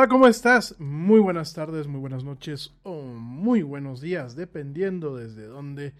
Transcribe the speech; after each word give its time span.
Hola, 0.00 0.08
¿cómo 0.08 0.28
estás? 0.28 0.80
Muy 0.80 1.20
buenas 1.20 1.52
tardes, 1.52 1.86
muy 1.86 2.00
buenas 2.00 2.24
noches 2.24 2.72
o 2.84 3.02
muy 3.02 3.60
buenos 3.60 4.00
días, 4.00 4.34
dependiendo 4.34 5.14
desde 5.14 5.44
dónde 5.44 5.92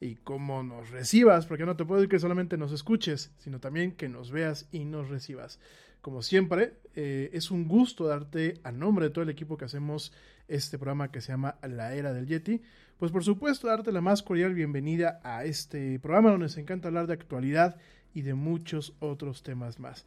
y 0.00 0.14
cómo 0.14 0.62
nos 0.62 0.88
recibas, 0.88 1.44
porque 1.44 1.66
no 1.66 1.76
te 1.76 1.84
puedo 1.84 2.00
decir 2.00 2.08
que 2.08 2.18
solamente 2.18 2.56
nos 2.56 2.72
escuches, 2.72 3.30
sino 3.36 3.60
también 3.60 3.92
que 3.92 4.08
nos 4.08 4.30
veas 4.30 4.70
y 4.72 4.86
nos 4.86 5.10
recibas. 5.10 5.60
Como 6.00 6.22
siempre, 6.22 6.78
eh, 6.94 7.28
es 7.34 7.50
un 7.50 7.68
gusto 7.68 8.06
darte 8.06 8.58
a 8.64 8.72
nombre 8.72 9.08
de 9.08 9.10
todo 9.10 9.24
el 9.24 9.28
equipo 9.28 9.58
que 9.58 9.66
hacemos 9.66 10.14
este 10.48 10.78
programa 10.78 11.12
que 11.12 11.20
se 11.20 11.32
llama 11.32 11.56
La 11.60 11.94
Era 11.94 12.14
del 12.14 12.28
Yeti, 12.28 12.62
pues 12.96 13.12
por 13.12 13.22
supuesto 13.22 13.66
darte 13.66 13.92
la 13.92 14.00
más 14.00 14.22
cordial 14.22 14.54
bienvenida 14.54 15.20
a 15.24 15.44
este 15.44 15.98
programa 15.98 16.30
donde 16.30 16.46
nos 16.46 16.56
encanta 16.56 16.88
hablar 16.88 17.06
de 17.06 17.12
actualidad 17.12 17.76
y 18.14 18.22
de 18.22 18.32
muchos 18.32 18.94
otros 18.98 19.42
temas 19.42 19.78
más. 19.78 20.06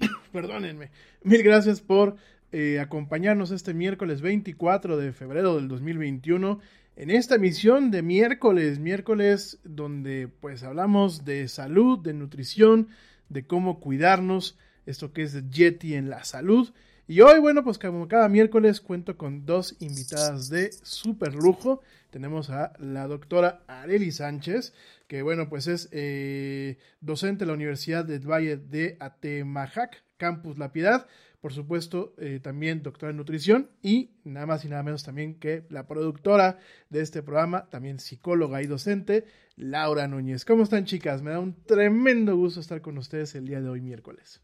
Perdónenme. 0.32 0.90
Mil 1.22 1.42
gracias 1.42 1.80
por 1.80 2.16
eh, 2.52 2.80
acompañarnos 2.80 3.50
este 3.50 3.74
miércoles 3.74 4.20
24 4.20 4.96
de 4.96 5.12
febrero 5.12 5.56
del 5.56 5.68
2021 5.68 6.60
en 6.96 7.10
esta 7.10 7.36
emisión 7.36 7.90
de 7.90 8.02
miércoles, 8.02 8.78
miércoles 8.78 9.58
donde 9.64 10.28
pues 10.40 10.62
hablamos 10.62 11.24
de 11.24 11.48
salud, 11.48 11.98
de 11.98 12.12
nutrición, 12.12 12.88
de 13.28 13.44
cómo 13.44 13.80
cuidarnos, 13.80 14.58
esto 14.86 15.12
que 15.12 15.22
es 15.22 15.48
Yeti 15.50 15.94
en 15.94 16.10
la 16.10 16.24
salud. 16.24 16.72
Y 17.10 17.22
hoy, 17.22 17.40
bueno, 17.40 17.64
pues 17.64 17.76
como 17.76 18.06
cada 18.06 18.28
miércoles 18.28 18.80
cuento 18.80 19.16
con 19.16 19.44
dos 19.44 19.74
invitadas 19.80 20.48
de 20.48 20.70
super 20.84 21.34
lujo. 21.34 21.82
Tenemos 22.10 22.50
a 22.50 22.72
la 22.78 23.08
doctora 23.08 23.64
Areli 23.66 24.12
Sánchez, 24.12 24.74
que 25.08 25.22
bueno, 25.22 25.48
pues 25.48 25.66
es 25.66 25.88
eh, 25.90 26.78
docente 27.00 27.40
de 27.40 27.46
la 27.48 27.54
Universidad 27.54 28.04
del 28.04 28.30
Valle 28.30 28.58
de 28.58 28.96
Atemajac, 29.00 30.04
Campus 30.18 30.56
La 30.56 30.70
Piedad. 30.70 31.08
Por 31.40 31.52
supuesto, 31.52 32.14
eh, 32.16 32.38
también 32.40 32.84
doctora 32.84 33.10
en 33.10 33.16
nutrición 33.16 33.70
y 33.82 34.12
nada 34.22 34.46
más 34.46 34.64
y 34.64 34.68
nada 34.68 34.84
menos 34.84 35.02
también 35.02 35.34
que 35.34 35.64
la 35.68 35.88
productora 35.88 36.60
de 36.90 37.00
este 37.00 37.24
programa, 37.24 37.68
también 37.70 37.98
psicóloga 37.98 38.62
y 38.62 38.68
docente, 38.68 39.24
Laura 39.56 40.06
Núñez. 40.06 40.44
¿Cómo 40.44 40.62
están 40.62 40.84
chicas? 40.84 41.22
Me 41.22 41.32
da 41.32 41.40
un 41.40 41.60
tremendo 41.64 42.36
gusto 42.36 42.60
estar 42.60 42.80
con 42.80 42.98
ustedes 42.98 43.34
el 43.34 43.48
día 43.48 43.60
de 43.60 43.68
hoy 43.68 43.80
miércoles. 43.80 44.40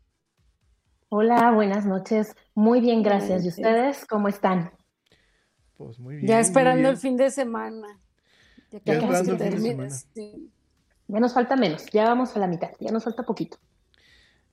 Hola, 1.09 1.53
buenas 1.53 1.87
noches. 1.87 2.35
Muy 2.55 2.81
bien, 2.81 3.03
gracias. 3.03 3.45
¿Y 3.45 3.49
ustedes 3.49 4.05
cómo 4.07 4.29
están? 4.29 4.73
Pues 5.77 5.99
muy 5.99 6.17
bien. 6.17 6.27
Ya 6.27 6.41
esperando 6.41 6.89
el 6.89 6.97
fin 6.97 7.17
de 7.17 7.31
semana. 7.31 8.01
Ya 8.71 8.81
Ya, 8.85 9.01
casi 9.01 9.05
esperando 9.05 9.33
el 9.33 9.39
fin 9.39 9.51
de 9.51 9.61
semana. 9.61 9.91
sí. 9.91 10.53
Ya 11.09 11.21
nos 11.21 11.35
falta 11.35 11.55
menos, 11.55 11.87
ya 11.93 12.05
vamos 12.05 12.35
a 12.35 12.41
la 12.41 12.49
mitad, 12.49 12.71
ya 12.81 12.91
nos 12.91 13.05
falta 13.05 13.23
poquito. 13.23 13.59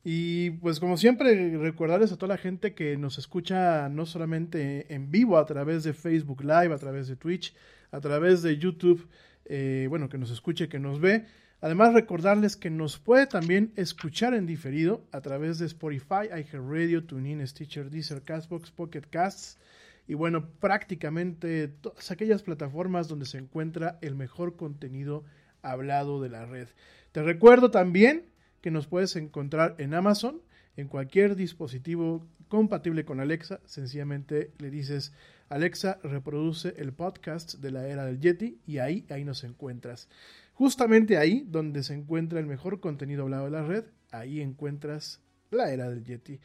Y 0.04 0.52
pues 0.52 0.80
como 0.80 0.98
siempre, 0.98 1.58
recordarles 1.58 2.12
a 2.12 2.18
toda 2.18 2.36
la 2.36 2.38
gente 2.38 2.76
que 2.76 2.98
nos 2.98 3.18
escucha 3.18 3.90
no 3.90 4.06
solamente 4.06 4.94
en 4.94 5.10
vivo 5.10 5.38
a 5.38 5.46
través 5.46 5.84
de 5.84 5.94
Facebook 5.94 6.42
Live, 6.44 6.74
a 6.74 6.78
través 6.78 7.08
de 7.08 7.16
Twitch, 7.16 7.56
a 7.92 8.02
través 8.02 8.44
de 8.44 8.58
YouTube, 8.58 9.08
eh, 9.46 9.88
bueno, 9.90 10.10
que 10.10 10.18
nos 10.20 10.30
escuche, 10.30 10.68
que 10.70 10.78
nos 10.80 11.00
ve. 11.00 11.26
Además, 11.64 11.94
recordarles 11.94 12.58
que 12.58 12.70
nos 12.70 13.00
puede 13.00 13.26
también 13.26 13.72
escuchar 13.78 14.34
en 14.34 14.46
diferido 14.46 15.08
a 15.14 15.22
través 15.22 15.60
de 15.60 15.66
Spotify, 15.66 16.28
iHeartRadio, 16.30 17.06
TuneIn, 17.06 17.48
Stitcher, 17.48 17.90
Deezer, 17.90 18.22
Castbox, 18.22 18.70
Pocket 18.70 19.04
Casts 19.10 19.58
y 20.06 20.14
bueno, 20.14 20.50
prácticamente 20.60 21.70
todas 21.70 22.12
aquellas 22.12 22.44
plataformas 22.44 23.08
donde 23.08 23.26
se 23.26 23.38
encuentra 23.38 23.98
el 24.02 24.14
mejor 24.14 24.58
contenido 24.58 25.24
hablado 25.62 26.22
de 26.22 26.28
la 26.28 26.46
red. 26.46 26.68
Te 27.14 27.24
recuerdo 27.24 27.72
también 27.72 28.26
que 28.60 28.70
nos 28.70 28.88
puedes 28.88 29.16
encontrar 29.16 29.76
en 29.78 29.94
Amazon, 29.94 30.42
en 30.76 30.90
cualquier 30.90 31.38
dispositivo 31.38 32.28
compatible 32.50 33.06
con 33.06 33.22
Alexa. 33.22 33.62
Sencillamente 33.64 34.52
le 34.58 34.70
dices, 34.70 35.14
Alexa, 35.48 35.98
reproduce 36.04 36.74
el 36.76 36.92
podcast 36.92 37.54
de 37.54 37.72
la 37.72 37.88
era 37.88 38.04
del 38.04 38.20
Yeti 38.20 38.60
y 38.68 38.80
ahí, 38.80 39.06
ahí 39.10 39.24
nos 39.24 39.46
encuentras. 39.46 40.10
Justamente 40.54 41.18
ahí, 41.18 41.46
donde 41.48 41.84
se 41.84 41.94
encuentra 41.94 42.40
el 42.40 42.46
mejor 42.46 42.80
contenido 42.80 43.24
hablado 43.24 43.46
de 43.46 43.52
la 43.52 43.64
red, 43.64 43.86
ahí 44.12 44.42
encuentras 44.42 45.20
la 45.52 45.72
era 45.72 45.90
del 45.90 46.04
Yeti. 46.04 46.40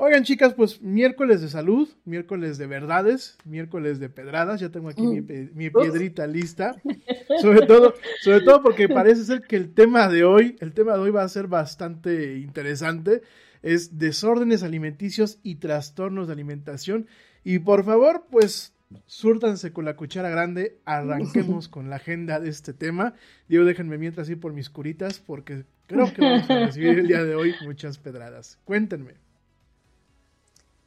Oigan, 0.00 0.22
chicas, 0.22 0.54
pues 0.54 0.80
miércoles 0.80 1.40
de 1.40 1.48
salud, 1.48 1.88
miércoles 2.04 2.56
de 2.56 2.68
verdades, 2.68 3.36
miércoles 3.44 3.98
de 3.98 4.08
pedradas. 4.08 4.60
Ya 4.60 4.68
tengo 4.68 4.88
aquí 4.88 5.02
mi, 5.02 5.22
mi 5.22 5.70
piedrita 5.70 6.24
lista. 6.28 6.76
Sobre 7.42 7.66
todo, 7.66 7.94
sobre 8.22 8.42
todo 8.42 8.62
porque 8.62 8.88
parece 8.88 9.24
ser 9.24 9.42
que 9.42 9.56
el 9.56 9.74
tema 9.74 10.08
de 10.08 10.22
hoy, 10.22 10.56
el 10.60 10.72
tema 10.72 10.92
de 10.92 11.00
hoy 11.00 11.10
va 11.10 11.24
a 11.24 11.28
ser 11.28 11.48
bastante 11.48 12.38
interesante. 12.38 13.22
Es 13.60 13.98
desórdenes 13.98 14.62
alimenticios 14.62 15.40
y 15.42 15.56
trastornos 15.56 16.28
de 16.28 16.32
alimentación. 16.32 17.08
Y 17.42 17.58
por 17.58 17.84
favor, 17.84 18.26
pues 18.30 18.74
súrtanse 19.06 19.72
con 19.72 19.84
la 19.84 19.96
cuchara 19.96 20.28
grande, 20.30 20.78
arranquemos 20.84 21.68
con 21.68 21.90
la 21.90 21.96
agenda 21.96 22.40
de 22.40 22.48
este 22.48 22.72
tema. 22.72 23.14
Digo, 23.48 23.64
déjenme 23.64 23.98
mientras 23.98 24.28
ir 24.28 24.40
por 24.40 24.52
mis 24.52 24.70
curitas, 24.70 25.18
porque 25.18 25.64
creo 25.86 26.12
que 26.12 26.22
vamos 26.22 26.50
a 26.50 26.66
recibir 26.66 26.98
el 26.98 27.08
día 27.08 27.24
de 27.24 27.34
hoy 27.34 27.54
muchas 27.64 27.98
pedradas. 27.98 28.58
Cuéntenme. 28.64 29.14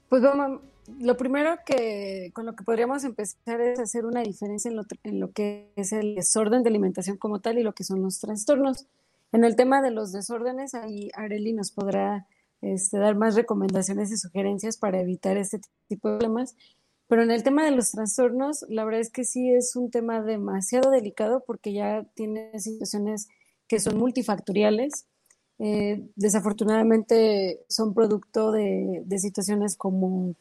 Pues 0.10 0.22
vamos, 0.22 0.62
lo 1.00 1.16
primero 1.16 1.58
que 1.66 2.32
con 2.34 2.46
lo 2.46 2.56
que 2.56 2.64
podríamos 2.64 3.04
empezar 3.04 3.62
es 3.62 3.80
hacer 3.80 4.06
una 4.06 4.22
diferencia 4.22 4.70
en 4.70 4.76
lo, 4.76 4.84
tr- 4.84 5.00
en 5.04 5.20
lo 5.20 5.32
que 5.32 5.72
es 5.76 5.94
el 5.94 6.16
desorden 6.16 6.64
de 6.64 6.70
alimentación 6.70 7.18
como 7.18 7.40
tal 7.40 7.58
y 7.58 7.64
lo 7.64 7.74
que 7.74 7.84
son 7.84 8.02
los 8.02 8.20
trastornos. 8.20 8.88
En 9.32 9.46
el 9.46 9.56
tema 9.56 9.82
de 9.82 9.92
los 9.92 10.12
desórdenes, 10.12 10.74
ahí 10.74 11.10
Areli 11.16 11.54
nos 11.54 11.72
podrá 11.72 12.28
este, 12.62 12.98
dar 12.98 13.16
más 13.16 13.36
recomendaciones 13.36 14.12
y 14.12 14.18
sugerencias 14.18 14.76
para 14.76 15.00
evitar 15.00 15.38
este 15.38 15.62
tipo 15.88 16.10
de 16.10 16.18
problemas. 16.18 16.56
Pero 17.12 17.24
en 17.24 17.32
el 17.32 17.44
tema 17.44 17.66
de 17.66 17.72
los 17.72 17.92
trastornos, 17.92 18.66
la 18.70 18.86
verdad 18.86 19.02
es 19.02 19.10
que 19.10 19.26
sí 19.26 19.52
es 19.52 19.76
un 19.76 19.92
tema 19.92 20.22
demasiado 20.22 20.92
delicado 20.92 21.44
porque 21.46 21.74
ya 21.74 22.06
tiene 22.16 22.58
situaciones 22.58 23.28
que 23.68 23.82
son 23.82 23.98
multifactoriales 23.98 25.08
eh, 25.64 26.02
desafortunadamente 26.16 27.60
son 27.68 27.94
producto 27.94 28.52
de, 28.52 29.04
de 29.06 29.20
situaciones 29.20 29.76
como 29.76 30.34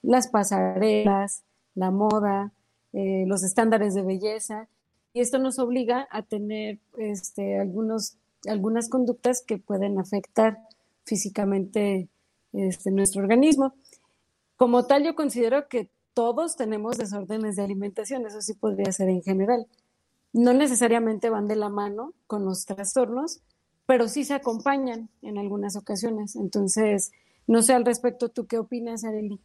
las 0.00 0.28
pasarelas, 0.28 1.42
la 1.74 1.90
moda, 1.90 2.52
eh, 2.94 3.24
los 3.26 3.42
estándares 3.42 3.92
de 3.92 4.02
belleza, 4.02 4.68
y 5.12 5.20
esto 5.20 5.38
nos 5.38 5.58
obliga 5.58 6.08
a 6.10 6.22
tener 6.22 6.78
este, 6.96 7.60
algunos, 7.60 8.16
algunas 8.46 8.88
conductas 8.88 9.42
que 9.42 9.58
pueden 9.58 9.98
afectar 9.98 10.58
físicamente 11.04 12.08
este, 12.54 12.92
nuestro 12.92 13.20
organismo. 13.20 13.74
Como 14.56 14.86
tal, 14.86 15.04
yo 15.04 15.14
considero 15.14 15.68
que 15.68 15.90
todos 16.14 16.56
tenemos 16.56 16.98
desórdenes 16.98 17.56
de 17.56 17.62
alimentación, 17.62 18.26
eso 18.26 18.40
sí 18.40 18.54
podría 18.54 18.92
ser 18.92 19.08
en 19.08 19.22
general. 19.22 19.66
No 20.32 20.52
necesariamente 20.52 21.30
van 21.30 21.48
de 21.48 21.56
la 21.56 21.68
mano 21.68 22.12
con 22.26 22.44
los 22.44 22.64
trastornos, 22.64 23.40
pero 23.86 24.08
sí 24.08 24.24
se 24.24 24.34
acompañan 24.34 25.10
en 25.22 25.38
algunas 25.38 25.76
ocasiones. 25.76 26.36
Entonces, 26.36 27.12
no 27.46 27.62
sé 27.62 27.74
al 27.74 27.84
respecto, 27.84 28.28
¿tú 28.28 28.46
qué 28.46 28.58
opinas, 28.58 29.04
Areli? 29.04 29.40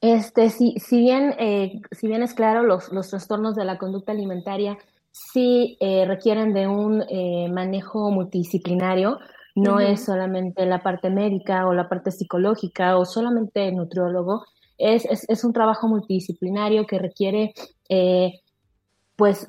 Este, 0.00 0.48
si, 0.48 0.74
si 0.78 0.98
bien, 1.00 1.34
eh, 1.38 1.80
si 1.90 2.06
bien 2.06 2.22
es 2.22 2.32
claro, 2.32 2.62
los, 2.62 2.90
los 2.90 3.10
trastornos 3.10 3.54
de 3.54 3.64
la 3.64 3.76
conducta 3.76 4.12
alimentaria 4.12 4.78
sí 5.10 5.76
eh, 5.80 6.04
requieren 6.06 6.54
de 6.54 6.68
un 6.68 7.02
eh, 7.08 7.48
manejo 7.52 8.10
multidisciplinario, 8.10 9.18
no 9.56 9.80
es 9.80 10.04
solamente 10.04 10.64
la 10.64 10.82
parte 10.82 11.10
médica 11.10 11.66
o 11.66 11.74
la 11.74 11.88
parte 11.88 12.12
psicológica 12.12 12.96
o 12.96 13.04
solamente 13.04 13.68
el 13.68 13.76
nutriólogo, 13.76 14.44
es, 14.80 15.04
es, 15.04 15.24
es 15.28 15.44
un 15.44 15.52
trabajo 15.52 15.86
multidisciplinario 15.88 16.86
que 16.86 16.98
requiere, 16.98 17.52
eh, 17.88 18.40
pues, 19.16 19.46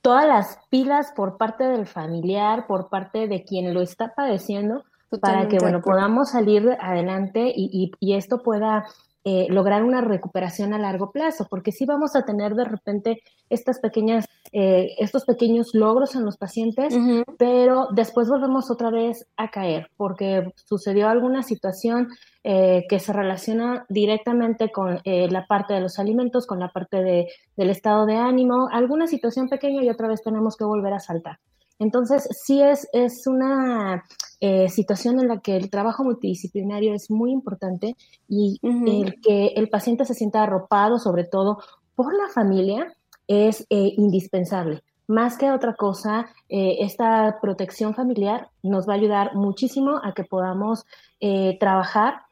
todas 0.00 0.26
las 0.26 0.58
pilas 0.70 1.12
por 1.14 1.36
parte 1.36 1.64
del 1.64 1.86
familiar, 1.86 2.66
por 2.66 2.88
parte 2.88 3.28
de 3.28 3.44
quien 3.44 3.72
lo 3.74 3.82
está 3.82 4.14
padeciendo, 4.14 4.82
para 5.20 5.42
que, 5.48 5.58
bueno, 5.60 5.80
podamos 5.82 6.30
salir 6.30 6.76
adelante 6.80 7.52
y, 7.54 7.70
y- 7.72 7.90
y 8.00 8.14
esto 8.16 8.42
pueda 8.42 8.84
eh, 9.24 9.46
lograr 9.48 9.84
una 9.84 10.00
recuperación 10.00 10.74
a 10.74 10.78
largo 10.78 11.12
plazo, 11.12 11.46
porque 11.48 11.72
sí 11.72 11.86
vamos 11.86 12.16
a 12.16 12.24
tener 12.24 12.54
de 12.54 12.64
repente 12.64 13.22
estas 13.50 13.78
pequeñas, 13.80 14.26
eh, 14.52 14.94
estos 14.98 15.24
pequeños 15.24 15.74
logros 15.74 16.14
en 16.14 16.24
los 16.24 16.36
pacientes, 16.36 16.94
pero 17.38 17.88
después 17.94 18.28
volvemos 18.28 18.70
otra 18.70 18.90
vez 18.90 19.26
a 19.36 19.50
caer, 19.50 19.90
porque 19.96 20.52
sucedió 20.64 21.08
alguna 21.08 21.42
situación 21.42 22.08
eh, 22.44 22.86
que 22.88 22.98
se 22.98 23.12
relaciona 23.12 23.86
directamente 23.88 24.72
con 24.72 25.00
eh, 25.04 25.28
la 25.30 25.46
parte 25.46 25.74
de 25.74 25.80
los 25.80 26.00
alimentos, 26.00 26.44
con 26.44 26.58
la 26.58 26.72
parte 26.72 26.96
de, 27.00 27.28
del 27.56 27.70
estado 27.70 28.04
de 28.04 28.16
ánimo, 28.16 28.68
alguna 28.72 29.06
situación 29.06 29.48
pequeña 29.48 29.84
y 29.84 29.90
otra 29.90 30.08
vez 30.08 30.22
tenemos 30.24 30.56
que 30.56 30.64
volver 30.64 30.92
a 30.92 30.98
saltar. 30.98 31.38
Entonces, 31.78 32.28
sí 32.32 32.60
es, 32.60 32.88
es 32.92 33.28
una 33.28 34.02
eh, 34.44 34.68
situación 34.68 35.20
en 35.20 35.28
la 35.28 35.38
que 35.38 35.56
el 35.56 35.70
trabajo 35.70 36.02
multidisciplinario 36.02 36.94
es 36.94 37.12
muy 37.12 37.30
importante 37.30 37.94
y 38.28 38.58
Ujú. 38.60 39.02
el 39.02 39.20
que 39.20 39.52
el 39.54 39.68
paciente 39.68 40.04
se 40.04 40.14
sienta 40.14 40.42
arropado, 40.42 40.98
sobre 40.98 41.22
todo 41.22 41.58
por 41.94 42.12
la 42.12 42.28
familia, 42.28 42.92
es 43.28 43.64
eh, 43.70 43.94
indispensable. 43.96 44.82
Más 45.06 45.38
que 45.38 45.52
otra 45.52 45.74
cosa, 45.74 46.26
eh, 46.48 46.78
esta 46.80 47.38
protección 47.40 47.94
familiar 47.94 48.50
nos 48.64 48.88
va 48.88 48.94
a 48.94 48.96
ayudar 48.96 49.36
muchísimo 49.36 50.00
a 50.02 50.12
que 50.12 50.24
podamos 50.24 50.86
eh, 51.20 51.56
trabajar 51.60 52.22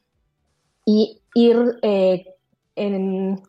y 0.84 1.20
ir 1.34 1.78
en 2.74 3.40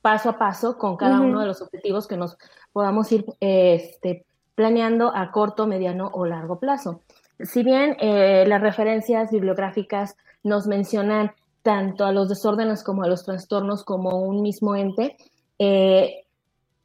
paso 0.00 0.30
a 0.30 0.38
paso 0.38 0.78
con 0.78 0.96
cada 0.96 1.20
uno 1.20 1.40
de 1.40 1.46
los 1.46 1.60
objetivos 1.60 2.06
que 2.06 2.16
nos 2.16 2.38
podamos 2.72 3.12
ir 3.12 3.26
este, 3.40 4.24
planeando 4.54 5.14
a 5.14 5.30
corto, 5.30 5.66
mediano 5.66 6.10
o 6.14 6.24
largo 6.24 6.58
plazo. 6.58 7.02
Si 7.40 7.62
bien 7.62 7.96
eh, 8.00 8.44
las 8.46 8.60
referencias 8.60 9.30
bibliográficas 9.30 10.16
nos 10.42 10.66
mencionan 10.66 11.32
tanto 11.62 12.04
a 12.04 12.12
los 12.12 12.28
desórdenes 12.28 12.82
como 12.82 13.02
a 13.02 13.08
los 13.08 13.24
trastornos 13.24 13.84
como 13.84 14.20
un 14.22 14.42
mismo 14.42 14.74
ente, 14.76 15.16
eh, 15.58 16.24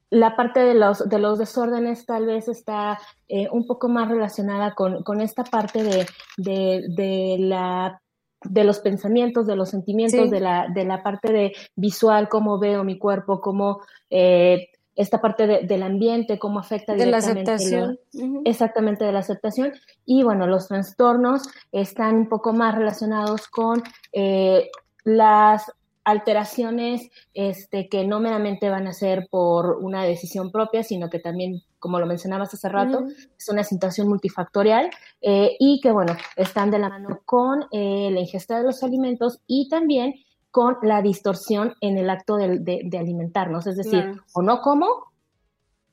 la 0.10 0.36
parte 0.36 0.62
de 0.62 0.74
los, 0.74 1.08
de 1.10 1.20
los 1.20 1.38
desórdenes 1.38 2.06
tal 2.06 2.26
vez 2.28 2.48
está 2.48 2.98
eh, 3.28 3.48
un 3.52 3.66
poco 3.68 3.90
más 3.90 4.08
relacionada 4.10 4.74
con, 4.74 5.04
con 5.04 5.20
esta 5.20 5.44
parte 5.44 5.84
de, 5.84 6.06
de, 6.38 6.86
de, 6.96 7.36
la, 7.40 8.02
de 8.44 8.64
los 8.64 8.80
pensamientos, 8.80 9.48
de 9.48 9.56
los 9.56 9.70
sentimientos, 9.70 10.26
Sí. 10.26 10.30
de, 10.30 10.40
la, 10.40 10.68
de 10.74 10.86
la 10.86 11.04
parte 11.04 11.34
de 11.34 11.54
visual, 11.76 12.30
cómo 12.30 12.58
veo 12.60 12.84
mi 12.84 12.98
cuerpo, 12.98 13.42
cómo 13.42 13.82
eh, 14.10 14.70
esta 14.98 15.22
parte 15.22 15.48
del 15.64 15.84
ambiente, 15.84 16.40
cómo 16.40 16.60
afecta 16.60 16.94
de 16.94 17.06
la 17.06 17.20
directamente 17.20 17.52
aceptación. 17.52 18.00
exactamente 18.44 19.06
de 19.06 19.12
la 19.12 19.20
aceptación. 19.20 19.72
Y 20.06 20.24
bueno, 20.24 20.48
los 20.48 20.68
trastornos 20.68 21.44
están 21.72 22.16
un 22.16 22.30
poco 22.30 22.52
más 22.52 22.76
relacionados 22.76 23.48
con 23.48 23.84
eh, 24.12 24.70
las 25.04 25.72
alteraciones 26.04 27.10
este, 27.34 27.90
que 27.90 28.08
no 28.08 28.20
meramente 28.20 28.70
van 28.70 28.88
a 28.88 28.94
ser 28.94 29.28
por 29.30 29.78
una 29.82 30.04
decisión 30.04 30.52
propia, 30.52 30.82
sino 30.82 31.10
que 31.10 31.20
también, 31.20 31.62
como 31.80 32.00
lo 32.00 32.08
mencionabas 32.08 32.54
hace 32.54 32.70
rato, 32.70 33.06
es 33.38 33.50
una 33.50 33.64
situación 33.64 34.08
multifactorial 34.08 34.90
eh, 35.22 35.58
y 35.60 35.82
que, 35.82 35.92
bueno, 35.92 36.16
están 36.38 36.72
de 36.72 36.80
la 36.80 36.90
mano 36.90 37.20
con 37.26 37.66
eh, 37.72 38.10
la 38.12 38.22
ingesta 38.22 38.58
de 38.58 38.64
los 38.64 38.84
alimentos 38.84 39.42
y 39.48 39.68
también 39.70 40.14
con 40.58 40.78
la 40.82 41.04
distorsión 41.04 41.76
en 41.82 42.00
el 42.00 42.10
acto 42.10 42.36
de, 42.36 42.58
de, 42.58 42.98
alimentarnos, 42.98 43.68
es 43.68 43.78
decir, 43.78 44.20
o 44.34 44.42
no 44.42 44.60
como 44.62 44.88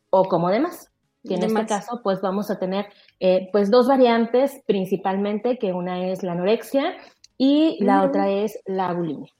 o 0.08 0.24
como 0.24 0.48
de 0.48 0.60
más. 0.60 0.90
Y 1.22 1.34
en 1.34 1.42
este 1.42 1.66
caso, 1.66 2.00
pues 2.02 2.22
vamos 2.22 2.50
a 2.50 2.58
tener 2.58 2.86
eh, 3.20 3.50
pues 3.52 3.70
dos 3.70 3.88
variantes 3.88 4.62
principalmente, 4.64 5.58
que 5.58 5.74
una 5.74 6.06
es 6.06 6.22
la 6.22 6.32
anorexia 6.32 6.94
y 7.36 7.76
la 7.84 8.04
otra 8.04 8.30
es 8.30 8.58
la 8.64 8.90
bulimia. 8.94 9.30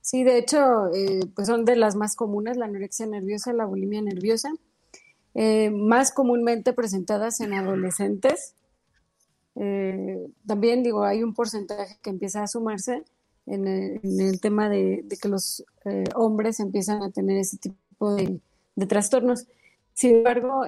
Sí, 0.00 0.24
de 0.24 0.38
hecho, 0.38 0.86
eh, 0.94 1.20
pues 1.34 1.46
son 1.46 1.66
de 1.66 1.76
las 1.76 1.94
más 1.94 2.16
comunes, 2.16 2.56
la 2.56 2.64
anorexia 2.64 3.04
nerviosa, 3.04 3.52
la 3.52 3.66
bulimia 3.66 4.00
nerviosa, 4.00 4.48
eh, 5.34 5.68
más 5.70 6.10
comúnmente 6.10 6.72
presentadas 6.72 7.40
en 7.40 7.52
adolescentes. 7.52 8.54
Eh, 9.56 10.26
también 10.46 10.82
digo, 10.82 11.04
hay 11.04 11.22
un 11.22 11.34
porcentaje 11.34 11.98
que 12.00 12.08
empieza 12.08 12.42
a 12.42 12.46
sumarse 12.46 13.04
en 13.48 13.66
el, 13.66 14.40
tema 14.40 14.68
de, 14.68 15.04
que 15.20 15.28
los 15.28 15.64
hombres 16.14 16.60
empiezan 16.60 17.02
a 17.02 17.10
tener 17.10 17.38
ese 17.38 17.56
tipo 17.56 18.14
de, 18.14 18.40
de 18.76 18.86
trastornos. 18.86 19.46
Sin 19.94 20.16
embargo, 20.16 20.62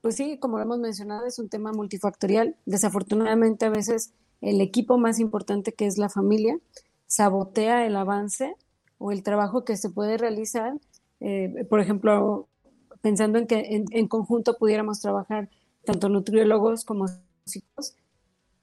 pues 0.00 0.16
sí, 0.16 0.38
como 0.38 0.58
lo 0.58 0.64
hemos 0.64 0.78
mencionado, 0.78 1.26
es 1.26 1.38
un 1.38 1.48
tema 1.48 1.72
multifactorial. 1.72 2.56
Desafortunadamente, 2.66 3.66
a 3.66 3.70
veces 3.70 4.12
el 4.40 4.60
equipo 4.60 4.98
más 4.98 5.18
importante 5.18 5.72
que 5.72 5.86
es 5.86 5.98
la 5.98 6.08
familia 6.08 6.58
sabotea 7.06 7.86
el 7.86 7.96
avance 7.96 8.54
o 8.98 9.10
el 9.10 9.22
trabajo 9.22 9.64
que 9.64 9.76
se 9.76 9.90
puede 9.90 10.18
realizar. 10.18 10.74
Eh, 11.20 11.66
por 11.68 11.80
ejemplo, 11.80 12.48
pensando 13.00 13.38
en 13.38 13.46
que 13.46 13.84
en, 13.90 14.08
conjunto 14.08 14.56
pudiéramos 14.56 15.00
trabajar 15.00 15.48
tanto 15.84 16.08
nutriólogos 16.08 16.84
como 16.84 17.06
psicólogos, 17.44 17.96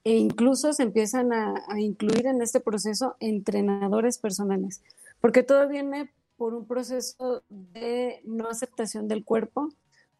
e 0.05 0.17
incluso 0.17 0.71
se 0.71 0.83
empiezan 0.83 1.33
a, 1.33 1.65
incluir 1.77 2.27
en 2.27 2.41
este 2.41 2.59
proceso 2.59 3.15
entrenadores 3.19 4.19
personales, 4.19 4.83
porque 5.19 5.41
todo 5.41 5.67
viene 5.67 6.11
por 6.37 6.53
un 6.53 6.67
proceso 6.67 7.43
de 7.49 8.21
no 8.23 8.47
aceptación 8.47 9.07
del 9.07 9.25
cuerpo 9.25 9.69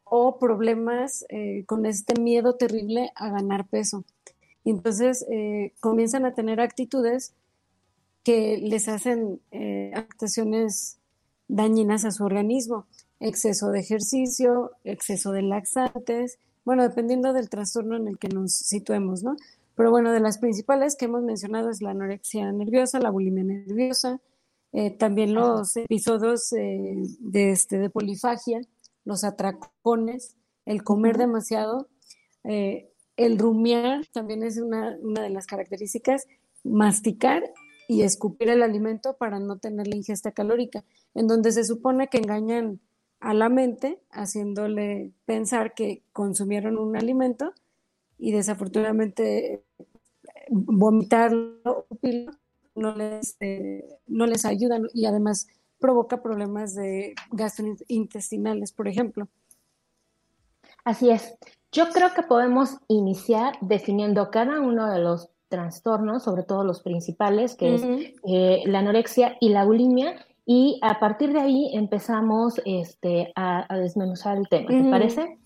o 0.03 0.39
problemas 0.39 1.25
eh, 1.29 1.65
con 1.67 1.85
este 1.85 2.19
miedo 2.19 2.55
terrible 2.55 3.11
a 3.15 3.29
ganar 3.29 3.67
peso. 3.67 4.03
Entonces 4.63 5.23
eh, 5.29 5.73
comienzan 5.79 6.25
a 6.25 6.33
tener 6.33 6.59
actitudes 6.61 7.35
que 8.23 8.57
les 8.57 8.87
hacen 8.87 9.39
eh, 9.51 9.91
actuaciones 9.93 10.97
dañinas 11.47 12.05
a 12.05 12.11
su 12.11 12.23
organismo. 12.23 12.87
Exceso 13.19 13.69
de 13.69 13.81
ejercicio, 13.81 14.71
exceso 14.83 15.31
de 15.31 15.43
laxantes, 15.43 16.39
bueno, 16.63 16.81
dependiendo 16.81 17.33
del 17.33 17.49
trastorno 17.49 17.95
en 17.95 18.07
el 18.07 18.17
que 18.17 18.29
nos 18.29 18.51
situemos, 18.51 19.21
¿no? 19.21 19.35
Pero 19.75 19.91
bueno, 19.91 20.11
de 20.11 20.19
las 20.19 20.37
principales 20.37 20.95
que 20.95 21.05
hemos 21.05 21.23
mencionado 21.23 21.69
es 21.69 21.81
la 21.81 21.91
anorexia 21.91 22.51
nerviosa, 22.51 22.99
la 22.99 23.09
bulimia 23.09 23.43
nerviosa, 23.43 24.21
eh, 24.71 24.91
también 24.91 25.33
los 25.33 25.75
episodios 25.77 26.51
eh, 26.53 26.95
de, 27.19 27.51
este, 27.51 27.77
de 27.77 27.89
polifagia, 27.89 28.61
los 29.03 29.23
atracones, 29.23 30.35
el 30.65 30.83
comer 30.83 31.17
demasiado, 31.17 31.87
el 32.43 33.39
rumiar 33.39 34.05
también 34.13 34.43
es 34.43 34.57
una, 34.57 34.97
una 35.01 35.21
de 35.23 35.29
las 35.29 35.47
características, 35.47 36.27
masticar 36.63 37.43
y 37.87 38.01
escupir 38.01 38.49
el 38.49 38.63
alimento 38.63 39.15
para 39.17 39.39
no 39.39 39.57
tener 39.57 39.87
la 39.87 39.95
ingesta 39.95 40.31
calórica, 40.31 40.83
en 41.13 41.27
donde 41.27 41.51
se 41.51 41.63
supone 41.63 42.07
que 42.07 42.17
engañan 42.17 42.79
a 43.19 43.33
la 43.33 43.49
mente 43.49 43.99
haciéndole 44.11 45.11
pensar 45.25 45.73
que 45.73 46.03
consumieron 46.11 46.77
un 46.77 46.95
alimento 46.97 47.53
y 48.17 48.31
desafortunadamente 48.31 49.63
vomitarlo 50.49 51.87
no 52.75 52.95
les, 52.95 53.37
eh, 53.39 53.85
no 54.07 54.25
les 54.27 54.45
ayuda 54.45 54.79
y 54.93 55.05
además 55.05 55.47
provoca 55.79 56.21
problemas 56.21 56.75
de 56.75 57.15
gastrointestinales, 57.31 58.71
por 58.71 58.87
ejemplo. 58.87 59.27
Así 60.83 61.09
es. 61.09 61.35
Yo 61.71 61.89
creo 61.89 62.13
que 62.13 62.23
podemos 62.23 62.77
iniciar 62.87 63.57
definiendo 63.61 64.29
cada 64.29 64.61
uno 64.61 64.91
de 64.91 64.99
los 64.99 65.29
trastornos, 65.49 66.23
sobre 66.23 66.43
todo 66.43 66.63
los 66.63 66.81
principales, 66.81 67.55
que 67.55 67.75
es 67.75 67.83
eh, 68.27 68.63
la 68.65 68.79
anorexia 68.79 69.37
y 69.39 69.49
la 69.49 69.65
bulimia, 69.65 70.25
y 70.45 70.79
a 70.83 70.99
partir 70.99 71.33
de 71.33 71.39
ahí 71.39 71.71
empezamos 71.73 72.61
este, 72.65 73.33
a, 73.35 73.65
desmenuzar 73.77 74.37
el 74.37 74.47
tema, 74.47 74.67
¿te 74.67 74.89
parece? 74.89 75.39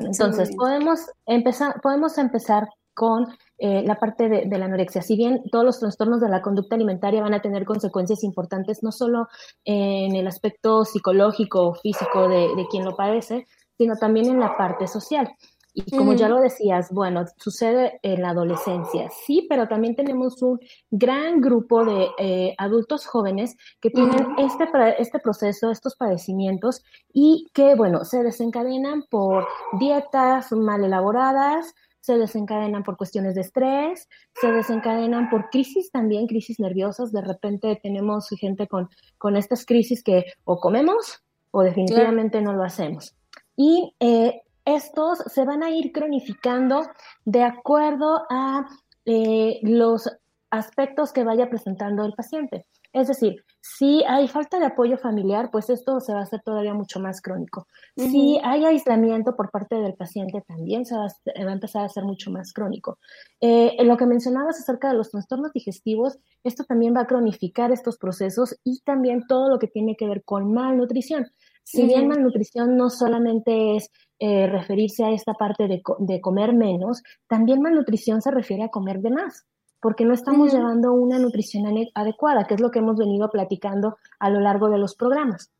entonces, 0.00 0.54
podemos 0.56 1.00
empezar, 1.26 1.80
podemos 1.80 2.16
empezar 2.18 2.68
con 2.94 3.26
eh, 3.58 3.82
la 3.82 3.96
parte 3.96 4.28
de, 4.28 4.58
la 4.58 4.66
anorexia. 4.66 5.02
Si 5.02 5.16
bien 5.16 5.42
todos 5.50 5.64
los 5.64 5.80
trastornos 5.80 6.20
de 6.20 6.28
la 6.28 6.42
conducta 6.42 6.76
alimentaria 6.76 7.22
van 7.22 7.34
a 7.34 7.42
tener 7.42 7.64
consecuencias 7.64 8.22
importantes, 8.22 8.84
no 8.84 8.92
solo 8.92 9.26
en 9.64 10.14
el 10.14 10.28
aspecto 10.28 10.84
psicológico 10.84 11.68
o 11.68 11.74
físico 11.74 12.28
de, 12.28 12.54
de 12.54 12.66
quien 12.70 12.84
lo 12.84 12.94
padece, 12.94 13.46
sino 13.76 13.96
también 13.96 14.26
en 14.26 14.40
la 14.40 14.56
parte 14.56 14.86
social. 14.86 15.34
Y 15.76 15.90
como 15.96 16.12
ya 16.14 16.28
lo 16.28 16.40
decías, 16.40 16.92
bueno, 16.92 17.24
sucede 17.36 17.98
en 18.02 18.22
la 18.22 18.30
adolescencia, 18.30 19.10
sí, 19.26 19.44
pero 19.48 19.66
también 19.66 19.96
tenemos 19.96 20.40
un 20.40 20.60
gran 20.92 21.40
grupo 21.40 21.84
de 21.84 22.06
eh, 22.18 22.54
adultos 22.58 23.06
jóvenes 23.06 23.56
que 23.80 23.90
tienen 23.90 24.36
este, 24.38 24.68
este 24.98 25.18
proceso, 25.18 25.72
estos 25.72 25.96
padecimientos 25.96 26.84
y 27.12 27.48
que, 27.52 27.74
bueno, 27.74 28.04
se 28.04 28.22
desencadenan 28.22 29.02
por 29.10 29.48
dietas 29.80 30.52
mal 30.52 30.84
elaboradas, 30.84 31.74
se 31.98 32.18
desencadenan 32.18 32.84
por 32.84 32.96
cuestiones 32.96 33.34
de 33.34 33.40
estrés, 33.40 34.08
se 34.40 34.52
desencadenan 34.52 35.28
por 35.28 35.50
crisis 35.50 35.90
también, 35.90 36.28
crisis 36.28 36.60
nerviosas. 36.60 37.12
De 37.12 37.22
repente 37.22 37.80
tenemos 37.82 38.28
gente 38.38 38.68
con, 38.68 38.90
con 39.18 39.36
estas 39.36 39.66
crisis 39.66 40.04
que 40.04 40.26
o 40.44 40.60
comemos 40.60 41.24
o 41.50 41.62
definitivamente 41.62 42.42
no 42.42 42.52
lo 42.52 42.62
hacemos. 42.62 43.16
Y 43.56 43.94
eh, 44.00 44.42
estos 44.64 45.18
se 45.26 45.44
van 45.44 45.62
a 45.62 45.70
ir 45.70 45.92
cronificando 45.92 46.86
de 47.24 47.42
acuerdo 47.42 48.26
a 48.30 48.66
eh, 49.04 49.60
los 49.62 50.10
aspectos 50.50 51.12
que 51.12 51.24
vaya 51.24 51.50
presentando 51.50 52.04
el 52.04 52.14
paciente. 52.14 52.66
Es 52.92 53.08
decir, 53.08 53.44
si 53.60 54.04
hay 54.06 54.28
falta 54.28 54.60
de 54.60 54.66
apoyo 54.66 54.96
familiar, 54.96 55.50
pues 55.50 55.68
esto 55.68 55.98
se 55.98 56.12
va 56.12 56.20
a 56.20 56.22
hacer 56.22 56.42
todavía 56.42 56.74
mucho 56.74 57.00
más 57.00 57.20
crónico. 57.20 57.66
Si 57.96 58.38
hay 58.44 58.64
aislamiento 58.64 59.34
por 59.34 59.50
parte 59.50 59.74
del 59.74 59.94
paciente, 59.94 60.44
también 60.46 60.86
se 60.86 60.94
va, 60.94 61.06
a, 61.06 61.52
empezar 61.52 61.84
a 61.84 61.88
ser 61.88 62.04
mucho 62.04 62.30
más 62.30 62.52
crónico. 62.52 62.98
Eh, 63.40 63.74
en 63.78 63.88
lo 63.88 63.96
que 63.96 64.06
mencionabas 64.06 64.60
acerca 64.60 64.88
de 64.88 64.94
los 64.94 65.10
trastornos 65.10 65.52
digestivos, 65.52 66.18
esto 66.44 66.62
también 66.62 66.94
va 66.94 67.00
a 67.00 67.06
cronificar 67.06 67.72
estos 67.72 67.98
procesos 67.98 68.56
y 68.62 68.80
también 68.84 69.26
todo 69.26 69.48
lo 69.48 69.58
que 69.58 69.66
tiene 69.66 69.96
que 69.96 70.06
ver 70.06 70.22
con 70.22 70.54
malnutrición. 70.54 71.26
Si 71.64 71.86
bien 71.86 72.08
malnutrición 72.08 72.76
no 72.76 72.90
solamente 72.90 73.76
es 73.76 73.90
eh, 74.18 74.46
referirse 74.46 75.02
a 75.02 75.10
esta 75.10 75.32
parte 75.34 75.66
de, 75.66 75.82
de, 75.98 76.20
comer 76.20 76.54
menos, 76.54 77.02
también 77.26 77.62
malnutrición 77.62 78.22
se 78.22 78.30
refiere 78.30 78.62
a 78.62 78.68
comer 78.68 79.00
de 79.00 79.10
más, 79.10 79.46
porque 79.80 80.04
no 80.04 80.14
estamos 80.14 80.52
llevando 80.52 80.92
una 80.92 81.18
nutrición 81.18 81.64
adecuada, 81.94 82.46
que 82.46 82.54
es 82.54 82.60
lo 82.60 82.70
que 82.70 82.78
hemos 82.78 82.96
venido 82.96 83.30
platicando 83.30 83.96
a 84.18 84.30
lo 84.30 84.40
largo 84.40 84.68
de 84.68 84.78
los 84.78 84.94
programas. 84.94 85.50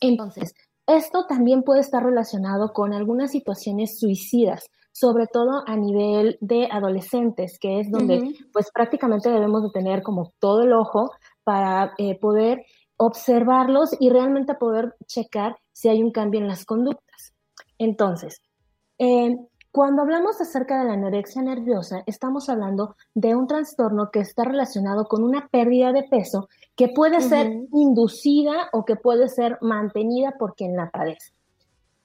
Entonces, 0.00 0.54
esto 0.86 1.26
también 1.26 1.62
puede 1.62 1.80
estar 1.80 2.02
relacionado 2.02 2.72
con 2.72 2.92
algunas 2.92 3.32
situaciones 3.32 3.98
suicidas, 3.98 4.70
sobre 4.92 5.26
todo 5.26 5.62
a 5.66 5.76
nivel 5.76 6.38
de 6.40 6.68
adolescentes, 6.70 7.58
que 7.58 7.80
es 7.80 7.90
donde 7.90 8.34
pues 8.52 8.70
prácticamente 8.72 9.30
debemos 9.30 9.62
de 9.62 9.70
tener 9.70 10.02
como 10.02 10.32
todo 10.38 10.62
el 10.62 10.72
ojo 10.72 11.10
para 11.44 11.92
eh, 11.98 12.18
poder 12.18 12.64
observarlos 12.96 13.96
y 13.98 14.10
realmente 14.10 14.54
poder 14.54 14.94
checar 15.06 15.56
si 15.72 15.88
hay 15.88 16.02
un 16.02 16.10
cambio 16.10 16.40
en 16.40 16.48
las 16.48 16.64
conductas. 16.64 17.34
Entonces, 17.78 18.40
eh, 18.98 19.36
cuando 19.76 20.00
hablamos 20.00 20.40
acerca 20.40 20.78
de 20.78 20.86
la 20.86 20.94
anorexia 20.94 21.42
nerviosa, 21.42 22.02
estamos 22.06 22.48
hablando 22.48 22.96
de 23.14 23.34
un 23.34 23.46
trastorno 23.46 24.10
que 24.10 24.20
está 24.20 24.44
relacionado 24.44 25.04
con 25.04 25.22
una 25.22 25.48
pérdida 25.48 25.92
de 25.92 26.04
peso 26.04 26.48
que 26.74 26.88
puede 26.88 27.20
ser 27.20 27.52
inducida 27.74 28.70
o 28.72 28.86
que 28.86 28.96
puede 28.96 29.28
ser 29.28 29.58
mantenida 29.60 30.32
por 30.38 30.54
quien 30.54 30.76
la 30.76 30.90
padece. 30.90 31.34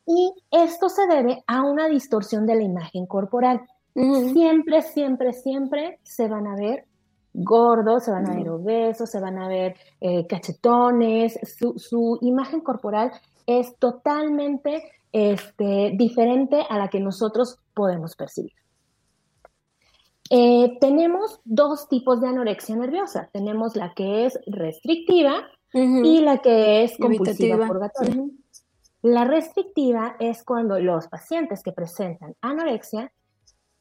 Y 0.05 0.33
esto 0.51 0.89
se 0.89 1.07
debe 1.07 1.45
a 1.47 1.61
una 1.61 1.87
distorsión 1.87 2.45
de 2.45 2.55
la 2.55 2.63
imagen 2.63 3.05
corporal. 3.05 3.61
Siempre, 3.93 4.81
siempre, 4.81 5.31
siempre 5.31 5.99
se 6.03 6.27
van 6.27 6.47
a 6.47 6.55
ver 6.55 6.87
gordos, 7.33 8.05
se 8.05 8.11
van 8.11 8.29
a 8.29 8.35
ver 8.35 8.49
obesos, 8.49 9.09
se 9.09 9.19
van 9.19 9.37
a 9.37 9.47
ver 9.47 9.75
eh, 9.99 10.25
cachetones, 10.27 11.39
su, 11.77 12.17
imagen 12.21 12.61
corporal 12.61 13.11
es 13.45 13.75
totalmente 13.77 14.83
este, 15.11 15.91
diferente 15.95 16.65
a 16.69 16.77
la 16.77 16.89
que 16.89 16.99
nosotros 16.99 17.57
podemos 17.73 18.15
percibir. 18.15 18.53
Eh, 20.29 20.77
tenemos 20.79 21.41
dos 21.43 21.89
tipos 21.89 22.21
de 22.21 22.29
anorexia 22.29 22.77
nerviosa. 22.77 23.29
Tenemos 23.33 23.75
la 23.75 23.93
que 23.93 24.25
es 24.25 24.39
restrictiva 24.47 25.45
y 25.73 26.21
la 26.21 26.37
que 26.37 26.83
es 26.83 26.97
compulsiva 26.97 27.67
purgatoria. 27.67 28.23
La 29.01 29.25
restrictiva 29.25 30.15
es 30.19 30.43
cuando 30.43 30.79
los 30.79 31.07
pacientes 31.07 31.63
que 31.63 31.71
presentan 31.71 32.35
anorexia 32.39 33.11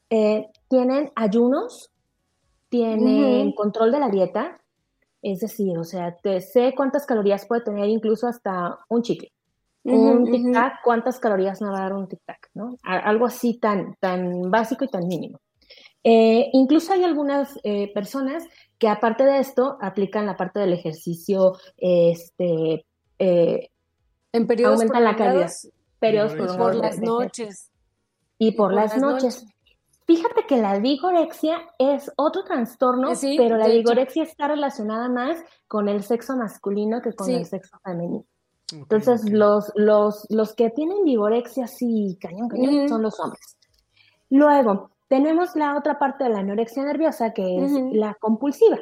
eh, 0.09 0.47
tienen 0.67 1.11
ayunos, 1.15 1.89
tienen 2.71 3.51
control 3.51 3.91
de 3.91 3.99
la 3.99 4.09
dieta, 4.09 4.61
es 5.21 5.41
decir, 5.41 5.77
o 5.77 5.83
sea, 5.83 6.15
te 6.15 6.39
sé 6.39 6.73
cuántas 6.75 7.05
calorías 7.05 7.45
puede 7.45 7.63
tener 7.63 7.87
incluso 7.89 8.27
hasta 8.27 8.79
un 8.87 9.03
chicle. 9.03 9.31
un 9.83 10.25
tic-tac, 10.25 10.79
cuántas 10.83 11.19
calorías 11.19 11.61
me 11.61 11.69
va 11.69 11.79
a 11.79 11.81
dar 11.81 11.93
un 11.93 12.07
tic-tac, 12.07 12.49
¿no? 12.53 12.77
Algo 12.83 13.25
así 13.25 13.59
tan, 13.59 13.95
tan 13.99 14.49
básico 14.49 14.85
y 14.85 14.87
tan 14.87 15.05
mínimo. 15.05 15.39
Eh, 16.03 16.49
incluso 16.53 16.93
hay 16.93 17.03
algunas 17.03 17.59
eh, 17.63 17.91
personas 17.93 18.45
que 18.79 18.87
aparte 18.87 19.25
de 19.25 19.39
esto 19.39 19.77
aplican 19.81 20.25
la 20.25 20.37
parte 20.37 20.61
del 20.61 20.73
ejercicio, 20.73 21.57
este, 21.77 22.85
eh, 23.19 23.69
en 24.31 24.47
periodos 24.47 24.75
aumentan 24.75 25.03
la 25.03 25.15
calidad, 25.17 25.51
periodos 25.99 26.35
por, 26.35 26.75
las 26.75 26.99
noches 26.99 27.69
y 28.37 28.53
por, 28.53 28.73
las, 28.73 28.97
noches. 28.97 29.45
Fíjate 30.15 30.45
que 30.45 30.57
la 30.57 30.77
vigorexia 30.79 31.57
es 31.77 32.11
otro 32.17 32.43
trastorno, 32.43 33.11
pero 33.37 33.55
la 33.55 33.67
vigorexia 33.67 34.23
está 34.23 34.49
relacionada 34.49 35.07
más 35.07 35.41
con 35.69 35.87
el 35.87 36.03
sexo 36.03 36.35
masculino 36.35 37.01
que 37.01 37.13
con 37.13 37.29
el 37.29 37.45
sexo 37.45 37.77
femenino. 37.81 38.25
Entonces, 38.73 39.29
Los, 39.31 39.71
los, 39.75 40.25
los 40.29 40.53
que 40.53 40.69
tienen 40.69 41.05
vigorexia, 41.05 41.65
sí, 41.67 42.17
cañón, 42.19 42.49
cañón, 42.49 42.89
son 42.89 43.03
los 43.03 43.17
hombres. 43.21 43.57
Luego, 44.29 44.91
tenemos 45.07 45.55
la 45.55 45.77
otra 45.77 45.97
parte 45.97 46.25
de 46.25 46.31
la 46.31 46.39
anorexia 46.39 46.83
nerviosa, 46.83 47.31
que 47.31 47.63
es 47.63 47.71
la 47.93 48.13
compulsiva. 48.15 48.79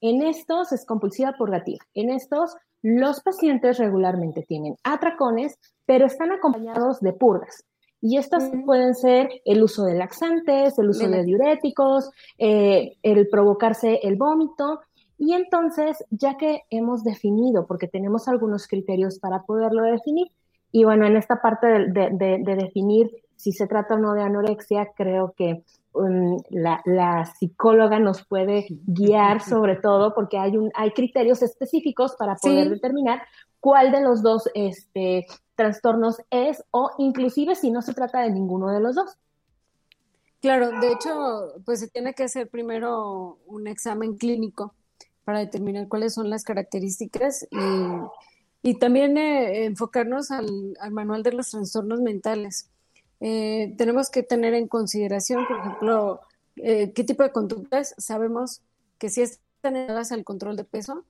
En 0.00 0.22
estos 0.22 0.72
es 0.72 0.86
compulsiva 0.86 1.32
purgativa. 1.32 1.84
En 1.92 2.08
estos, 2.08 2.56
los 2.80 3.20
pacientes 3.20 3.76
regularmente 3.76 4.42
tienen 4.48 4.76
atracones, 4.84 5.58
pero 5.84 6.06
están 6.06 6.32
acompañados 6.32 7.00
de 7.00 7.12
purgas. 7.12 7.62
Y 8.02 8.18
estas 8.18 8.50
pueden 8.66 8.94
ser 8.94 9.30
el 9.44 9.62
uso 9.62 9.84
de 9.84 9.94
laxantes, 9.94 10.78
el 10.78 10.90
uso 10.90 11.08
de 11.08 11.24
diuréticos, 11.24 12.10
eh, 12.36 12.96
el 13.02 13.28
provocarse 13.28 14.00
el 14.02 14.16
vómito. 14.16 14.80
Y 15.16 15.34
entonces, 15.34 16.04
ya 16.10 16.36
que 16.36 16.62
hemos 16.68 17.04
definido, 17.04 17.66
porque 17.66 17.86
tenemos 17.86 18.26
algunos 18.26 18.66
criterios 18.66 19.20
para 19.20 19.44
poderlo 19.44 19.84
definir, 19.84 20.26
y 20.72 20.84
bueno, 20.84 21.06
en 21.06 21.16
esta 21.16 21.40
parte 21.40 21.66
de 21.66 22.56
definir 22.58 23.10
si 23.42 23.50
se 23.50 23.66
trata 23.66 23.94
o 23.94 23.98
no 23.98 24.14
de 24.14 24.22
anorexia, 24.22 24.92
creo 24.96 25.34
que 25.36 25.64
um, 25.94 26.38
la, 26.50 27.24
psicóloga 27.38 27.98
nos 27.98 28.24
puede 28.24 28.66
guiar 28.86 29.40
sobre 29.40 29.74
todo 29.74 30.14
porque 30.14 30.38
hay, 30.38 30.56
un, 30.56 30.70
hay 30.74 30.92
criterios 30.92 31.42
específicos 31.42 32.14
para 32.16 32.36
poder 32.36 32.70
determinar 32.70 33.20
cuál 33.58 33.90
de 33.90 34.00
los 34.00 34.22
dos 34.22 34.48
este, 34.54 35.26
trastornos 35.54 36.22
es 36.30 36.64
o 36.70 36.90
inclusive 36.98 37.54
si 37.54 37.70
no 37.70 37.82
se 37.82 37.94
trata 37.94 38.20
de 38.20 38.30
ninguno 38.30 38.70
de 38.72 38.80
los 38.80 38.94
dos. 38.94 39.18
Claro, 40.40 40.80
de 40.80 40.92
hecho, 40.92 41.54
pues 41.64 41.80
se 41.80 41.88
tiene 41.88 42.14
que 42.14 42.24
hacer 42.24 42.48
primero 42.48 43.38
un 43.46 43.68
examen 43.68 44.16
clínico 44.16 44.74
para 45.24 45.38
determinar 45.38 45.86
cuáles 45.88 46.14
son 46.14 46.30
las 46.30 46.42
características 46.42 47.46
y, 48.62 48.74
también 48.78 49.16
eh, 49.18 49.64
enfocarnos 49.64 50.30
al, 50.30 50.74
manual 50.90 51.22
de 51.22 51.32
los 51.32 51.50
trastornos 51.50 52.00
mentales 52.00 52.70
eh, 53.24 53.72
tenemos 53.78 54.10
que 54.10 54.24
tener 54.24 54.52
en 54.52 54.66
consideración, 54.66 55.46
por 55.46 55.60
ejemplo, 55.60 56.20
eh, 56.56 56.92
qué 56.92 57.04
tipo 57.04 57.22
de 57.22 57.30
conductas 57.30 57.94
sabemos 57.96 58.62
que 58.98 59.10
sí 59.10 59.22
están 59.22 59.74
ligadas 59.74 60.10
al 60.10 60.24
control 60.24 60.56
de 60.56 60.64
peso, 60.64 61.04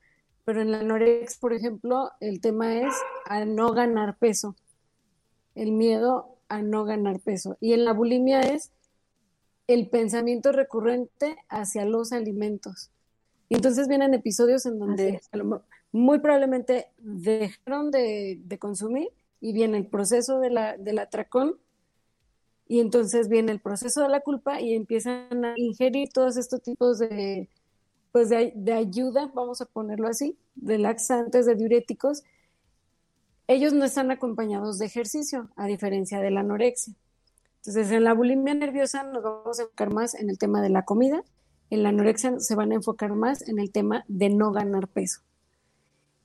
pero 0.45 0.61
en 0.61 0.73
la 0.73 0.81
anorexia, 0.81 1.39
por 1.41 1.53
ejemplo, 1.53 2.11
el 2.21 2.41
tema 2.41 2.75
es 2.75 2.95
a 3.27 3.45
no 3.45 3.73
ganar 3.73 4.17
peso, 4.19 4.57
el 5.55 5.73
miedo 5.73 6.37
a 6.49 6.63
no 6.63 6.85
ganar 6.85 7.21
peso. 7.21 7.57
Y 7.61 7.73
en 7.73 7.85
la 7.85 7.93
bulimia 7.93 8.41
es 8.41 8.73
el 9.67 9.89
pensamiento 9.89 10.53
recurrente 10.53 11.37
hacia 11.49 11.85
los 11.85 12.13
alimentos. 12.13 12.91
Y 13.49 13.55
entonces 13.55 13.87
vienen 13.87 14.15
episodios 14.15 14.67
en 14.67 14.79
donde 14.79 15.21
muy 15.93 16.19
probablemente 16.21 16.89
dejaron 16.99 17.91
de, 17.91 18.41
consumir 18.59 19.09
y 19.41 19.53
viene 19.53 19.79
el 19.79 19.87
proceso 19.87 20.41
de 20.41 20.51
la, 20.51 20.77
del 20.77 20.99
atracón 20.99 21.57
y 22.67 22.81
entonces 22.81 23.29
viene 23.29 23.53
el 23.53 23.61
proceso 23.61 24.03
de 24.03 24.09
la 24.09 24.21
culpa 24.21 24.61
y 24.61 24.75
empiezan 24.75 25.45
a 25.45 25.53
ingerir 25.57 26.09
todos 26.11 26.37
estos 26.37 26.63
tipos 26.63 26.99
de, 26.99 27.49
pues 28.13 28.29
de, 28.29 28.73
ayuda, 28.73 29.31
vamos 29.35 29.61
a 29.61 29.67
ponerlo 29.67 30.09
así, 30.09 30.37
de 30.55 30.79
laxantes, 30.79 31.47
de 31.47 31.55
diuréticos. 31.55 32.23
Ellos 33.47 33.73
no 33.73 33.85
están 33.85 34.11
acompañados 34.11 34.79
de 34.79 34.87
ejercicio, 34.87 35.51
a 35.57 35.67
diferencia 35.67 36.21
de 36.21 36.31
la 36.31 36.41
anorexia. 36.41 36.95
Entonces, 37.57 37.91
en 37.91 38.05
la 38.05 38.13
bulimia 38.13 38.55
nerviosa 38.55 39.03
nos 39.05 39.23
vamos 39.23 39.59
a 39.59 39.63
enfocar 39.63 39.93
más 39.93 40.15
en 40.15 40.31
el 40.31 40.39
tema 40.39 40.61
de 40.61 40.69
la 40.69 40.85
comida, 40.85 41.25
en 41.71 41.83
la 41.83 41.89
anorexia 41.89 42.39
se 42.39 42.55
van 42.55 42.73
a 42.73 42.75
enfocar 42.75 43.15
más 43.15 43.49
en 43.49 43.59
el 43.59 43.73
tema 43.73 44.05
de 44.09 44.29
no 44.29 44.53
ganar 44.53 44.89
peso. 44.89 45.23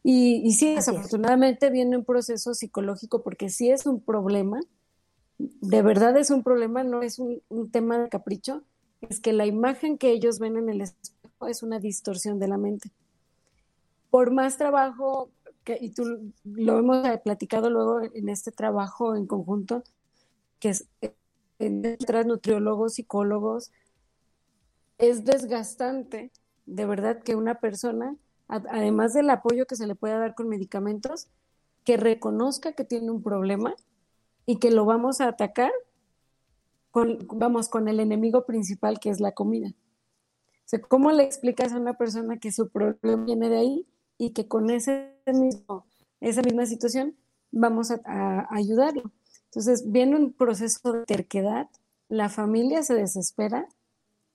Y, 0.03 0.41
y 0.45 0.51
sí, 0.53 0.75
desafortunadamente 0.75 1.69
viene 1.69 1.97
un 1.97 2.05
proceso 2.05 2.53
psicológico 2.53 3.23
porque 3.23 3.49
sí 3.49 3.69
es 3.69 3.85
un 3.85 4.01
problema, 4.01 4.59
de 5.37 5.81
verdad 5.81 6.17
es 6.17 6.31
un 6.31 6.43
problema, 6.43 6.83
no 6.83 7.01
es 7.01 7.19
un, 7.19 7.41
tema 7.71 7.97
de 7.99 8.09
capricho, 8.09 8.63
es 9.01 9.19
que 9.19 9.33
la 9.33 9.45
imagen 9.45 9.97
que 9.97 10.11
ellos 10.11 10.39
ven 10.39 10.57
en 10.57 10.69
el 10.69 10.81
espejo 10.81 11.16
es 11.45 11.63
una 11.63 11.79
distorsión 11.79 12.39
de 12.39 12.47
la 12.47 12.57
mente. 12.57 12.91
Por 14.09 14.31
más 14.31 14.57
trabajo, 14.57 15.29
y 15.79 15.91
tú 15.91 16.33
lo 16.43 16.79
hemos 16.79 17.05
platicado 17.19 17.69
luego 17.69 18.01
en 18.01 18.29
este 18.29 18.51
trabajo 18.51 19.15
en 19.15 19.27
conjunto, 19.27 19.83
que 20.59 20.69
es 20.69 20.87
entre 21.59 22.23
nutriólogos, 22.23 22.93
psicólogos, 22.93 23.71
es 24.97 25.25
desgastante, 25.25 26.31
de 26.65 26.85
verdad, 26.85 27.21
que 27.21 27.35
una 27.35 27.59
persona, 27.59 28.15
además 28.47 29.13
del 29.13 29.29
apoyo 29.29 29.65
que 29.65 29.75
se 29.75 29.87
le 29.87 29.95
pueda 29.95 30.17
dar 30.17 30.35
con 30.35 30.47
medicamentos, 30.47 31.27
que 31.83 31.97
reconozca 31.97 32.73
que 32.73 32.83
tiene 32.83 33.11
un 33.11 33.21
problema 33.21 33.75
y 34.45 34.57
que 34.57 34.71
lo 34.71 34.85
vamos 34.85 35.21
a 35.21 35.27
atacar 35.27 35.71
con, 36.91 37.27
vamos, 37.33 37.69
con 37.69 37.87
el 37.87 37.99
enemigo 37.99 38.45
principal 38.45 38.99
que 38.99 39.09
es 39.09 39.19
la 39.19 39.33
comida. 39.33 39.73
¿Cómo 40.87 41.11
le 41.11 41.23
explicas 41.23 41.73
a 41.73 41.77
una 41.77 41.93
persona 41.93 42.37
que 42.37 42.51
su 42.51 42.69
problema 42.69 43.23
viene 43.25 43.49
de 43.49 43.57
ahí 43.57 43.87
y 44.17 44.31
que 44.31 44.47
con 44.47 44.69
ese 44.69 45.13
mismo, 45.25 45.85
esa 46.19 46.41
misma 46.41 46.65
situación 46.65 47.15
vamos 47.51 47.91
a, 47.91 48.47
ayudarlo? 48.49 49.11
Entonces 49.45 49.89
viene 49.89 50.15
un 50.17 50.33
proceso 50.33 50.91
de 50.91 51.05
terquedad, 51.05 51.69
la 52.09 52.29
familia 52.29 52.83
se 52.83 52.93
desespera, 52.93 53.67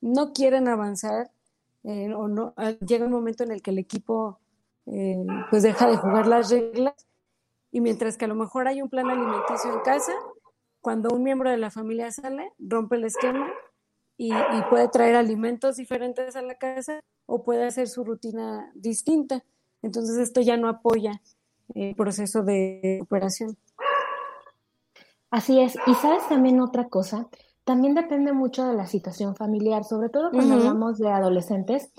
no 0.01 0.33
quieren 0.33 0.69
avanzar 0.69 1.31
eh, 1.85 2.13
o 2.15 2.29
no, 2.29 2.55
llega 2.87 3.07
un 3.07 3.13
momento 3.13 3.45
en 3.45 3.53
el 3.53 3.63
que 3.63 3.71
el 3.71 3.79
equipo 3.79 4.39
eh, 4.87 5.25
pues 5.51 5.63
deja 5.63 5.89
de 5.89 5.97
jugar 5.97 6.27
las 6.27 6.51
reglas 6.51 6.95
y 7.71 7.81
mientras 7.81 8.17
que 8.17 8.25
a 8.25 8.29
lo 8.29 8.35
mejor 8.35 8.69
hay 8.69 8.83
un 8.83 8.89
plan 8.89 9.09
alimenticio 9.09 9.73
en 9.73 9.81
casa, 9.81 10.13
cuando 10.81 11.11
un 11.15 11.23
miembro 11.23 11.51
de 11.51 11.57
la 11.57 11.71
familia 11.71 12.11
sale, 12.11 12.53
rompe 12.59 12.97
el 12.97 13.05
esquema 13.05 13.49
y, 14.23 14.63
puede 14.71 14.89
traer 14.89 15.17
alimentos 15.17 15.77
diferentes 15.77 16.37
a 16.37 16.43
la 16.43 16.55
casa 16.55 17.01
o 17.27 17.43
puede 17.43 17.67
hacer 17.67 17.89
su 17.89 18.05
rutina 18.05 18.71
distinta. 18.75 19.43
Entonces 19.83 20.17
esto 20.19 20.41
ya 20.41 20.57
no 20.57 20.69
apoya 20.69 21.21
el 21.75 21.97
proceso 21.97 22.45
de 22.45 23.01
operación. 23.03 23.57
Así 25.31 25.59
es. 25.59 25.77
Y 25.87 25.95
sabes 25.95 26.29
también 26.29 26.61
otra 26.61 26.89
cosa, 26.89 27.29
también 27.65 27.95
depende 27.95 28.33
mucho 28.33 28.65
de 28.65 28.75
la 28.75 28.87
situación 28.87 29.35
familiar, 29.35 29.83
sobre 29.83 30.09
todo 30.09 30.31
cuando 30.31 30.55
hablamos 30.55 30.99
de 30.99 31.11
adolescentes. 31.11 31.91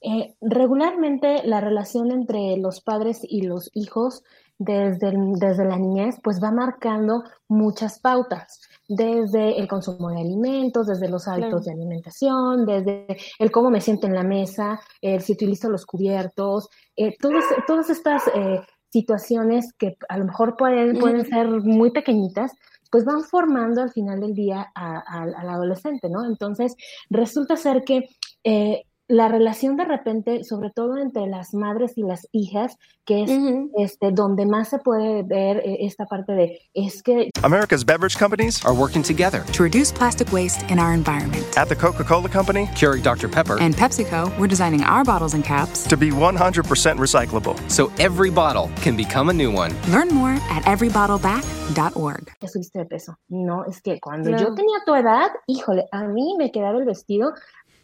Eh, 0.00 0.34
regularmente 0.40 1.42
la 1.44 1.60
relación 1.60 2.10
entre 2.10 2.56
los 2.56 2.80
padres 2.80 3.20
y 3.22 3.42
los 3.42 3.70
hijos 3.74 4.24
desde, 4.58 5.12
desde 5.34 5.64
la 5.64 5.78
niñez, 5.78 6.16
pues 6.22 6.42
va 6.42 6.50
marcando 6.50 7.22
muchas 7.46 8.00
pautas, 8.00 8.67
desde 8.88 9.58
el 9.58 9.68
consumo 9.68 10.08
de 10.10 10.20
alimentos, 10.20 10.86
desde 10.86 11.08
los 11.08 11.28
hábitos 11.28 11.66
de 11.66 11.72
alimentación, 11.72 12.64
desde 12.64 13.06
el 13.38 13.50
cómo 13.50 13.70
me 13.70 13.82
siento 13.82 14.06
en 14.06 14.14
la 14.14 14.22
mesa, 14.22 14.80
el 15.02 15.20
si 15.20 15.34
utilizo 15.34 15.68
los 15.68 15.84
cubiertos, 15.84 16.68
eh, 16.96 17.14
todas, 17.20 17.44
todas 17.66 17.90
estas 17.90 18.22
eh, 18.34 18.60
situaciones 18.90 19.72
que 19.74 19.96
a 20.08 20.16
lo 20.16 20.24
mejor 20.24 20.56
pueden, 20.56 20.98
pueden 20.98 21.26
ser 21.26 21.48
muy 21.48 21.90
pequeñitas, 21.90 22.52
pues 22.90 23.04
van 23.04 23.22
formando 23.22 23.82
al 23.82 23.92
final 23.92 24.20
del 24.20 24.34
día 24.34 24.66
al 24.74 25.34
adolescente, 25.34 26.08
¿no? 26.08 26.24
Entonces, 26.24 26.74
resulta 27.10 27.56
ser 27.56 27.84
que 27.84 28.08
eh, 28.44 28.84
la 29.08 29.28
relación 29.28 29.76
de 29.76 29.84
repente, 29.84 30.44
sobre 30.44 30.70
todo 30.70 30.98
entre 30.98 31.26
las 31.26 31.54
madres 31.54 31.96
y 31.96 32.02
las 32.02 32.28
hijas, 32.32 32.76
que 33.06 33.22
es 33.22 33.30
este, 33.78 34.12
donde 34.12 34.44
más 34.44 34.68
se 34.68 34.78
puede 34.78 35.22
ver 35.22 35.58
eh, 35.64 35.78
esta 35.86 36.04
parte 36.04 36.32
de 36.32 36.60
es 36.74 37.02
que 37.02 37.30
America's 37.42 37.84
beverage 37.84 38.18
companies 38.18 38.62
are 38.66 38.74
working 38.74 39.02
together 39.02 39.42
to 39.52 39.62
reduce 39.62 39.90
plastic 39.90 40.30
waste 40.30 40.62
in 40.70 40.78
our 40.78 40.92
environment. 40.92 41.42
At 41.56 41.68
the 41.68 41.76
Coca-Cola 41.76 42.28
Company, 42.28 42.66
Keurig 42.74 43.02
Dr 43.02 43.28
Pepper, 43.28 43.56
and 43.58 43.74
PepsiCo, 43.74 44.30
we're 44.38 44.46
designing 44.46 44.84
our 44.84 45.04
bottles 45.04 45.32
and 45.32 45.42
caps 45.42 45.84
to 45.88 45.96
be 45.96 46.10
100% 46.10 46.98
recyclable, 46.98 47.56
so 47.70 47.90
every 47.98 48.30
bottle 48.30 48.70
can 48.82 48.94
become 48.94 49.30
a 49.30 49.32
new 49.32 49.50
one. 49.50 49.72
Learn 49.90 50.08
more 50.08 50.36
at 50.50 50.62
everybottleback.org. 50.64 52.30
Ya 52.42 52.48
subiste 52.48 52.78
de 52.78 52.84
peso. 52.84 53.16
No, 53.28 53.64
es 53.64 53.80
que 53.80 53.98
cuando 54.00 54.30
yo 54.30 54.54
tenía 54.54 54.80
tu 54.84 54.94
edad, 54.94 55.30
híjole, 55.46 55.86
a 55.92 56.04
mí 56.04 56.34
me 56.36 56.52
quedaba 56.52 56.78
el 56.78 56.84
vestido 56.84 57.32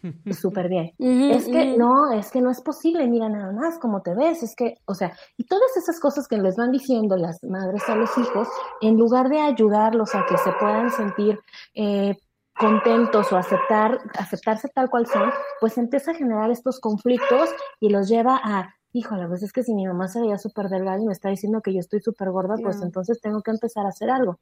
súper 0.40 0.68
bien. 0.68 0.92
es 0.98 1.46
que 1.46 1.76
no, 1.76 2.12
es 2.12 2.30
que 2.30 2.40
no 2.40 2.50
es 2.50 2.60
posible, 2.60 3.06
mira 3.06 3.28
nada 3.28 3.52
más 3.52 3.78
cómo 3.78 4.02
te 4.02 4.14
ves, 4.14 4.42
es 4.42 4.54
que, 4.54 4.76
o 4.86 4.94
sea, 4.94 5.16
y 5.36 5.44
todas 5.44 5.76
esas 5.76 5.98
cosas 6.00 6.28
que 6.28 6.36
les 6.38 6.56
van 6.56 6.72
diciendo 6.72 7.16
las 7.16 7.42
madres 7.42 7.88
a 7.88 7.96
los 7.96 8.16
hijos, 8.18 8.48
en 8.80 8.96
lugar 8.96 9.28
de 9.28 9.40
ayudarlos 9.40 10.14
a 10.14 10.26
que 10.26 10.36
se 10.38 10.52
puedan 10.52 10.90
sentir 10.90 11.38
eh, 11.74 12.16
contentos 12.58 13.32
o 13.32 13.36
aceptar, 13.36 13.98
aceptarse 14.18 14.68
tal 14.68 14.88
cual 14.88 15.06
son, 15.06 15.30
pues 15.60 15.76
empieza 15.78 16.12
a 16.12 16.14
generar 16.14 16.50
estos 16.50 16.80
conflictos 16.80 17.50
y 17.80 17.88
los 17.88 18.08
lleva 18.08 18.40
a, 18.42 18.74
híjole, 18.92 19.26
pues 19.26 19.42
es 19.42 19.52
que 19.52 19.62
si 19.62 19.74
mi 19.74 19.86
mamá 19.86 20.08
se 20.08 20.20
veía 20.20 20.38
súper 20.38 20.68
delgada 20.68 21.00
y 21.00 21.06
me 21.06 21.12
está 21.12 21.30
diciendo 21.30 21.60
que 21.60 21.72
yo 21.72 21.80
estoy 21.80 22.00
súper 22.00 22.30
gorda, 22.30 22.54
pues 22.62 22.80
entonces 22.82 23.20
tengo 23.20 23.42
que 23.42 23.50
empezar 23.50 23.86
a 23.86 23.88
hacer 23.88 24.10
algo. 24.10 24.38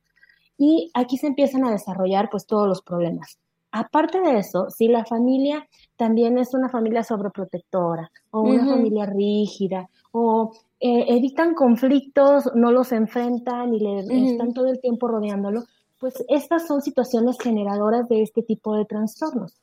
Y 0.59 0.91
aquí 0.95 1.17
se 1.17 1.29
empiezan 1.29 1.65
a 1.65 1.71
desarrollar 1.71 2.29
pues 2.31 2.47
todos 2.47 2.69
los 2.69 2.83
problemas. 2.83 3.39
Aparte 3.73 4.21
de 4.21 4.39
eso, 4.39 4.69
si 4.69 4.87
la 4.87 5.05
familia 5.07 5.67
también 5.97 6.39
es 6.39 6.53
una 6.53 6.69
familia 6.69 7.03
sobreprotectora 7.03 8.11
o 8.31 8.43
una 8.43 8.67
familia 8.67 9.07
rígida 9.07 9.89
o 10.13 10.53
eh, 10.79 11.07
evitan 11.09 11.55
conflictos, 11.55 12.51
no 12.55 12.71
los 12.71 12.93
enfrentan 12.93 13.73
y 13.73 13.81
le 13.81 14.31
están 14.31 14.53
todo 14.53 14.67
el 14.67 14.79
tiempo 14.79 15.09
rodeándolo, 15.09 15.65
pues 15.99 16.23
estas 16.29 16.67
son 16.67 16.83
situaciones 16.83 17.39
generadoras 17.41 18.09
de 18.09 18.23
este 18.23 18.43
tipo 18.43 18.77
de 18.77 18.85
trastornos. 18.85 19.55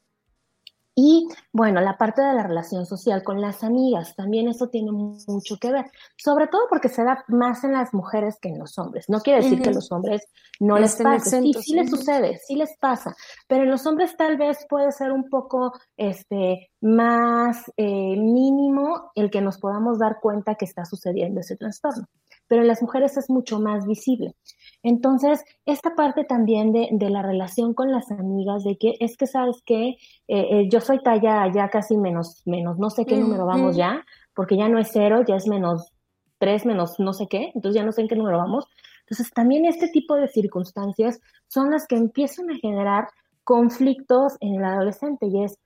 Y 1.02 1.30
bueno, 1.54 1.80
la 1.80 1.98
parte 1.98 2.22
de 2.22 2.34
la 2.34 2.44
relación 2.44 2.86
social 2.86 3.24
con 3.24 3.40
las 3.40 3.64
amigas, 3.64 4.18
también 4.18 4.50
eso 4.50 4.68
tiene 4.68 4.92
mucho 4.92 5.56
que 5.58 5.72
ver, 5.72 5.86
sobre 6.18 6.48
todo 6.48 6.64
porque 6.70 6.90
se 6.90 7.06
da 7.06 7.24
más 7.30 7.64
en 7.64 7.72
las 7.72 7.94
mujeres 7.94 8.38
que 8.42 8.50
en 8.50 8.60
los 8.60 8.78
hombres. 8.78 9.06
No 9.08 9.22
quiere 9.22 9.42
decir 9.42 9.62
que 9.62 9.70
a 9.70 9.74
los 9.74 9.94
hombres 9.94 10.28
no 10.60 10.78
les 10.78 10.98
pasa, 10.98 11.40
sí, 11.40 11.54
sí 11.54 11.74
les 11.74 11.90
sucede, 11.90 12.38
sí 12.46 12.56
les 12.56 12.76
pasa, 12.78 13.16
pero 13.48 13.64
en 13.64 13.72
los 13.72 13.86
hombres 13.86 14.18
tal 14.18 14.36
vez 14.36 14.66
puede 14.68 14.92
ser 14.92 15.14
un 15.14 15.30
poco 15.30 15.72
este, 15.96 16.70
más 16.82 17.72
eh, 17.78 18.18
mínimo 18.18 19.14
el 19.16 19.32
que 19.32 19.40
nos 19.40 19.58
podamos 19.58 20.00
dar 20.00 20.18
cuenta 20.22 20.56
que 20.56 20.66
está 20.66 20.84
sucediendo 20.84 21.40
ese 21.40 21.56
trastorno, 21.56 22.08
pero 22.50 22.64
en 22.64 22.68
las 22.68 22.82
mujeres 22.82 23.16
es 23.16 23.30
mucho 23.30 23.60
más 23.60 23.86
visible. 23.88 24.36
Entonces, 24.82 25.44
esta 25.66 25.96
parte 25.96 26.26
también 26.26 26.74
de, 26.74 26.90
de, 26.92 27.10
la 27.10 27.22
relación 27.22 27.74
con 27.74 27.92
las 27.92 28.12
amigas, 28.12 28.64
de 28.64 28.78
que 28.78 28.96
es 29.00 29.16
que, 29.16 29.28
¿sabes 29.28 29.62
qué? 29.66 29.90
Eh, 29.90 29.98
eh, 30.28 30.70
yo 30.70 30.82
soy 30.82 31.02
talla 31.02 31.50
ya 31.54 31.70
casi 31.70 31.96
menos, 31.96 32.42
menos, 32.46 32.78
no 32.78 32.90
sé 32.90 33.06
qué 33.06 33.16
número 33.18 33.46
vamos 33.46 33.76
ya, 33.76 34.04
porque 34.34 34.58
ya 34.58 34.68
no 34.68 34.80
es 34.80 34.90
cero, 34.92 35.24
ya 35.26 35.36
es 35.36 35.48
menos 35.48 35.94
tres, 36.40 36.66
menos 36.66 37.00
no 37.00 37.14
sé 37.14 37.28
qué, 37.28 37.52
entonces 37.54 37.80
ya 37.80 37.86
no 37.86 37.92
sé 37.92 38.02
en 38.02 38.08
qué 38.08 38.16
número 38.16 38.38
vamos. 38.38 38.66
Entonces, 39.02 39.32
también 39.32 39.66
este 39.66 39.90
tipo 39.90 40.16
de 40.16 40.28
circunstancias 40.28 41.20
son 41.48 41.72
las 41.72 41.86
que 41.86 41.96
empiezan 41.96 42.50
a 42.50 42.56
generar 42.56 43.10
conflictos 43.44 44.38
en 44.40 44.56
el 44.56 44.64
adolescente 44.64 45.28
y 45.28 45.44
es, 45.44 45.60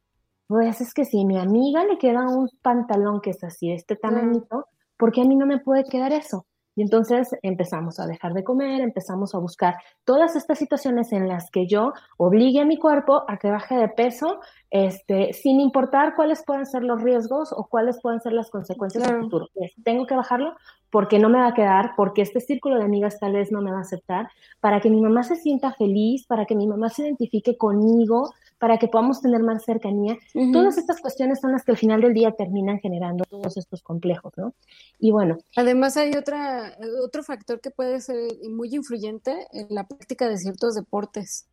pues 0.48 0.82
es 0.82 0.94
que 0.94 1.06
si 1.06 1.26
mi 1.26 1.38
amiga 1.38 1.84
le 1.86 1.98
queda 1.98 2.28
un 2.28 2.50
pantalón 2.62 3.22
que 3.22 3.32
es 3.32 3.44
así, 3.44 3.72
este 3.72 3.96
tamañito, 3.96 4.68
¿por 4.98 5.12
qué 5.12 5.22
a 5.22 5.26
mí 5.26 5.36
no 5.36 5.46
me 5.46 5.60
puede 5.60 5.84
quedar 5.84 6.14
eso? 6.14 6.46
Y 6.76 6.82
entonces 6.82 7.30
empezamos 7.42 8.00
a 8.00 8.08
dejar 8.08 8.34
de 8.34 8.44
comer, 8.44 8.82
empezamos 8.82 9.36
a 9.36 9.38
buscar 9.38 9.76
todas 10.04 10.36
estas 10.36 10.58
situaciones 10.58 11.12
en 11.12 11.28
las 11.28 11.52
que 11.52 11.68
yo 11.68 11.94
obligue 12.18 12.62
a 12.62 12.66
mi 12.66 12.78
cuerpo 12.78 13.24
a 13.28 13.38
que 13.38 13.52
baje 13.52 13.76
de 13.76 13.90
peso, 13.90 14.40
este, 14.74 15.34
sin 15.34 15.60
importar 15.60 16.16
cuáles 16.16 16.44
puedan 16.44 16.66
ser 16.66 16.84
los 16.84 17.00
riesgos 17.00 17.54
o 17.54 17.68
cuáles 17.68 18.02
puedan 18.02 18.20
ser 18.22 18.34
las 18.34 18.50
consecuencias 18.50 19.08
del 19.08 19.22
futuro. 19.22 19.48
Tengo 19.84 20.08
que 20.08 20.16
bajarlo 20.16 20.56
porque 20.90 21.20
no 21.20 21.30
me 21.30 21.38
va 21.38 21.50
a 21.50 21.54
quedar, 21.54 21.92
porque 21.96 22.24
este 22.24 22.42
círculo 22.42 22.80
de 22.80 22.84
amigas 22.84 23.20
tal 23.20 23.34
vez 23.34 23.52
no 23.52 23.62
me 23.62 23.72
va 23.72 23.78
a 23.78 23.82
aceptar, 23.82 24.30
para 24.62 24.82
que 24.82 24.90
mi 24.90 25.00
mamá 25.00 25.22
se 25.22 25.36
sienta 25.36 25.74
feliz, 25.74 26.26
para 26.26 26.46
que 26.46 26.56
mi 26.56 26.66
mamá 26.66 26.90
se 26.90 27.04
identifique 27.04 27.56
conmigo, 27.56 28.34
para 28.58 28.80
que 28.80 28.88
podamos 28.88 29.22
tener 29.22 29.44
más 29.44 29.64
cercanía. 29.64 30.18
Todas 30.52 30.80
estas 30.80 31.02
cuestiones 31.02 31.40
son 31.40 31.52
las 31.52 31.64
que 31.64 31.74
al 31.74 31.78
final 31.78 32.02
del 32.02 32.16
día 32.16 32.32
terminan 32.32 32.80
generando 32.80 33.26
todos 33.26 33.58
estos 33.58 33.84
complejos, 33.84 34.34
¿no? 34.38 34.56
Y 34.98 35.12
bueno. 35.12 35.38
Además 35.56 35.98
hay 35.98 36.16
otra, 36.16 36.76
otro 37.04 37.22
factor 37.22 37.62
que 37.62 37.70
puede 37.70 38.02
ser 38.02 38.18
muy 38.50 38.74
influyente 38.74 39.46
en 39.52 39.68
la 39.70 39.88
práctica 39.88 40.28
de 40.28 40.38
ciertos 40.38 40.74
deportes. 40.74 41.46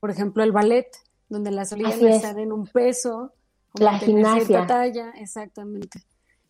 Por 0.00 0.10
ejemplo, 0.10 0.42
el 0.42 0.50
ballet, 0.50 0.88
donde 1.28 1.50
las 1.50 1.72
orillas 1.72 2.00
están 2.00 2.38
en 2.38 2.52
un 2.52 2.66
peso. 2.66 3.32
La 3.74 3.98
gimnasia. 3.98 4.66
talla, 4.66 5.10
exactamente. 5.16 6.00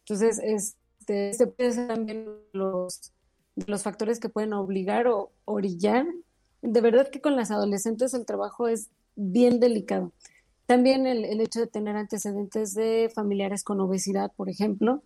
Entonces, 0.00 0.40
este, 0.42 1.30
este 1.30 1.46
puede 1.46 1.72
ser 1.72 1.88
también 1.88 2.26
los, 2.52 3.12
los 3.54 3.82
factores 3.82 4.20
que 4.20 4.28
pueden 4.28 4.52
obligar 4.52 5.08
o 5.08 5.32
orillar. 5.44 6.06
De 6.62 6.80
verdad 6.80 7.08
que 7.10 7.20
con 7.20 7.36
las 7.36 7.50
adolescentes 7.50 8.14
el 8.14 8.26
trabajo 8.26 8.68
es 8.68 8.88
bien 9.16 9.58
delicado. 9.58 10.12
También 10.66 11.06
el, 11.06 11.40
hecho 11.40 11.60
de 11.60 11.68
tener 11.68 11.96
antecedentes 11.96 12.74
de 12.74 13.10
familiares 13.14 13.62
con 13.62 13.80
obesidad, 13.80 14.32
por 14.36 14.50
ejemplo, 14.50 15.02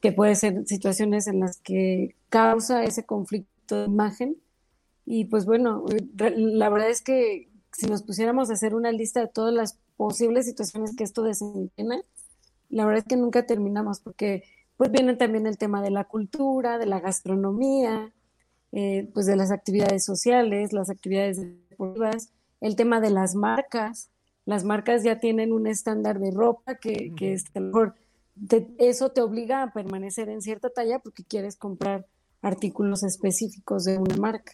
que 0.00 0.12
puede 0.12 0.34
ser 0.34 0.66
situaciones 0.66 1.26
en 1.26 1.40
las 1.40 1.58
que 1.60 2.14
causa 2.28 2.84
ese 2.84 3.04
conflicto 3.04 3.80
de 3.80 3.86
imagen. 3.86 4.36
Y 5.06 5.24
pues 5.24 5.46
bueno, 5.46 5.86
la 6.18 6.68
verdad 6.68 6.90
es 6.90 7.00
que 7.00 7.48
si 7.72 7.86
nos 7.86 8.02
pusiéramos 8.02 8.50
a 8.50 8.54
hacer 8.54 8.74
una 8.74 8.92
lista 8.92 9.20
de 9.20 9.28
todas 9.28 9.54
las 9.54 9.78
posibles 9.96 10.46
situaciones 10.46 10.94
que 10.96 11.04
esto 11.04 11.22
desencadena, 11.22 12.00
la 12.68 12.84
verdad 12.84 13.02
es 13.02 13.08
que 13.08 13.16
nunca 13.16 13.46
terminamos 13.46 14.00
porque 14.00 14.44
pues 14.76 14.90
viene 14.92 15.16
también 15.16 15.46
el 15.46 15.58
tema 15.58 15.82
de 15.82 15.90
la 15.90 16.04
cultura, 16.04 16.78
de 16.78 16.86
la 16.86 17.00
gastronomía, 17.00 18.12
eh, 18.72 19.08
pues 19.12 19.26
de 19.26 19.36
las 19.36 19.50
actividades 19.50 20.04
sociales, 20.04 20.72
las 20.72 20.90
actividades 20.90 21.38
deportivas, 21.68 22.30
el 22.60 22.76
tema 22.76 23.00
de 23.00 23.10
las 23.10 23.34
marcas. 23.34 24.10
Las 24.44 24.64
marcas 24.64 25.02
ya 25.02 25.18
tienen 25.18 25.52
un 25.52 25.66
estándar 25.66 26.20
de 26.20 26.30
ropa 26.30 26.76
que, 26.76 27.12
que 27.16 27.32
es, 27.32 27.44
a 27.54 27.60
lo 27.60 27.66
mejor 27.66 27.94
eso 28.78 29.10
te 29.10 29.20
obliga 29.20 29.62
a 29.62 29.72
permanecer 29.72 30.28
en 30.28 30.42
cierta 30.42 30.70
talla 30.70 31.00
porque 31.00 31.24
quieres 31.24 31.56
comprar 31.56 32.06
artículos 32.40 33.02
específicos 33.02 33.84
de 33.84 33.98
una 33.98 34.16
marca. 34.16 34.52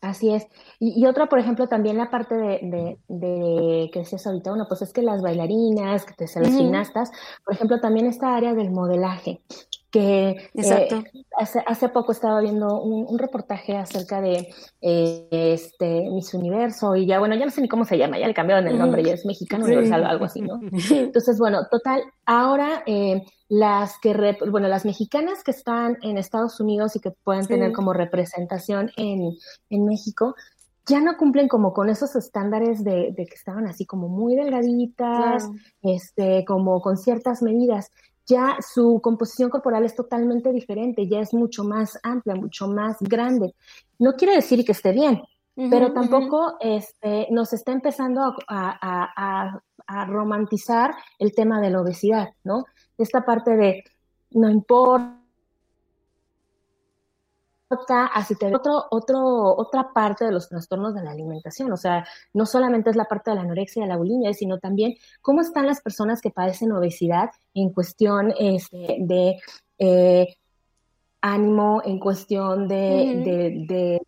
Así 0.00 0.32
es. 0.32 0.46
Y, 0.78 1.04
otra, 1.06 1.26
por 1.26 1.40
ejemplo, 1.40 1.66
también 1.66 1.96
la 1.96 2.08
parte 2.08 2.36
de, 2.36 2.98
de, 3.08 3.90
que 3.92 3.98
decías 3.98 4.26
ahorita, 4.26 4.50
bueno, 4.50 4.66
pues 4.68 4.82
es 4.82 4.92
que 4.92 5.02
las 5.02 5.22
bailarinas, 5.22 6.04
que 6.04 6.14
te, 6.14 6.24
las 6.40 6.56
gimnastas, 6.56 7.10
por 7.44 7.54
ejemplo, 7.54 7.80
también 7.80 8.06
esta 8.06 8.36
área 8.36 8.54
del 8.54 8.70
modelaje 8.70 9.42
que 9.90 10.30
eh, 10.54 11.04
hace, 11.38 11.62
hace, 11.66 11.88
poco 11.88 12.12
estaba 12.12 12.40
viendo 12.40 12.80
un, 12.82 13.18
reportaje 13.18 13.76
acerca 13.76 14.20
de 14.20 14.48
eh, 14.82 15.28
este 15.30 16.10
Miss 16.10 16.34
Universo 16.34 16.94
y 16.94 17.06
ya, 17.06 17.18
bueno, 17.18 17.34
ya 17.36 17.46
no 17.46 17.50
sé 17.50 17.62
ni 17.62 17.68
cómo 17.68 17.84
se 17.84 17.96
llama, 17.96 18.18
ya 18.18 18.26
le 18.26 18.34
cambiaron 18.34 18.68
el 18.68 18.78
nombre, 18.78 19.02
ya 19.02 19.14
es 19.14 19.24
mexicano 19.24 19.64
universal 19.64 20.02
o 20.02 20.06
algo 20.06 20.24
así, 20.26 20.42
¿no? 20.42 20.60
Entonces, 20.90 21.38
bueno, 21.38 21.66
total, 21.70 22.02
ahora 22.26 22.82
eh, 22.86 23.22
las 23.48 23.98
que, 23.98 24.36
bueno, 24.50 24.68
las 24.68 24.84
mexicanas 24.84 25.42
que 25.42 25.52
están 25.52 25.96
en 26.02 26.18
Estados 26.18 26.60
Unidos 26.60 26.94
y 26.96 27.00
que 27.00 27.10
pueden 27.10 27.46
tener 27.46 27.72
como 27.72 27.94
representación 27.94 28.90
en, 28.96 29.32
en 29.70 29.84
México, 29.86 30.34
ya 30.86 31.00
no 31.00 31.16
cumplen 31.16 31.48
como 31.48 31.72
con 31.72 31.88
esos 31.88 32.14
estándares 32.16 32.82
de, 32.84 33.12
de 33.16 33.26
que 33.26 33.34
estaban 33.34 33.66
así 33.66 33.84
como 33.84 34.08
muy 34.08 34.36
delgaditas, 34.36 35.48
este, 35.82 36.44
como 36.46 36.80
con 36.80 36.96
ciertas 36.96 37.42
medidas 37.42 37.90
ya 38.28 38.58
su 38.60 39.00
composición 39.02 39.50
corporal 39.50 39.84
es 39.84 39.94
totalmente 39.94 40.52
diferente, 40.52 41.08
ya 41.08 41.20
es 41.20 41.32
mucho 41.32 41.64
más 41.64 41.98
amplia, 42.02 42.36
mucho 42.36 42.68
más 42.68 42.96
grande. 43.00 43.54
No 43.98 44.12
quiere 44.12 44.36
decir 44.36 44.64
que 44.64 44.72
esté 44.72 44.92
bien, 44.92 45.22
pero 45.70 45.92
tampoco 45.92 46.56
este, 46.60 47.26
nos 47.30 47.52
está 47.52 47.72
empezando 47.72 48.34
a, 48.46 49.60
romantizar 50.06 50.94
el 51.18 51.34
tema 51.34 51.62
de 51.62 51.70
la 51.70 51.80
obesidad, 51.80 52.28
¿no? 52.44 52.66
Esta 52.98 53.24
parte 53.24 53.56
de 53.56 53.84
no 54.32 54.50
importa 54.50 55.17
así 58.14 58.34
te 58.34 58.54
otro, 58.54 58.84
otro, 58.90 59.56
otra 59.56 59.92
parte 59.92 60.24
de 60.24 60.32
los 60.32 60.48
trastornos 60.48 60.94
de 60.94 61.02
la 61.02 61.10
alimentación. 61.10 61.72
O 61.72 61.76
sea, 61.76 62.06
no 62.32 62.46
solamente 62.46 62.90
es 62.90 62.96
la 62.96 63.04
parte 63.04 63.30
de 63.30 63.36
la 63.36 63.42
anorexia 63.42 63.80
y 63.80 63.82
de 63.84 63.88
la 63.88 63.96
bulimia, 63.96 64.32
sino 64.34 64.58
también 64.58 64.94
cómo 65.20 65.40
están 65.40 65.66
las 65.66 65.80
personas 65.80 66.20
que 66.20 66.30
padecen 66.30 66.72
obesidad 66.72 67.30
en 67.54 67.72
cuestión 67.72 68.32
este, 68.38 68.96
de 69.00 69.36
eh, 69.78 70.36
ánimo, 71.20 71.82
en 71.84 71.98
cuestión 71.98 72.68
de, 72.68 73.66
de, 73.68 74.00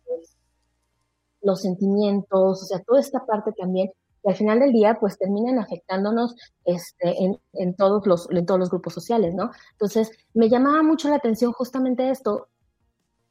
los 1.43 1.61
sentimientos, 1.61 2.61
o 2.61 2.65
sea, 2.65 2.79
toda 2.83 2.99
esta 2.99 3.25
parte 3.25 3.51
también 3.53 3.91
y 4.23 4.29
al 4.29 4.35
final 4.35 4.59
del 4.59 4.71
día 4.71 4.97
pues 4.99 5.17
terminan 5.17 5.57
afectándonos 5.57 6.35
este, 6.65 7.23
en, 7.23 7.39
en, 7.53 7.75
todos 7.75 8.05
los, 8.05 8.29
en 8.29 8.45
todos 8.45 8.59
los 8.59 8.69
grupos 8.69 8.93
sociales, 8.93 9.33
¿no? 9.33 9.49
Entonces 9.71 10.11
me 10.35 10.49
llamaba 10.49 10.83
mucho 10.83 11.09
la 11.09 11.15
atención 11.15 11.51
justamente 11.51 12.11
esto, 12.11 12.47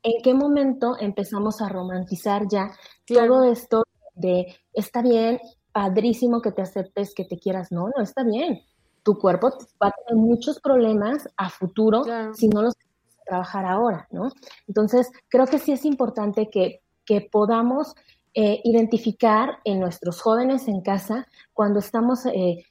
en 0.02 0.22
qué 0.22 0.34
momento 0.34 0.96
empezamos 0.98 1.60
a 1.60 1.68
romantizar 1.68 2.46
ya 2.48 2.70
todo 3.06 3.44
esto 3.44 3.84
de 4.14 4.56
está 4.72 5.02
bien, 5.02 5.38
padrísimo 5.72 6.40
que 6.40 6.52
te 6.52 6.62
aceptes, 6.62 7.14
que 7.14 7.24
te 7.24 7.38
quieras, 7.38 7.70
no, 7.70 7.88
no 7.96 8.02
está 8.02 8.22
bien. 8.24 8.60
Tu 9.02 9.18
cuerpo 9.18 9.50
va 9.82 9.88
a 9.88 9.92
tener 9.92 10.22
muchos 10.22 10.60
problemas 10.60 11.28
a 11.36 11.48
futuro 11.48 12.04
si 12.34 12.48
no 12.48 12.62
los 12.62 12.74
trabajar 13.24 13.64
ahora, 13.64 14.08
¿no? 14.10 14.30
Entonces, 14.66 15.10
creo 15.28 15.46
que 15.46 15.58
sí 15.58 15.72
es 15.72 15.84
importante 15.84 16.50
que, 16.50 16.82
que 17.04 17.20
podamos 17.20 17.94
eh, 18.34 18.60
identificar 18.64 19.58
en 19.64 19.80
nuestros 19.80 20.20
jóvenes 20.20 20.68
en 20.68 20.82
casa 20.82 21.26
cuando 21.52 21.78
estamos 21.78 22.26
eh, 22.26 22.64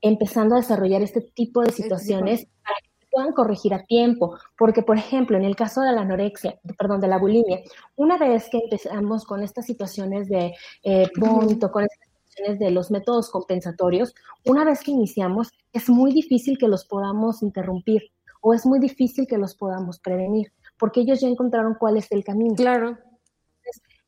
empezando 0.00 0.54
a 0.54 0.58
desarrollar 0.58 1.02
este 1.02 1.20
tipo 1.20 1.62
de 1.62 1.72
situaciones 1.72 2.46
para 2.62 2.76
que 2.82 2.87
puedan 3.10 3.32
corregir 3.32 3.74
a 3.74 3.84
tiempo. 3.84 4.38
Porque, 4.56 4.82
por 4.82 4.98
ejemplo, 4.98 5.36
en 5.36 5.44
el 5.44 5.56
caso 5.56 5.80
de 5.82 5.92
la 5.92 6.02
anorexia, 6.02 6.58
perdón, 6.78 7.00
de 7.00 7.08
la 7.08 7.18
bulimia, 7.18 7.60
una 7.96 8.18
vez 8.18 8.48
que 8.50 8.58
empezamos 8.58 9.24
con 9.24 9.42
estas 9.42 9.66
situaciones 9.66 10.28
de 10.28 10.54
eh, 10.82 11.08
vómito, 11.16 11.70
con 11.70 11.84
estas 11.84 12.08
situaciones 12.24 12.58
de 12.58 12.70
los 12.70 12.90
métodos 12.90 13.30
compensatorios, 13.30 14.14
una 14.44 14.64
vez 14.64 14.82
que 14.82 14.90
iniciamos, 14.90 15.48
es 15.72 15.88
muy 15.88 16.12
difícil 16.12 16.58
que 16.58 16.68
los 16.68 16.84
podamos 16.84 17.42
interrumpir 17.42 18.02
o 18.40 18.54
es 18.54 18.64
muy 18.64 18.78
difícil 18.78 19.26
que 19.26 19.38
los 19.38 19.54
podamos 19.54 19.98
prevenir, 19.98 20.52
porque 20.78 21.00
ellos 21.00 21.20
ya 21.20 21.28
encontraron 21.28 21.74
cuál 21.78 21.96
es 21.96 22.10
el 22.12 22.24
camino. 22.24 22.54
Claro. 22.54 22.98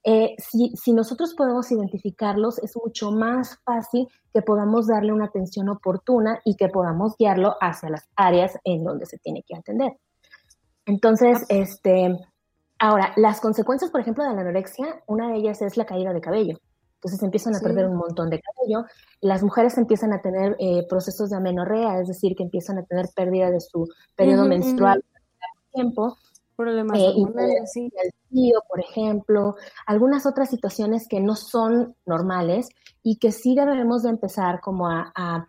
Eh, 0.02 0.34
si, 0.38 0.72
si, 0.76 0.92
nosotros 0.92 1.34
podemos 1.34 1.70
identificarlos, 1.70 2.58
es 2.58 2.72
mucho 2.82 3.10
más 3.10 3.58
fácil 3.64 4.08
que 4.32 4.40
podamos 4.40 4.86
darle 4.86 5.12
una 5.12 5.26
atención 5.26 5.68
oportuna 5.68 6.40
y 6.44 6.56
que 6.56 6.68
podamos 6.68 7.16
guiarlo 7.18 7.56
hacia 7.60 7.90
las 7.90 8.08
áreas 8.16 8.56
en 8.64 8.82
donde 8.82 9.06
se 9.06 9.18
tiene 9.18 9.42
que 9.46 9.56
atender. 9.56 9.92
Entonces, 10.86 11.44
este, 11.48 12.18
ahora, 12.78 13.12
las 13.16 13.40
consecuencias, 13.40 13.90
por 13.90 14.00
ejemplo, 14.00 14.24
de 14.24 14.34
la 14.34 14.40
anorexia, 14.40 15.02
una 15.06 15.28
de 15.28 15.36
ellas 15.36 15.60
es 15.60 15.76
la 15.76 15.84
caída 15.84 16.12
de 16.12 16.20
cabello. 16.20 16.58
Entonces 17.00 17.22
empiezan 17.22 17.56
a 17.56 17.60
perder 17.60 17.86
un 17.86 17.96
montón 17.96 18.28
de 18.28 18.40
cabello. 18.40 18.86
Las 19.22 19.42
mujeres 19.42 19.78
empiezan 19.78 20.12
a 20.12 20.20
tener 20.20 20.54
eh, 20.58 20.86
procesos 20.86 21.30
de 21.30 21.36
amenorrea, 21.36 21.98
es 21.98 22.08
decir, 22.08 22.36
que 22.36 22.42
empiezan 22.42 22.76
a 22.78 22.84
tener 22.84 23.06
pérdida 23.16 23.50
de 23.50 23.60
su 23.60 23.88
periodo 24.16 24.44
menstrual 24.44 25.02
tiempo. 25.72 26.18
Problemas 26.60 26.98
eh, 26.98 27.14
sí. 27.72 27.90
el 28.04 28.10
tío, 28.28 28.62
por 28.68 28.80
ejemplo, 28.80 29.56
algunas 29.86 30.26
otras 30.26 30.50
situaciones 30.50 31.08
que 31.08 31.18
no 31.18 31.34
son 31.34 31.96
normales 32.04 32.68
y 33.02 33.16
que 33.16 33.32
sí 33.32 33.54
debemos 33.54 34.02
de 34.02 34.10
empezar 34.10 34.60
como 34.60 34.86
a, 34.86 35.10
a 35.14 35.48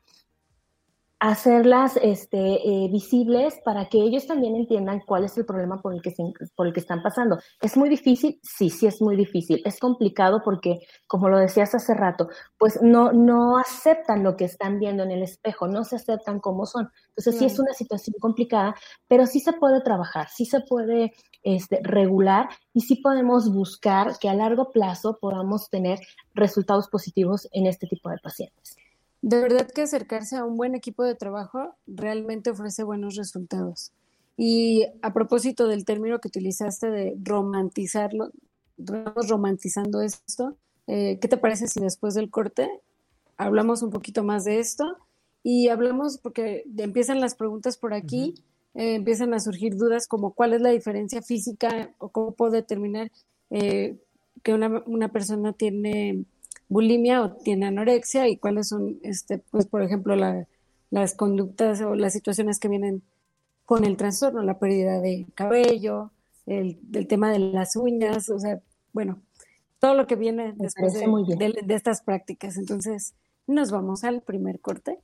hacerlas 1.21 1.99
este, 2.01 2.37
eh, 2.37 2.89
visibles 2.91 3.59
para 3.63 3.89
que 3.89 3.99
ellos 3.99 4.25
también 4.25 4.55
entiendan 4.55 5.01
cuál 5.05 5.23
es 5.23 5.37
el 5.37 5.45
problema 5.45 5.79
por 5.79 5.93
el, 5.93 6.01
que 6.01 6.11
por 6.55 6.65
el 6.65 6.73
que 6.73 6.79
están 6.79 7.03
pasando. 7.03 7.37
¿Es 7.61 7.77
muy 7.77 7.89
difícil? 7.89 8.39
Sí, 8.41 8.71
sí 8.71 8.87
es 8.87 9.03
muy 9.03 9.15
difícil. 9.15 9.61
Es 9.63 9.77
complicado 9.77 10.41
porque, 10.43 10.79
como 11.05 11.29
lo 11.29 11.37
decías 11.37 11.75
hace 11.75 11.93
rato, 11.93 12.27
pues 12.57 12.79
no, 12.81 13.13
no 13.13 13.59
aceptan 13.59 14.23
lo 14.23 14.35
que 14.35 14.45
están 14.45 14.79
viendo 14.79 15.03
en 15.03 15.11
el 15.11 15.21
espejo, 15.21 15.67
no 15.67 15.83
se 15.83 15.97
aceptan 15.97 16.39
como 16.39 16.65
son. 16.65 16.89
Entonces 17.09 17.37
sí 17.37 17.45
es 17.45 17.59
una 17.59 17.73
situación 17.73 18.15
complicada, 18.19 18.73
pero 19.07 19.27
sí 19.27 19.41
se 19.41 19.53
puede 19.53 19.81
trabajar, 19.81 20.27
sí 20.29 20.45
se 20.45 20.61
puede 20.61 21.13
este, 21.43 21.81
regular 21.83 22.49
y 22.73 22.81
sí 22.81 22.95
podemos 22.95 23.53
buscar 23.53 24.17
que 24.19 24.27
a 24.27 24.33
largo 24.33 24.71
plazo 24.71 25.19
podamos 25.21 25.69
tener 25.69 25.99
resultados 26.33 26.89
positivos 26.89 27.47
en 27.51 27.67
este 27.67 27.85
tipo 27.85 28.09
de 28.09 28.17
pacientes. 28.17 28.75
De 29.21 29.39
verdad 29.39 29.67
que 29.67 29.83
acercarse 29.83 30.35
a 30.35 30.45
un 30.45 30.57
buen 30.57 30.73
equipo 30.73 31.03
de 31.03 31.15
trabajo 31.15 31.75
realmente 31.85 32.49
ofrece 32.49 32.83
buenos 32.83 33.15
resultados. 33.15 33.91
Y 34.35 34.87
a 35.03 35.13
propósito 35.13 35.67
del 35.67 35.85
término 35.85 36.19
que 36.19 36.29
utilizaste 36.29 36.89
de 36.89 37.15
romantizarlo, 37.23 38.31
romantizando 39.27 40.01
esto, 40.01 40.55
eh, 40.87 41.19
¿qué 41.21 41.27
te 41.27 41.37
parece 41.37 41.67
si 41.67 41.79
después 41.79 42.15
del 42.15 42.31
corte 42.31 42.67
hablamos 43.37 43.83
un 43.83 43.91
poquito 43.91 44.23
más 44.23 44.43
de 44.45 44.59
esto? 44.59 44.97
Y 45.43 45.67
hablamos, 45.67 46.17
porque 46.17 46.63
empiezan 46.77 47.21
las 47.21 47.35
preguntas 47.35 47.77
por 47.77 47.93
aquí, 47.93 48.33
eh, 48.73 48.95
empiezan 48.95 49.35
a 49.35 49.39
surgir 49.39 49.75
dudas 49.75 50.07
como 50.07 50.33
cuál 50.33 50.53
es 50.53 50.61
la 50.61 50.69
diferencia 50.69 51.21
física 51.21 51.91
o 51.99 52.09
cómo 52.09 52.31
puedo 52.31 52.53
determinar 52.53 53.11
eh, 53.51 53.97
que 54.41 54.53
una, 54.53 54.83
una 54.87 55.09
persona 55.11 55.53
tiene 55.53 56.25
bulimia 56.71 57.21
o 57.21 57.33
tiene 57.33 57.65
anorexia 57.65 58.29
y 58.29 58.37
cuáles 58.37 58.69
son, 58.69 58.97
este, 59.03 59.39
pues, 59.51 59.67
por 59.67 59.81
ejemplo, 59.81 60.15
las 60.89 61.15
conductas 61.15 61.81
o 61.81 61.95
las 61.95 62.13
situaciones 62.13 62.59
que 62.59 62.69
vienen 62.69 63.03
con 63.65 63.83
el 63.83 63.97
trastorno, 63.97 64.41
la 64.41 64.57
pérdida 64.57 65.01
de 65.01 65.27
cabello, 65.35 66.11
el, 66.45 66.79
tema 67.09 67.29
de 67.29 67.39
las 67.39 67.75
uñas, 67.75 68.29
o 68.29 68.39
sea, 68.39 68.61
bueno, 68.93 69.21
todo 69.79 69.95
lo 69.95 70.07
que 70.07 70.15
viene 70.15 70.53
después 70.55 70.93
de, 70.93 71.75
estas 71.75 72.03
prácticas. 72.03 72.55
Entonces, 72.55 73.15
nos 73.47 73.69
vamos 73.69 74.05
al 74.05 74.21
primer 74.21 74.61
corte. 74.61 74.97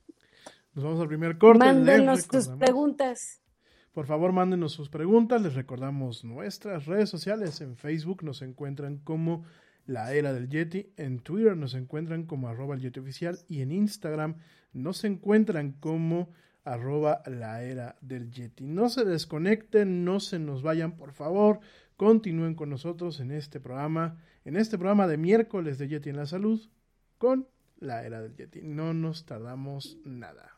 Nos 0.72 0.84
vamos 0.84 1.00
al 1.00 1.08
primer 1.08 1.36
corte. 1.36 1.58
Mándenos 1.58 2.28
tus 2.28 2.48
preguntas. 2.48 3.42
Por 3.92 4.06
favor, 4.06 4.32
mándenos 4.32 4.72
sus 4.72 4.88
preguntas. 4.88 5.42
Les 5.42 5.54
recordamos 5.54 6.24
nuestras 6.24 6.86
redes 6.86 7.10
sociales. 7.10 7.60
En 7.60 7.76
Facebook 7.76 8.22
nos 8.22 8.40
encuentran 8.40 8.98
como 9.04 9.44
la 9.88 10.12
era 10.12 10.32
del 10.32 10.48
Yeti. 10.48 10.92
En 10.96 11.18
Twitter 11.20 11.56
nos 11.56 11.74
encuentran 11.74 12.24
como 12.24 12.48
arroba 12.48 12.74
el 12.74 12.82
Yeti 12.82 13.00
oficial 13.00 13.38
y 13.48 13.62
en 13.62 13.72
Instagram 13.72 14.36
nos 14.72 15.02
encuentran 15.02 15.72
como 15.72 16.30
arroba 16.62 17.22
la 17.26 17.64
era 17.64 17.96
del 18.02 18.30
Yeti. 18.30 18.66
No 18.66 18.90
se 18.90 19.04
desconecten, 19.04 20.04
no 20.04 20.20
se 20.20 20.38
nos 20.38 20.62
vayan, 20.62 20.92
por 20.96 21.12
favor. 21.12 21.60
Continúen 21.96 22.54
con 22.54 22.68
nosotros 22.68 23.18
en 23.18 23.30
este 23.32 23.60
programa, 23.60 24.22
en 24.44 24.56
este 24.56 24.76
programa 24.76 25.08
de 25.08 25.16
miércoles 25.16 25.78
de 25.78 25.88
Yeti 25.88 26.10
en 26.10 26.16
la 26.16 26.26
salud 26.26 26.60
con 27.16 27.48
la 27.78 28.04
era 28.04 28.20
del 28.20 28.36
Yeti. 28.36 28.60
No 28.62 28.92
nos 28.92 29.24
tardamos 29.24 29.96
nada. 30.04 30.57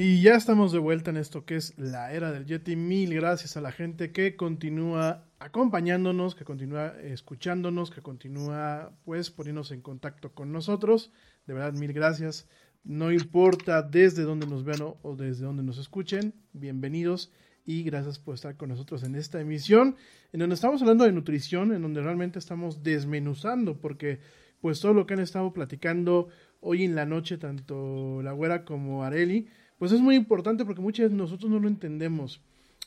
Y 0.00 0.22
ya 0.22 0.36
estamos 0.36 0.70
de 0.70 0.78
vuelta 0.78 1.10
en 1.10 1.16
esto 1.16 1.44
que 1.44 1.56
es 1.56 1.76
la 1.76 2.12
era 2.12 2.30
del 2.30 2.46
Yeti. 2.46 2.76
Mil 2.76 3.12
gracias 3.14 3.56
a 3.56 3.60
la 3.60 3.72
gente 3.72 4.12
que 4.12 4.36
continúa 4.36 5.24
acompañándonos, 5.40 6.36
que 6.36 6.44
continúa 6.44 6.94
escuchándonos, 7.02 7.90
que 7.90 8.00
continúa 8.00 8.92
pues 9.04 9.32
poniéndose 9.32 9.74
en 9.74 9.80
contacto 9.80 10.32
con 10.34 10.52
nosotros. 10.52 11.10
De 11.48 11.54
verdad, 11.54 11.72
mil 11.72 11.92
gracias. 11.92 12.46
No 12.84 13.10
importa 13.10 13.82
desde 13.82 14.22
dónde 14.22 14.46
nos 14.46 14.62
vean 14.62 14.82
o, 15.02 15.16
desde 15.16 15.44
dónde 15.44 15.64
nos 15.64 15.78
escuchen, 15.78 16.32
bienvenidos 16.52 17.32
y 17.66 17.82
gracias 17.82 18.20
por 18.20 18.36
estar 18.36 18.56
con 18.56 18.68
nosotros 18.68 19.02
en 19.02 19.16
esta 19.16 19.40
emisión, 19.40 19.96
en 20.32 20.38
donde 20.38 20.54
estamos 20.54 20.80
hablando 20.80 21.06
de 21.06 21.12
nutrición, 21.12 21.74
en 21.74 21.82
donde 21.82 22.02
realmente 22.02 22.38
estamos 22.38 22.84
desmenuzando, 22.84 23.80
porque 23.80 24.20
pues 24.60 24.78
todo 24.78 24.94
lo 24.94 25.06
que 25.06 25.14
han 25.14 25.20
estado 25.20 25.52
platicando 25.52 26.28
hoy 26.60 26.84
en 26.84 26.94
la 26.94 27.04
noche, 27.04 27.36
tanto 27.36 28.22
la 28.22 28.30
güera 28.30 28.64
como 28.64 29.02
Areli, 29.02 29.48
pues 29.78 29.92
es 29.92 30.00
muy 30.00 30.16
importante 30.16 30.64
porque 30.64 30.80
muchas 30.80 31.10
de 31.10 31.16
nosotros 31.16 31.50
no 31.50 31.60
lo 31.60 31.68
entendemos. 31.68 32.40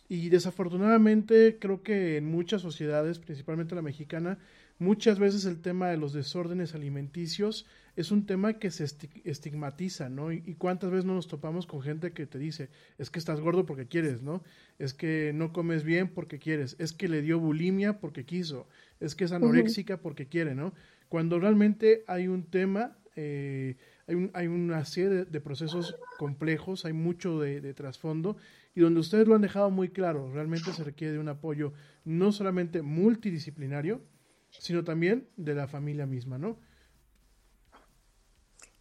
Y 0.10 0.30
desafortunadamente 0.30 1.58
creo 1.60 1.84
que 1.84 2.18
en 2.18 2.30
muchas 2.30 2.62
sociedades, 2.62 3.18
principalmente 3.20 3.76
la 3.76 3.82
mexicana, 3.82 4.38
muchas 4.78 5.20
veces 5.20 5.46
el 5.46 5.62
tema 5.62 5.90
de 5.90 5.98
los 5.98 6.12
desórdenes 6.12 6.76
alimenticios 6.76 7.66
es 7.96 8.12
un 8.12 8.26
tema 8.26 8.54
que 8.54 8.72
se 8.72 8.86
estigmatiza, 9.24 10.10
¿no? 10.10 10.32
Y, 10.32 10.56
cuántas 10.58 10.92
veces 10.92 11.06
no 11.06 11.14
nos 11.14 11.28
topamos 11.28 11.66
con 11.66 11.82
gente 11.82 12.14
que 12.14 12.26
te 12.26 12.40
dice, 12.40 12.70
es 12.98 13.10
que 13.10 13.20
estás 13.20 13.40
gordo 13.40 13.66
porque 13.66 13.88
quieres, 13.88 14.22
¿no? 14.22 14.44
Es 14.80 14.94
que 14.94 15.32
no 15.36 15.54
comes 15.54 15.84
bien 15.84 16.10
porque 16.10 16.40
quieres, 16.40 16.76
es 16.80 16.94
que 16.94 17.08
le 17.08 17.22
dio 17.22 17.40
bulimia 17.40 18.00
porque 18.00 18.26
quiso, 18.26 18.68
es 19.00 19.16
que 19.16 19.26
es 19.26 19.32
anoréxica 19.32 19.98
porque 19.98 20.28
quiere, 20.28 20.56
¿no? 20.56 20.74
Cuando 21.10 21.40
realmente 21.40 22.04
hay 22.08 22.28
un 22.28 22.44
tema, 22.44 22.98
eh, 23.16 23.76
hay, 24.12 24.16
un, 24.18 24.32
hay, 24.34 24.48
una 24.48 24.84
serie 24.84 25.26
de, 25.26 25.42
procesos 25.42 25.96
complejos, 26.18 26.86
hay 26.86 26.94
mucho 26.94 27.40
de, 27.40 27.74
trasfondo 27.74 28.36
y 28.76 28.82
donde 28.82 29.00
ustedes 29.00 29.28
lo 29.28 29.36
han 29.36 29.42
dejado 29.42 29.70
muy 29.70 29.90
claro, 29.90 30.32
realmente 30.32 30.74
se 30.74 30.84
requiere 30.84 31.14
de 31.14 31.20
un 31.20 31.30
apoyo 31.30 31.74
no 32.04 32.32
solamente 32.32 32.82
multidisciplinario, 32.82 34.02
sino 34.50 34.84
también 34.84 35.28
de 35.38 35.56
la 35.56 35.68
familia 35.68 36.06
misma, 36.06 36.38
¿no? 36.38 36.58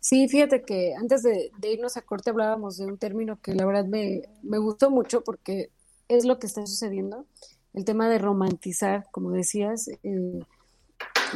Sí, 0.01 0.29
fíjate 0.29 0.63
que 0.63 0.95
antes 0.95 1.23
de, 1.23 1.53
irnos 1.63 1.97
a 1.97 2.03
corte 2.03 2.31
hablábamos 2.31 2.79
de 2.79 2.87
un 2.87 2.99
término 2.99 3.41
que 3.41 3.55
la 3.55 3.67
verdad 3.67 3.85
me, 3.85 4.23
gustó 4.43 4.91
mucho 4.91 5.23
porque 5.23 5.71
es 6.09 6.25
lo 6.25 6.39
que 6.39 6.49
está 6.49 6.67
sucediendo, 6.67 7.27
el 7.75 7.85
tema 7.85 8.09
de 8.09 8.19
romantizar, 8.19 9.07
como 9.13 9.31
decías, 9.31 9.89
eh, 10.03 10.41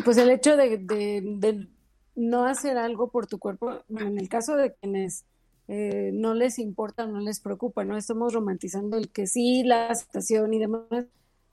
pues 0.04 0.16
el 0.16 0.30
hecho 0.30 0.56
de, 0.56 1.68
no 2.14 2.44
hacer 2.44 2.78
algo 2.78 3.08
por 3.08 3.26
tu 3.26 3.38
cuerpo, 3.38 3.82
en 3.88 4.18
el 4.18 4.28
caso 4.28 4.56
de 4.56 4.74
quienes 4.74 5.24
eh, 5.68 6.10
no 6.12 6.34
les 6.34 6.58
importa, 6.58 7.06
no 7.06 7.20
les 7.20 7.40
preocupa, 7.40 7.84
¿no? 7.84 7.96
Estamos 7.96 8.32
romantizando 8.32 8.96
el 8.96 9.08
que 9.08 9.26
sí, 9.26 9.62
la 9.62 9.88
aceptación 9.88 10.52
y 10.52 10.58
demás, 10.58 11.06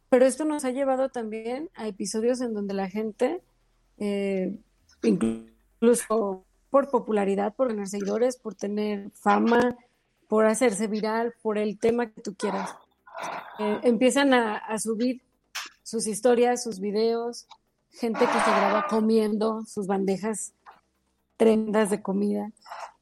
pero 0.09 0.25
esto 0.25 0.43
nos 0.43 0.65
ha 0.65 0.71
llevado 0.71 1.09
también 1.09 1.69
a 1.73 1.87
episodios 1.87 2.41
en 2.41 2.53
donde 2.53 2.73
la 2.73 2.89
gente, 2.89 3.41
eh, 3.97 4.57
incluso 5.03 6.43
por 6.69 6.89
popularidad, 6.89 7.53
por 7.55 7.69
tener 7.69 7.87
seguidores, 7.87 8.37
por 8.37 8.55
tener 8.55 9.11
fama, 9.11 9.77
por 10.27 10.45
hacerse 10.45 10.87
viral, 10.87 11.33
por 11.41 11.57
el 11.57 11.79
tema 11.79 12.09
que 12.09 12.21
tú 12.21 12.35
quieras. 12.35 12.75
Eh, 13.59 13.79
empiezan 13.83 14.33
a, 14.33 14.79
subir 14.79 15.21
sus 15.83 16.07
historias, 16.07 16.63
sus 16.63 16.79
videos, 16.79 17.47
gente 17.91 18.19
que 18.19 18.39
se 18.39 18.51
graba 18.51 18.87
comiendo 18.89 19.63
sus 19.65 19.87
bandejas 19.87 20.53
tremendas 21.37 21.89
de 21.89 22.01
comida. 22.01 22.51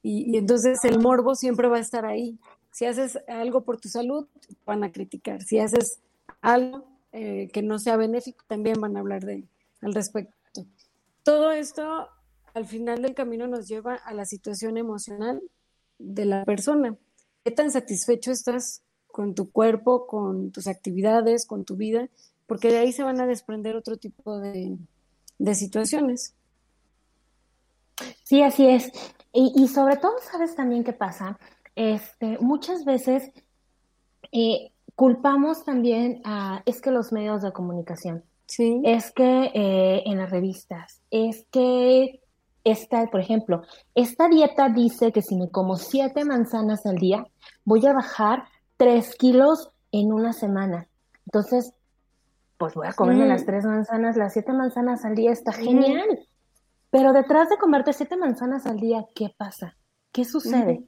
Y, 0.02 0.36
entonces 0.36 0.84
el 0.84 0.98
morbo 0.98 1.34
siempre 1.34 1.68
va 1.68 1.76
a 1.76 1.80
estar 1.80 2.04
ahí. 2.04 2.38
Si 2.72 2.86
haces 2.86 3.18
algo 3.28 3.64
por 3.64 3.80
tu 3.80 3.88
salud, 3.88 4.26
van 4.64 4.84
a 4.84 4.92
criticar. 4.92 5.42
Si 5.42 5.58
haces 5.58 6.00
algo 6.40 6.86
eh, 7.12 7.50
que 7.52 7.62
no 7.62 7.78
sea 7.78 7.96
benéfico, 7.96 8.44
también 8.46 8.80
van 8.80 8.96
a 8.96 9.00
hablar 9.00 9.24
de 9.24 9.44
al 9.82 9.94
respecto. 9.94 10.34
Todo 11.22 11.50
esto 11.50 12.08
al 12.54 12.66
final 12.66 13.02
del 13.02 13.14
camino 13.14 13.46
nos 13.46 13.68
lleva 13.68 13.94
a 13.94 14.14
la 14.14 14.24
situación 14.24 14.76
emocional 14.76 15.40
de 15.98 16.24
la 16.24 16.44
persona. 16.44 16.96
¿Qué 17.44 17.50
tan 17.50 17.70
satisfecho 17.70 18.32
estás 18.32 18.82
con 19.06 19.34
tu 19.34 19.50
cuerpo, 19.50 20.06
con 20.06 20.50
tus 20.50 20.66
actividades, 20.66 21.46
con 21.46 21.64
tu 21.64 21.76
vida? 21.76 22.08
Porque 22.50 22.72
de 22.72 22.78
ahí 22.78 22.90
se 22.90 23.04
van 23.04 23.20
a 23.20 23.28
desprender 23.28 23.76
otro 23.76 23.96
tipo 23.96 24.40
de, 24.40 24.76
situaciones. 25.54 26.34
Sí, 28.24 28.42
así 28.42 28.66
es. 28.66 28.90
Y, 29.32 29.68
sobre 29.68 29.98
todo, 29.98 30.14
¿sabes 30.32 30.56
también 30.56 30.82
qué 30.82 30.92
pasa? 30.92 31.38
Este, 31.76 32.38
muchas 32.40 32.84
veces 32.84 33.30
eh, 34.32 34.72
culpamos 34.96 35.64
también 35.64 36.22
a, 36.24 36.64
es 36.66 36.80
que 36.80 36.90
los 36.90 37.12
medios 37.12 37.42
de 37.42 37.52
comunicación, 37.52 38.24
sí. 38.46 38.82
es 38.82 39.12
que 39.12 39.52
eh, 39.54 40.02
en 40.06 40.18
las 40.18 40.30
revistas, 40.30 41.02
es 41.12 41.46
que 41.52 42.20
esta, 42.64 43.06
por 43.12 43.20
ejemplo, 43.20 43.62
esta 43.94 44.28
dieta 44.28 44.70
dice 44.70 45.12
que 45.12 45.22
si 45.22 45.36
me 45.36 45.48
como 45.52 45.76
siete 45.76 46.24
manzanas 46.24 46.84
al 46.84 46.96
día, 46.96 47.24
voy 47.64 47.86
a 47.86 47.92
bajar 47.92 48.42
tres 48.76 49.14
kilos 49.14 49.68
en 49.92 50.12
una 50.12 50.32
semana. 50.32 50.88
Entonces, 51.26 51.74
pues 52.60 52.74
voy 52.74 52.86
a 52.86 52.92
comerme 52.92 53.26
las 53.26 53.46
tres 53.46 53.64
manzanas, 53.64 54.18
las 54.18 54.34
siete 54.34 54.52
manzanas 54.52 55.06
al 55.06 55.14
día, 55.14 55.32
está 55.32 55.50
genial. 55.50 56.06
Pero 56.90 57.14
detrás 57.14 57.48
de 57.48 57.56
comerte 57.56 57.94
siete 57.94 58.18
manzanas 58.18 58.66
al 58.66 58.76
día, 58.76 59.06
¿qué 59.14 59.34
pasa? 59.34 59.78
¿Qué 60.12 60.26
sucede? 60.26 60.84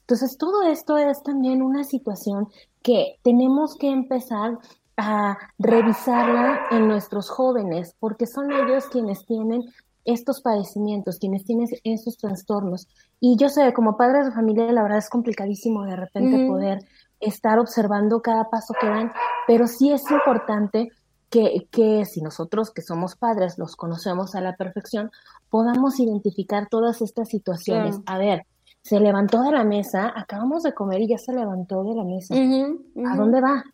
Entonces, 0.00 0.38
todo 0.38 0.62
esto 0.62 0.96
es 0.96 1.22
también 1.22 1.60
una 1.60 1.84
situación 1.84 2.48
que 2.82 3.18
tenemos 3.22 3.76
que 3.76 3.90
empezar 3.90 4.58
a 4.96 5.36
revisarla 5.58 6.68
en 6.70 6.88
nuestros 6.88 7.28
jóvenes, 7.28 7.94
porque 8.00 8.26
son 8.26 8.50
ellos 8.50 8.86
quienes 8.86 9.26
tienen 9.26 9.62
estos 10.06 10.40
padecimientos, 10.40 11.18
quienes 11.18 11.44
tienen 11.44 11.68
esos 11.84 12.16
trastornos. 12.16 12.88
Y 13.20 13.36
yo 13.36 13.50
sé, 13.50 13.74
como 13.74 13.98
padres 13.98 14.24
de 14.24 14.32
familia, 14.32 14.72
la 14.72 14.82
verdad 14.82 14.98
es 14.98 15.10
complicadísimo 15.10 15.84
de 15.84 15.96
repente 15.96 16.46
poder 16.46 16.78
estar 17.20 17.58
observando 17.58 18.20
cada 18.20 18.50
paso 18.50 18.74
que 18.80 18.86
dan, 18.86 19.12
pero 19.46 19.66
sí 19.66 19.92
es 19.92 20.10
importante 20.10 20.90
que, 21.30 21.66
que, 21.70 22.04
si 22.04 22.20
nosotros 22.22 22.70
que 22.70 22.82
somos 22.82 23.16
padres 23.16 23.58
los 23.58 23.76
conocemos 23.76 24.34
a 24.34 24.40
la 24.40 24.56
perfección, 24.56 25.10
podamos 25.50 25.98
identificar 25.98 26.68
todas 26.68 27.02
estas 27.02 27.28
situaciones. 27.28 27.98
A 28.06 28.18
ver, 28.18 28.46
se 28.82 29.00
levantó 29.00 29.42
de 29.42 29.50
la 29.50 29.64
mesa, 29.64 30.12
acabamos 30.14 30.62
de 30.62 30.74
comer 30.74 31.00
y 31.00 31.08
ya 31.08 31.18
se 31.18 31.32
levantó 31.32 31.82
de 31.84 31.94
la 31.94 32.04
mesa. 32.04 32.34
¿A 32.34 33.16
dónde 33.16 33.40
va? 33.40 33.64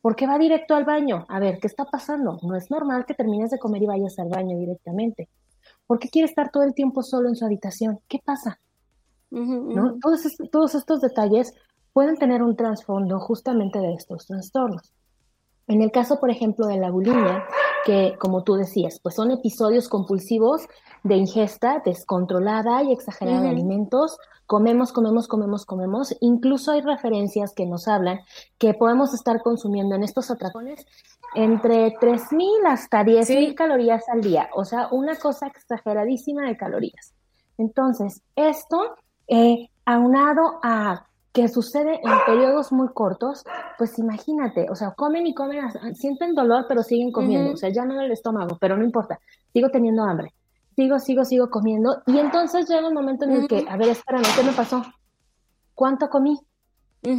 ¿Por 0.00 0.16
qué 0.16 0.26
va 0.26 0.38
directo 0.38 0.74
al 0.74 0.84
baño? 0.84 1.26
A 1.28 1.38
ver, 1.38 1.58
¿qué 1.60 1.66
está 1.66 1.84
pasando? 1.84 2.38
No 2.42 2.56
es 2.56 2.70
normal 2.70 3.04
que 3.04 3.14
termines 3.14 3.50
de 3.50 3.58
comer 3.58 3.82
y 3.82 3.86
vayas 3.86 4.18
al 4.18 4.28
baño 4.28 4.56
directamente. 4.56 5.28
¿Por 5.86 5.98
qué 5.98 6.08
quiere 6.08 6.26
estar 6.26 6.50
todo 6.50 6.62
el 6.62 6.74
tiempo 6.74 7.02
solo 7.02 7.28
en 7.28 7.36
su 7.36 7.44
habitación? 7.44 8.00
¿Qué 8.08 8.20
pasa? 8.24 8.58
¿No? 9.30 9.98
Todos, 10.00 10.22
todos 10.50 10.74
estos 10.74 11.00
detalles 11.00 11.54
pueden 11.92 12.16
tener 12.16 12.42
un 12.42 12.56
trasfondo 12.56 13.20
justamente 13.20 13.78
de 13.78 13.94
estos 13.94 14.26
trastornos. 14.26 14.92
En 15.68 15.82
el 15.82 15.90
caso, 15.90 16.18
por 16.18 16.30
ejemplo, 16.30 16.66
de 16.66 16.78
la 16.78 16.90
bulimia, 16.90 17.44
que 17.84 18.16
como 18.18 18.42
tú 18.42 18.54
decías, 18.54 18.98
pues 19.00 19.14
son 19.14 19.30
episodios 19.30 19.88
compulsivos 19.88 20.66
de 21.02 21.16
ingesta 21.16 21.82
descontrolada 21.84 22.82
y 22.82 22.92
exagerada 22.92 23.42
de 23.42 23.48
alimentos. 23.48 24.18
Comemos, 24.46 24.92
comemos, 24.92 25.28
comemos, 25.28 25.64
comemos. 25.64 26.14
Incluso 26.20 26.72
hay 26.72 26.80
referencias 26.80 27.54
que 27.54 27.66
nos 27.66 27.88
hablan 27.88 28.20
que 28.58 28.74
podemos 28.74 29.14
estar 29.14 29.40
consumiendo 29.40 29.94
en 29.94 30.02
estos 30.02 30.30
atracones 30.30 30.84
entre 31.34 31.94
3.000 31.94 32.66
hasta 32.66 33.02
10.000 33.04 33.54
calorías 33.54 34.08
al 34.08 34.20
día. 34.20 34.50
O 34.54 34.64
sea, 34.64 34.88
una 34.90 35.16
cosa 35.16 35.46
exageradísima 35.46 36.46
de 36.46 36.56
calorías. 36.56 37.14
Entonces, 37.56 38.22
esto, 38.36 38.96
eh, 39.28 39.70
aunado 39.84 40.60
a 40.62 41.06
que 41.32 41.48
sucede 41.48 42.00
en 42.02 42.12
periodos 42.26 42.72
muy 42.72 42.88
cortos, 42.88 43.44
pues 43.78 43.98
imagínate, 43.98 44.68
o 44.70 44.74
sea, 44.74 44.92
comen 44.92 45.26
y 45.26 45.34
comen, 45.34 45.64
sienten 45.94 46.34
dolor, 46.34 46.66
pero 46.68 46.82
siguen 46.82 47.10
comiendo, 47.10 47.52
o 47.52 47.56
sea, 47.56 47.70
ya 47.70 47.84
no 47.84 48.00
el 48.00 48.12
estómago, 48.12 48.58
pero 48.60 48.76
no 48.76 48.84
importa, 48.84 49.18
sigo 49.52 49.70
teniendo 49.70 50.04
hambre, 50.04 50.34
sigo, 50.76 50.98
sigo, 50.98 51.24
sigo 51.24 51.48
comiendo, 51.48 52.02
y 52.06 52.18
entonces 52.18 52.68
llega 52.68 52.86
un 52.86 52.94
momento 52.94 53.24
en 53.24 53.32
el 53.32 53.48
que, 53.48 53.64
a 53.68 53.76
ver, 53.76 53.88
espérame, 53.88 54.26
¿qué 54.36 54.42
me 54.42 54.52
pasó? 54.52 54.82
¿Cuánto 55.74 56.10
comí? 56.10 56.38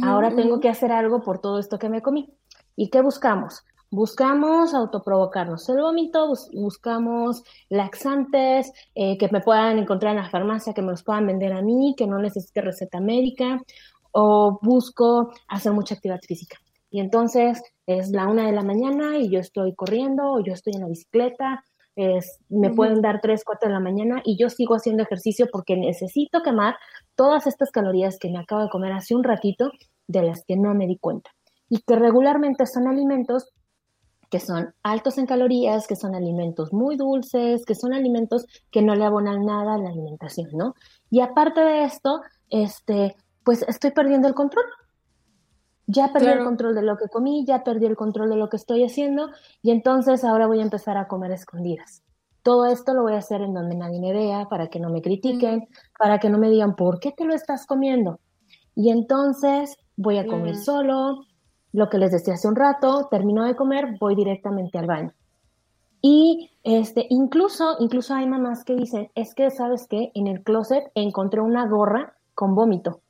Ahora 0.02 0.34
tengo 0.34 0.60
que 0.60 0.68
hacer 0.68 0.92
algo 0.92 1.20
por 1.20 1.40
todo 1.40 1.58
esto 1.58 1.78
que 1.78 1.90
me 1.90 2.00
comí. 2.00 2.32
¿Y 2.74 2.88
qué 2.88 3.02
buscamos? 3.02 3.64
Buscamos 3.90 4.74
autoprovocarnos 4.74 5.68
el 5.68 5.76
vómito, 5.76 6.32
buscamos 6.52 7.44
laxantes 7.68 8.72
eh, 8.94 9.16
que 9.18 9.28
me 9.30 9.40
puedan 9.40 9.78
encontrar 9.78 10.16
en 10.16 10.22
la 10.22 10.30
farmacia, 10.30 10.72
que 10.72 10.82
me 10.82 10.90
los 10.90 11.04
puedan 11.04 11.26
vender 11.26 11.52
a 11.52 11.62
mí, 11.62 11.94
que 11.96 12.06
no 12.06 12.18
necesite 12.18 12.60
receta 12.60 12.98
médica, 12.98 13.60
o 14.14 14.60
busco 14.62 15.32
hacer 15.48 15.72
mucha 15.72 15.96
actividad 15.96 16.20
física. 16.26 16.56
Y 16.88 17.00
entonces 17.00 17.60
es 17.86 18.10
la 18.10 18.28
una 18.28 18.46
de 18.46 18.52
la 18.52 18.62
mañana 18.62 19.18
y 19.18 19.28
yo 19.28 19.40
estoy 19.40 19.74
corriendo 19.74 20.30
o 20.30 20.40
yo 20.40 20.52
estoy 20.52 20.74
en 20.74 20.82
la 20.82 20.88
bicicleta, 20.88 21.64
es, 21.96 22.38
me 22.48 22.70
pueden 22.70 23.02
dar 23.02 23.20
tres, 23.20 23.42
cuatro 23.44 23.68
de 23.68 23.74
la 23.74 23.80
mañana 23.80 24.22
y 24.24 24.36
yo 24.36 24.48
sigo 24.50 24.74
haciendo 24.74 25.02
ejercicio 25.02 25.46
porque 25.50 25.76
necesito 25.76 26.42
quemar 26.42 26.76
todas 27.16 27.46
estas 27.46 27.70
calorías 27.70 28.18
que 28.18 28.30
me 28.30 28.38
acabo 28.38 28.62
de 28.62 28.68
comer 28.68 28.92
hace 28.92 29.14
un 29.14 29.24
ratito, 29.24 29.70
de 30.06 30.22
las 30.22 30.44
que 30.44 30.56
no 30.56 30.74
me 30.74 30.86
di 30.86 30.98
cuenta. 30.98 31.30
Y 31.68 31.80
que 31.80 31.96
regularmente 31.96 32.66
son 32.66 32.86
alimentos 32.86 33.50
que 34.30 34.40
son 34.40 34.74
altos 34.82 35.18
en 35.18 35.26
calorías, 35.26 35.86
que 35.86 35.94
son 35.94 36.14
alimentos 36.14 36.72
muy 36.72 36.96
dulces, 36.96 37.64
que 37.64 37.76
son 37.76 37.94
alimentos 37.94 38.46
que 38.72 38.82
no 38.82 38.96
le 38.96 39.04
abonan 39.04 39.44
nada 39.44 39.74
a 39.74 39.78
la 39.78 39.90
alimentación, 39.90 40.48
¿no? 40.52 40.74
Y 41.08 41.20
aparte 41.20 41.60
de 41.60 41.84
esto, 41.84 42.20
este, 42.50 43.14
pues 43.44 43.62
estoy 43.68 43.90
perdiendo 43.92 44.28
el 44.28 44.34
control. 44.34 44.64
Ya 45.86 46.12
perdí 46.12 46.28
el 46.28 46.44
control 46.44 46.74
de 46.74 46.82
lo 46.82 46.96
que 46.96 47.08
comí, 47.08 47.44
ya 47.44 47.62
perdí 47.62 47.84
el 47.84 47.96
control 47.96 48.30
de 48.30 48.36
lo 48.36 48.48
que 48.48 48.56
estoy 48.56 48.84
haciendo 48.84 49.28
y 49.62 49.70
entonces 49.70 50.24
ahora 50.24 50.46
voy 50.46 50.60
a 50.60 50.62
empezar 50.62 50.96
a 50.96 51.08
comer 51.08 51.30
escondidas. 51.30 52.02
Todo 52.42 52.66
esto 52.66 52.94
lo 52.94 53.02
voy 53.02 53.14
a 53.14 53.18
hacer 53.18 53.42
en 53.42 53.52
donde 53.52 53.76
nadie 53.76 54.00
me 54.00 54.12
vea, 54.12 54.48
para 54.48 54.68
que 54.68 54.80
no 54.80 54.88
me 54.88 55.02
critiquen, 55.02 55.68
para 55.98 56.18
que 56.18 56.30
no 56.30 56.38
me 56.38 56.48
digan, 56.48 56.74
¿por 56.74 57.00
qué 57.00 57.12
te 57.12 57.24
lo 57.24 57.34
estás 57.34 57.66
comiendo? 57.66 58.18
Y 58.74 58.90
entonces 58.90 59.76
voy 59.96 60.18
a 60.18 60.26
comer 60.26 60.56
solo, 60.56 61.20
lo 61.72 61.88
que 61.90 61.98
les 61.98 62.12
decía 62.12 62.34
hace 62.34 62.48
un 62.48 62.56
rato, 62.56 63.08
termino 63.10 63.44
de 63.44 63.56
comer, 63.56 63.96
voy 64.00 64.14
directamente 64.14 64.78
al 64.78 64.86
baño. 64.86 65.12
Y 66.00 66.50
este, 66.62 67.06
incluso, 67.10 67.76
incluso 67.80 68.14
hay 68.14 68.26
mamás 68.26 68.64
que 68.64 68.74
dicen, 68.74 69.10
es 69.14 69.34
que, 69.34 69.50
¿sabes 69.50 69.86
qué? 69.88 70.12
En 70.14 70.26
el 70.26 70.42
closet 70.42 70.84
encontré 70.94 71.40
una 71.40 71.66
gorra 71.66 72.14
con 72.34 72.54
vómito. 72.54 73.00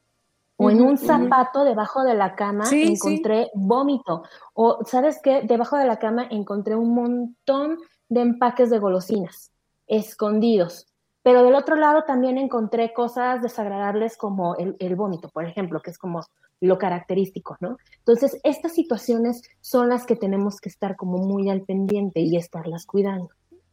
O 0.56 0.70
en 0.70 0.80
un 0.80 0.96
zapato 0.96 1.64
debajo 1.64 2.04
de 2.04 2.14
la 2.14 2.34
cama 2.36 2.64
encontré 2.70 3.50
vómito. 3.54 4.22
O, 4.52 4.78
¿sabes 4.86 5.20
qué? 5.22 5.42
Debajo 5.42 5.76
de 5.76 5.86
la 5.86 5.98
cama 5.98 6.26
encontré 6.30 6.76
un 6.76 6.94
montón 6.94 7.78
de 8.08 8.20
empaques 8.20 8.70
de 8.70 8.78
golosinas 8.78 9.50
escondidos. 9.86 10.86
Pero 11.22 11.42
del 11.42 11.54
otro 11.54 11.76
lado 11.76 12.04
también 12.04 12.38
encontré 12.38 12.92
cosas 12.92 13.42
desagradables 13.42 14.16
como 14.16 14.56
el, 14.56 14.76
el 14.78 14.94
vómito, 14.94 15.30
por 15.30 15.46
ejemplo, 15.46 15.80
que 15.80 15.90
es 15.90 15.98
como 15.98 16.20
lo 16.60 16.78
característico, 16.78 17.56
¿no? 17.60 17.78
Entonces, 17.98 18.38
estas 18.44 18.74
situaciones 18.74 19.42
son 19.60 19.88
las 19.88 20.06
que 20.06 20.16
tenemos 20.16 20.60
que 20.60 20.68
estar 20.68 20.96
como 20.96 21.18
muy 21.18 21.50
al 21.50 21.62
pendiente 21.62 22.20
y 22.20 22.36
estarlas 22.36 22.86
cuidando. 22.86 23.30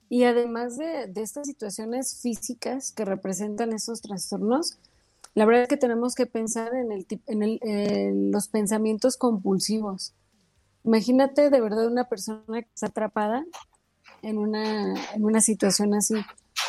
Y 0.09 0.25
además 0.25 0.77
de, 0.77 1.09
estas 1.15 1.47
situaciones 1.47 2.19
físicas 2.21 2.91
que 2.91 3.05
representan 3.05 3.71
esos 3.71 4.01
trastornos, 4.01 4.77
la 5.33 5.45
verdad 5.45 5.63
es 5.63 5.69
que 5.69 5.77
tenemos 5.77 6.15
que 6.15 6.25
pensar 6.25 6.73
en, 6.73 6.91
el, 6.91 7.07
en, 7.27 7.43
el, 7.43 7.59
en 7.61 8.31
los 8.31 8.47
pensamientos 8.47 9.17
compulsivos. 9.17 10.13
Imagínate 10.83 11.49
de 11.49 11.61
verdad 11.61 11.87
una 11.87 12.09
persona 12.09 12.61
que 12.61 12.69
está 12.73 12.87
atrapada 12.87 13.45
en 14.21 14.37
una, 14.37 14.93
en 15.13 15.25
una 15.25 15.41
situación 15.41 15.93
así. 15.93 16.15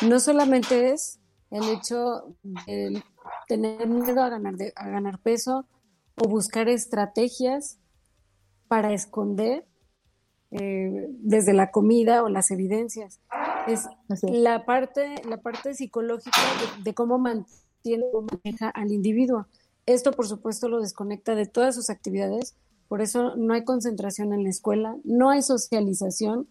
No 0.07 0.19
solamente 0.19 0.91
es 0.91 1.19
el 1.49 1.63
hecho 1.69 2.35
de 2.43 3.03
tener 3.47 3.87
miedo 3.87 4.21
a 4.21 4.29
ganar, 4.29 4.55
de, 4.55 4.73
a 4.75 4.87
ganar 4.87 5.19
peso 5.19 5.67
o 6.15 6.27
buscar 6.27 6.69
estrategias 6.69 7.79
para 8.67 8.93
esconder 8.93 9.67
eh, 10.51 11.07
desde 11.19 11.53
la 11.53 11.71
comida 11.71 12.23
o 12.23 12.29
las 12.29 12.51
evidencias. 12.51 13.19
Es 13.67 13.87
la 14.21 14.65
parte, 14.65 15.15
la 15.27 15.37
parte 15.37 15.73
psicológica 15.73 16.37
de, 16.83 16.93
cómo 16.93 17.17
mantiene 17.83 18.05
o 18.13 18.21
maneja 18.21 18.69
al 18.69 18.91
individuo. 18.91 19.47
Esto, 19.85 20.11
por 20.11 20.27
supuesto, 20.27 20.69
lo 20.69 20.79
desconecta 20.79 21.35
de 21.35 21.45
todas 21.45 21.75
sus 21.75 21.89
actividades, 21.89 22.55
por 22.87 23.01
eso 23.01 23.35
no 23.35 23.53
hay 23.53 23.63
concentración 23.63 24.33
en 24.33 24.43
la 24.43 24.49
escuela, 24.49 24.95
no 25.03 25.29
hay 25.29 25.41
socialización, 25.41 26.47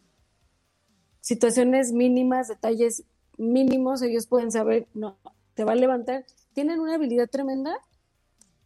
situaciones 1.21 1.93
mínimas, 1.93 2.49
detalles 2.49 3.05
mínimos, 3.39 4.03
ellos 4.03 4.27
pueden 4.27 4.51
saber, 4.51 4.89
no, 4.93 5.19
te 5.55 5.65
va 5.65 5.73
a 5.73 5.77
levantar. 5.77 6.25
Tienen 6.53 6.81
una 6.81 6.97
habilidad 6.97 7.31
tremenda 7.31 7.79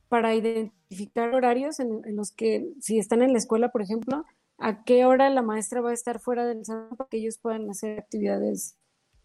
para 0.09 0.35
identificar 0.35 1.35
horarios 1.35 1.79
en, 1.79 2.17
los 2.17 2.33
que, 2.33 2.73
si 2.81 2.99
están 2.99 3.23
en 3.23 3.33
la 3.33 3.39
escuela, 3.39 3.71
por 3.71 3.83
ejemplo, 3.83 4.25
a 4.59 4.85
qué 4.85 5.05
hora 5.05 5.29
la 5.31 5.43
maestra 5.43 5.81
va 5.81 5.91
a 5.91 5.95
estar 5.95 6.19
fuera 6.19 6.47
del 6.47 6.65
salón 6.65 6.97
para 6.97 7.09
que 7.09 7.19
ellos 7.19 7.39
puedan 7.39 7.69
hacer 7.69 7.99
actividades 7.99 8.77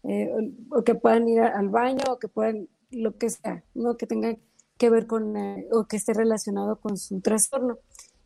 eh, 0.04 0.30
o, 0.70 0.82
que 0.82 0.94
puedan 0.94 1.28
ir 1.28 1.40
al 1.40 1.68
baño 1.68 2.02
o 2.08 2.18
que 2.18 2.28
puedan, 2.28 2.68
lo 2.92 3.16
que 3.16 3.30
sea, 3.30 3.64
¿no? 3.74 3.96
que 3.96 4.06
tenga 4.06 4.36
que 4.78 4.90
ver 4.90 5.06
con 5.06 5.36
eh, 5.36 5.66
o 5.72 5.84
que 5.86 5.96
esté 5.96 6.14
relacionado 6.14 6.76
con 6.76 6.96
su 6.96 7.20
trastorno. 7.20 7.78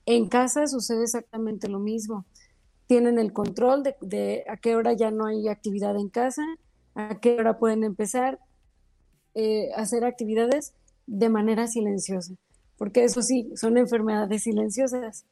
En 0.07 0.29
casa 0.29 0.67
sucede 0.67 1.05
exactamente 1.05 1.69
lo 1.69 1.79
mismo. 1.79 2.27
Tienen 2.87 3.19
el 3.19 3.33
control 3.33 3.83
de, 3.83 3.97
de 4.01 4.45
a 4.49 4.57
qué 4.57 4.77
hora 4.77 4.93
ya 4.93 5.11
no 5.11 5.27
hay 5.27 5.49
actividad 5.49 5.97
en 5.97 6.09
casa, 6.09 6.43
a 6.95 7.19
qué 7.21 7.39
hora 7.39 7.59
pueden 7.59 7.85
empezar 7.85 8.39
eh, 9.35 9.71
a 9.75 9.83
hacer 9.83 10.05
actividades 10.05 10.75
de 11.07 11.29
manera 11.29 11.67
silenciosa 11.67 12.35
porque 12.77 13.05
eso 13.05 13.23
sí, 13.23 13.51
son 13.55 13.79
enfermedades 13.79 14.43
silenciosas. 14.43 15.25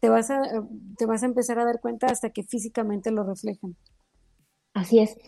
Te 0.00 0.08
vas 0.08 0.30
a, 0.30 0.42
te 0.96 1.06
vas 1.06 1.22
a 1.22 1.26
empezar 1.26 1.58
a 1.58 1.64
dar 1.64 1.80
cuenta 1.80 2.06
hasta 2.06 2.30
que 2.30 2.42
físicamente 2.42 3.10
lo 3.10 3.24
reflejan. 3.24 3.76
Así 4.74 5.00
es. 5.00 5.18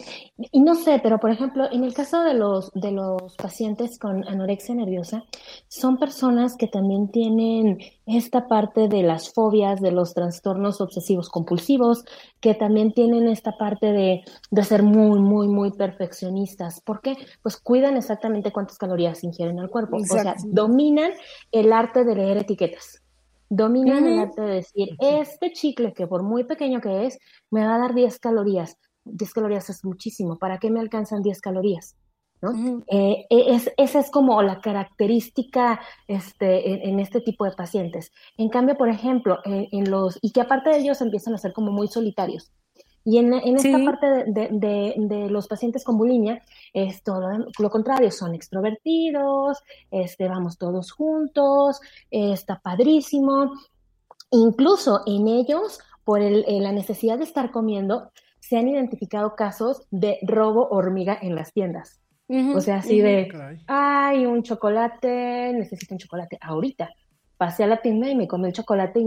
Y 0.52 0.60
no 0.60 0.74
sé, 0.74 1.00
pero 1.02 1.18
por 1.18 1.30
ejemplo, 1.30 1.70
en 1.70 1.84
el 1.84 1.92
caso 1.92 2.22
de 2.22 2.32
los, 2.32 2.70
de 2.72 2.92
los 2.92 3.36
pacientes 3.36 3.98
con 3.98 4.26
anorexia 4.26 4.74
nerviosa, 4.74 5.24
son 5.68 5.98
personas 5.98 6.56
que 6.56 6.66
también 6.66 7.10
tienen 7.10 7.78
esta 8.06 8.48
parte 8.48 8.88
de 8.88 9.02
las 9.02 9.34
fobias, 9.34 9.82
de 9.82 9.92
los 9.92 10.14
trastornos 10.14 10.80
obsesivos 10.80 11.28
compulsivos, 11.28 12.06
que 12.40 12.54
también 12.54 12.94
tienen 12.94 13.28
esta 13.28 13.58
parte 13.58 13.92
de, 13.92 14.24
de 14.50 14.64
ser 14.64 14.82
muy, 14.82 15.20
muy, 15.20 15.46
muy 15.46 15.72
perfeccionistas. 15.72 16.80
¿Por 16.80 17.02
qué? 17.02 17.14
Pues 17.42 17.58
cuidan 17.58 17.98
exactamente 17.98 18.50
cuántas 18.50 18.78
calorías 18.78 19.24
ingieren 19.24 19.60
al 19.60 19.68
cuerpo. 19.68 19.98
O 19.98 20.04
sea, 20.04 20.36
dominan 20.46 21.12
el 21.52 21.70
arte 21.70 22.04
de 22.04 22.14
leer 22.14 22.38
etiquetas 22.38 23.02
dominan 23.50 24.06
el 24.06 24.18
arte 24.18 24.40
de 24.40 24.54
decir, 24.54 24.88
este 24.98 25.52
chicle 25.52 25.92
que 25.92 26.08
por 26.08 26.24
muy 26.24 26.44
pequeño 26.44 26.80
que 26.80 27.06
es, 27.06 27.18
me 27.50 27.64
va 27.64 27.76
a 27.76 27.78
dar 27.78 27.94
10 27.94 28.18
calorías. 28.18 28.78
10 29.04 29.32
calorías 29.32 29.70
es 29.70 29.84
muchísimo, 29.84 30.38
¿para 30.38 30.58
qué 30.58 30.70
me 30.70 30.80
alcanzan 30.80 31.22
10 31.22 31.40
calorías? 31.40 31.96
¿no? 32.42 32.82
Eh, 32.88 33.26
e, 33.30 33.54
es, 33.54 33.70
esa 33.76 34.00
es 34.00 34.10
como 34.10 34.42
la 34.42 34.60
característica 34.60 35.80
este, 36.06 36.88
en, 36.88 37.00
este 37.00 37.20
tipo 37.20 37.44
de 37.44 37.52
pacientes. 37.52 38.12
En 38.36 38.48
cambio, 38.48 38.76
por 38.76 38.88
ejemplo, 38.88 39.38
en, 39.44 39.90
los, 39.90 40.18
y 40.20 40.32
que 40.32 40.40
aparte 40.40 40.70
de 40.70 40.78
ellos 40.78 41.00
empiezan 41.00 41.34
a 41.34 41.38
ser 41.38 41.52
como 41.52 41.72
muy 41.72 41.88
solitarios. 41.88 42.52
Y 43.06 43.18
en, 43.18 43.34
esta 43.34 43.84
parte 43.84 44.24
de, 44.26 45.26
los 45.28 45.46
pacientes 45.46 45.84
con 45.84 45.98
bulimia, 45.98 46.42
es 46.72 47.02
todo 47.02 47.28
lo 47.58 47.70
contrario, 47.70 48.10
son 48.10 48.34
extrovertidos, 48.34 49.58
este, 49.90 50.26
vamos 50.26 50.56
todos 50.56 50.90
juntos, 50.90 51.80
está 52.10 52.60
padrísimo. 52.60 53.52
Incluso 54.30 55.02
en 55.06 55.28
ellos, 55.28 55.80
por 56.02 56.20
la 56.20 56.72
necesidad 56.72 57.18
de 57.18 57.24
estar 57.24 57.50
comiendo, 57.50 58.10
se 58.54 58.60
han 58.60 58.68
identificado 58.68 59.34
casos 59.34 59.84
de 59.90 60.20
robo 60.22 60.68
hormiga 60.68 61.18
en 61.20 61.34
las 61.34 61.52
tiendas. 61.52 62.00
o 62.28 62.60
sea, 62.60 62.76
así 62.76 63.00
de, 63.00 63.28
ay, 63.66 64.26
un 64.26 64.44
chocolate, 64.44 65.52
necesito 65.52 65.92
un 65.92 65.98
chocolate 65.98 66.38
ahorita. 66.40 66.88
Pasé 67.36 67.64
a 67.64 67.66
la 67.66 67.82
tienda 67.82 68.08
y 68.08 68.14
me 68.14 68.28
comí 68.28 68.46
el 68.46 68.52
chocolate 68.52 69.00
y 69.00 69.06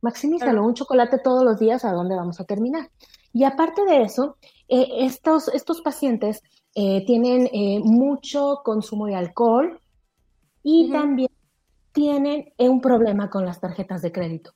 Maximízalo, 0.01 0.65
un 0.65 0.73
chocolate 0.73 1.19
todos 1.19 1.43
los 1.43 1.59
días, 1.59 1.85
¿a 1.85 1.91
dónde 1.91 2.15
vamos 2.15 2.39
a 2.39 2.45
terminar? 2.45 2.89
Y 3.33 3.43
aparte 3.43 3.85
de 3.85 4.01
eso, 4.01 4.37
eh, 4.67 4.87
estos, 5.05 5.47
estos 5.49 5.81
pacientes 5.81 6.41
eh, 6.73 7.05
tienen 7.05 7.47
eh, 7.53 7.79
mucho 7.83 8.61
consumo 8.63 9.05
de 9.05 9.15
alcohol 9.15 9.79
y 10.63 10.91
también 10.91 11.29
tienen 11.91 12.51
un 12.57 12.81
problema 12.81 13.29
con 13.29 13.45
las 13.45 13.59
tarjetas 13.59 14.01
de 14.01 14.11
crédito, 14.11 14.53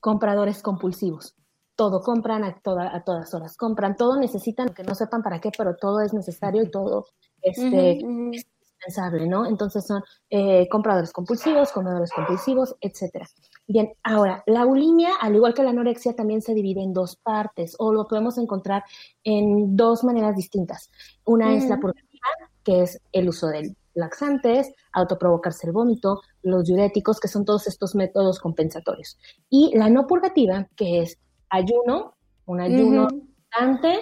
compradores 0.00 0.62
compulsivos. 0.62 1.34
Todo 1.74 2.00
compran 2.00 2.42
a, 2.42 2.56
a 2.56 3.04
todas 3.04 3.34
horas, 3.34 3.56
compran 3.58 3.96
todo, 3.96 4.18
necesitan, 4.18 4.70
que 4.70 4.82
no 4.82 4.94
sepan 4.94 5.22
para 5.22 5.40
qué, 5.40 5.50
pero 5.56 5.76
todo 5.76 6.00
es 6.00 6.14
necesario 6.14 6.62
y 6.62 6.70
todo 6.70 7.06
este, 7.42 7.98
es 8.32 8.46
indispensable, 8.86 9.26
¿no? 9.26 9.46
Entonces 9.46 9.86
son 9.86 10.02
eh, 10.30 10.68
compradores 10.68 11.12
compulsivos, 11.12 11.72
comedores 11.72 12.10
compulsivos, 12.12 12.76
etcétera. 12.80 13.26
Bien, 13.66 13.92
ahora, 14.02 14.42
la 14.46 14.64
bulimia, 14.64 15.10
al 15.20 15.34
igual 15.34 15.54
que 15.54 15.62
la 15.62 15.70
anorexia, 15.70 16.14
también 16.14 16.42
se 16.42 16.54
divide 16.54 16.82
en 16.82 16.92
dos 16.92 17.16
partes 17.16 17.74
o 17.78 17.92
lo 17.92 18.06
podemos 18.06 18.38
encontrar 18.38 18.84
en 19.24 19.76
dos 19.76 20.04
maneras 20.04 20.36
distintas. 20.36 20.90
Una 21.24 21.54
es 21.54 21.68
la 21.68 21.78
purgativa, 21.78 22.26
que 22.62 22.82
es 22.82 23.00
el 23.12 23.28
uso 23.28 23.48
de 23.48 23.74
laxantes, 23.94 24.72
autoprovocarse 24.92 25.66
el 25.66 25.72
vómito, 25.72 26.20
los 26.42 26.64
diuréticos, 26.64 27.18
que 27.18 27.28
son 27.28 27.44
todos 27.44 27.66
estos 27.66 27.94
métodos 27.94 28.38
compensatorios. 28.40 29.18
Y 29.48 29.76
la 29.76 29.88
no 29.88 30.06
purgativa, 30.06 30.68
que 30.76 31.00
es 31.00 31.18
ayuno, 31.48 32.14
un 32.44 32.60
ayuno 32.60 33.08
constante, 33.08 34.00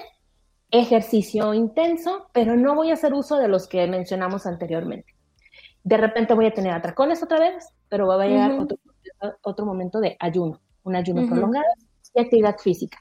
ejercicio 0.80 1.54
intenso, 1.54 2.28
pero 2.32 2.56
no 2.56 2.74
voy 2.74 2.90
a 2.90 2.94
hacer 2.94 3.14
uso 3.14 3.36
de 3.36 3.48
los 3.48 3.68
que 3.68 3.86
mencionamos 3.86 4.46
anteriormente. 4.46 5.14
De 5.82 5.96
repente 5.96 6.34
voy 6.34 6.46
a 6.46 6.54
tener 6.54 6.72
atracones 6.72 7.22
otra 7.22 7.38
vez, 7.38 7.68
pero 7.88 8.06
va 8.06 8.22
a 8.22 8.26
llegar 8.26 8.52
otro 8.58 8.78
otro 9.42 9.66
momento 9.66 10.00
de 10.00 10.16
ayuno, 10.18 10.60
un 10.82 10.96
ayuno 10.96 11.26
prolongado 11.26 11.66
y 12.14 12.20
actividad 12.20 12.58
física. 12.58 12.98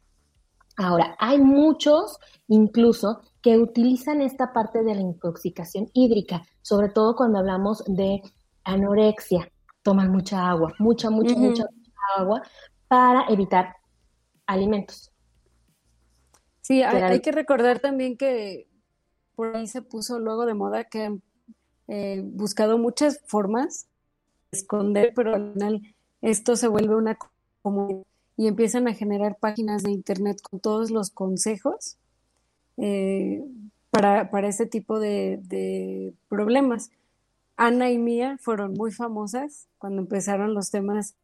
Ahora, 0.78 1.16
hay 1.20 1.40
muchos 1.40 2.18
incluso 2.48 3.22
que 3.42 3.58
utilizan 3.58 4.22
esta 4.22 4.54
parte 4.54 4.84
de 4.84 4.96
la 4.96 5.02
intoxicación 5.02 5.90
hídrica, 5.94 6.44
sobre 6.62 6.90
todo 6.90 7.16
cuando 7.16 7.40
hablamos 7.40 7.84
de 7.88 8.22
anorexia. 8.64 9.50
Toman 9.84 10.12
mucha 10.12 10.50
agua, 10.50 10.74
mucha, 10.80 11.10
mucha, 11.10 11.36
mucha, 11.36 11.66
agua 12.18 12.42
para 12.88 13.28
evitar 13.28 13.76
alimentos. 14.48 15.13
Sí, 16.64 16.82
hay, 16.82 17.20
que 17.20 17.34
recordar 17.34 17.80
también 17.80 18.16
que 18.16 18.68
por 19.36 19.56
ahí 19.56 19.68
se 19.68 19.82
puso 19.82 20.18
luego 20.18 20.46
de 20.46 20.54
moda 20.54 20.86
que 20.86 21.04
han 21.04 21.22
eh, 21.90 22.22
buscado 22.24 22.78
muchas 22.78 23.22
formas 23.26 23.88
de 24.52 24.60
esconder, 24.60 25.12
pero 25.14 25.36
al 25.36 25.54
final 25.54 25.82
esto 26.22 26.56
se 26.56 26.70
vuelve 26.70 26.96
una 26.96 27.18
comunidad 27.62 28.06
y 28.38 28.48
empiezan 28.48 28.88
a 28.88 28.94
generar 28.94 29.38
páginas 29.38 29.84
de 29.84 29.92
internet 29.92 30.42
con 30.42 30.62
todos 30.62 30.90
los 30.90 31.12
consejos 31.12 31.98
eh, 32.78 33.44
para, 33.92 34.32
para 34.32 34.48
ese 34.48 34.66
tipo 34.66 35.00
de, 35.02 36.14
problemas. 36.30 36.92
Ana 37.58 37.92
y 37.92 37.98
Mía 37.98 38.38
fueron 38.40 38.74
muy 38.74 38.92
famosas 38.92 39.68
cuando 39.78 40.02
empezaron 40.02 40.54
los 40.54 40.72
temas, 40.72 41.16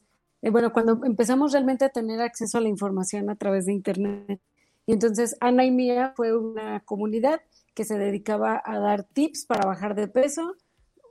eh, 0.42 0.50
bueno, 0.50 0.74
cuando 0.74 1.00
empezamos 1.06 1.54
realmente 1.54 1.86
a 1.86 1.90
tener 1.90 2.22
acceso 2.22 2.58
a 2.58 2.62
la 2.62 2.68
información 2.68 3.30
a 3.30 3.36
través 3.36 3.66
de 3.66 3.72
internet. 3.72 4.42
Y 4.90 4.94
entonces 4.94 5.38
Ana 5.40 5.66
y 5.66 5.70
Mía 5.70 6.14
fue 6.16 6.36
una 6.36 6.80
comunidad 6.80 7.42
que 7.76 7.86
se 7.86 8.00
dedicaba 8.00 8.60
a 8.66 8.80
dar 8.80 9.04
tips 9.04 9.46
para 9.46 9.68
bajar 9.68 9.94
de 9.94 10.08
peso, 10.08 10.56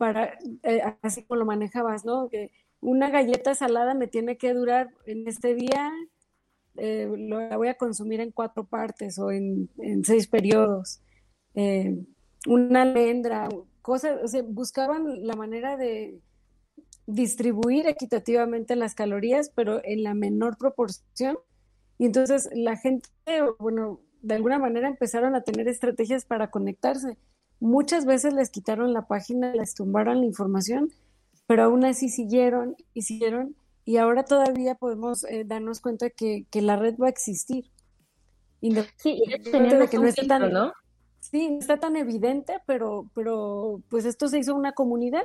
para, 0.00 0.36
eh, 0.64 0.82
así 1.00 1.22
como 1.22 1.38
lo 1.38 1.46
manejabas, 1.46 2.04
¿no? 2.04 2.28
Que 2.28 2.50
una 2.80 3.08
galleta 3.08 3.54
salada 3.54 3.94
me 3.94 4.08
tiene 4.08 4.36
que 4.36 4.52
durar 4.52 4.90
en 5.06 5.28
este 5.28 5.54
día, 5.54 5.92
eh, 6.76 7.08
la 7.16 7.56
voy 7.56 7.68
a 7.68 7.76
consumir 7.76 8.18
en 8.18 8.32
cuatro 8.32 8.64
partes 8.64 9.16
o 9.20 9.30
en, 9.30 9.70
seis 10.02 10.26
periodos. 10.26 11.00
Eh, 11.54 12.04
una 12.48 12.82
almendra, 12.82 13.48
cosas, 13.80 14.18
o 14.24 14.26
sea, 14.26 14.42
buscaban 14.42 15.24
la 15.24 15.36
manera 15.36 15.76
de 15.76 16.20
distribuir 17.06 17.86
equitativamente 17.86 18.74
las 18.74 18.96
calorías, 18.96 19.52
pero 19.54 19.80
en 19.84 20.02
la 20.02 20.14
menor 20.14 20.58
proporción. 20.58 21.38
Y 21.98 22.06
entonces 22.06 22.48
la 22.54 22.76
gente, 22.76 23.08
bueno, 23.58 24.00
de 24.22 24.34
alguna 24.34 24.58
manera 24.58 24.88
empezaron 24.88 25.34
a 25.34 25.42
tener 25.42 25.68
estrategias 25.68 26.24
para 26.24 26.50
conectarse. 26.50 27.18
Muchas 27.60 28.06
veces 28.06 28.34
les 28.34 28.50
quitaron 28.50 28.92
la 28.92 29.06
página, 29.06 29.52
les 29.52 29.74
tumbaron 29.74 30.20
la 30.20 30.26
información, 30.26 30.92
pero 31.46 31.64
aún 31.64 31.84
así 31.84 32.08
siguieron 32.08 32.76
y 32.94 33.02
siguieron 33.02 33.56
y 33.84 33.96
ahora 33.96 34.24
todavía 34.24 34.74
podemos 34.74 35.24
eh, 35.24 35.44
darnos 35.46 35.80
cuenta 35.80 36.10
que, 36.10 36.44
que, 36.50 36.60
la 36.60 36.76
red 36.76 36.96
va 36.98 37.06
a 37.06 37.10
existir. 37.10 37.70
Sí, 38.96 39.22
de 39.28 39.88
que 39.88 39.98
no 39.98 40.06
está 40.06 40.26
tan, 40.26 40.52
¿no? 40.52 40.72
Sí, 41.20 41.56
está 41.58 41.78
tan 41.78 41.96
evidente, 41.96 42.54
pero, 42.66 43.10
pero 43.14 43.80
pues 43.88 44.04
esto 44.04 44.28
se 44.28 44.38
hizo 44.38 44.54
una 44.54 44.72
comunidad 44.72 45.22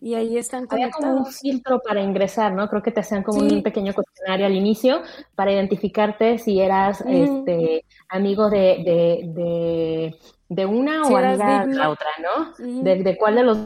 y 0.00 0.14
ahí 0.14 0.36
están 0.36 0.66
conectados. 0.66 0.96
Había 0.96 1.10
como 1.10 1.26
un 1.26 1.32
filtro 1.32 1.80
para 1.80 2.00
ingresar, 2.00 2.52
¿no? 2.52 2.68
Creo 2.68 2.82
que 2.82 2.90
te 2.90 3.00
hacían 3.00 3.22
como 3.22 3.40
un 3.40 3.62
pequeño 3.62 3.92
cuestionario 3.94 4.46
al 4.46 4.54
inicio 4.54 5.02
para 5.34 5.52
identificarte 5.52 6.38
si 6.38 6.60
eras 6.60 7.02
este 7.06 7.84
amigo 8.08 8.48
de, 8.48 8.58
de, 8.58 9.22
de, 9.34 10.18
de 10.48 10.66
una 10.66 11.02
o 11.02 11.16
amiga 11.16 11.66
de 11.66 11.74
la 11.74 11.90
otra, 11.90 12.08
¿no? 12.22 12.82
de, 12.82 13.02
de 13.02 13.16
cuál 13.16 13.36
de 13.36 13.42
los 13.42 13.58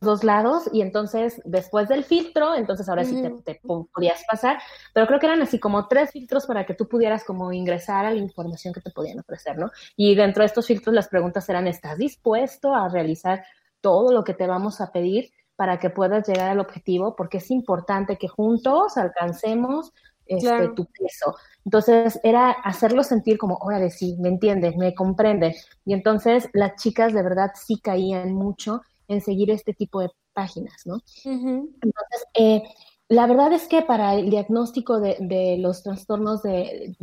dos 0.00 0.24
lados 0.24 0.68
y 0.72 0.80
entonces 0.80 1.40
después 1.44 1.88
del 1.88 2.04
filtro, 2.04 2.54
entonces 2.54 2.88
ahora 2.88 3.04
sí 3.04 3.22
te, 3.44 3.60
podías 3.92 4.24
pasar, 4.24 4.58
pero 4.94 5.06
creo 5.06 5.20
que 5.20 5.26
eran 5.26 5.42
así 5.42 5.58
como 5.58 5.88
tres 5.88 6.10
filtros 6.10 6.46
para 6.46 6.64
que 6.64 6.74
tú 6.74 6.88
pudieras 6.88 7.22
como 7.22 7.52
ingresar 7.52 8.06
a 8.06 8.10
la 8.10 8.16
información 8.16 8.72
que 8.72 8.80
te 8.80 8.90
podían 8.90 9.20
ofrecer, 9.20 9.58
¿no? 9.58 9.70
Y 9.96 10.14
dentro 10.14 10.42
de 10.42 10.46
estos 10.46 10.66
filtros 10.66 10.94
las 10.94 11.08
preguntas 11.08 11.46
eran, 11.48 11.66
¿estás 11.66 11.98
dispuesto 11.98 12.74
a 12.74 12.88
realizar 12.88 13.44
todo 13.80 14.12
lo 14.12 14.24
que 14.24 14.34
te 14.34 14.46
vamos 14.46 14.80
a 14.80 14.90
pedir 14.90 15.30
para 15.60 15.78
que 15.78 15.90
puedas 15.90 16.26
llegar 16.26 16.48
al 16.48 16.58
objetivo? 16.58 17.14
Porque 17.14 17.36
es 17.36 17.50
importante 17.50 18.16
que 18.16 18.28
juntos 18.28 18.96
alcancemos 18.96 19.92
este, 20.24 20.68
tu 20.68 20.86
peso. 20.86 21.36
Entonces 21.66 22.18
era 22.22 22.50
hacerlo 22.50 23.02
sentir 23.02 23.36
como, 23.36 23.58
órale, 23.60 23.90
sí, 23.90 24.16
me 24.20 24.30
entiendes, 24.30 24.74
me 24.78 24.94
comprende. 24.94 25.54
Y 25.84 25.92
entonces 25.92 26.48
las 26.54 26.76
chicas 26.76 27.12
de 27.12 27.22
verdad 27.22 27.50
sí 27.54 27.78
caían 27.78 28.32
mucho 28.32 28.80
en 29.06 29.20
seguir 29.20 29.50
este 29.50 29.74
tipo 29.74 30.00
de 30.00 30.08
páginas, 30.32 30.86
¿no? 30.86 31.02
Entonces, 31.26 32.24
eh, 32.32 32.62
la 33.08 33.26
verdad 33.26 33.52
es 33.52 33.68
que 33.68 33.82
para 33.82 34.14
el 34.14 34.30
diagnóstico 34.30 34.98
de, 34.98 35.58
los 35.60 35.82
trastornos 35.82 36.42
de, 36.42 36.96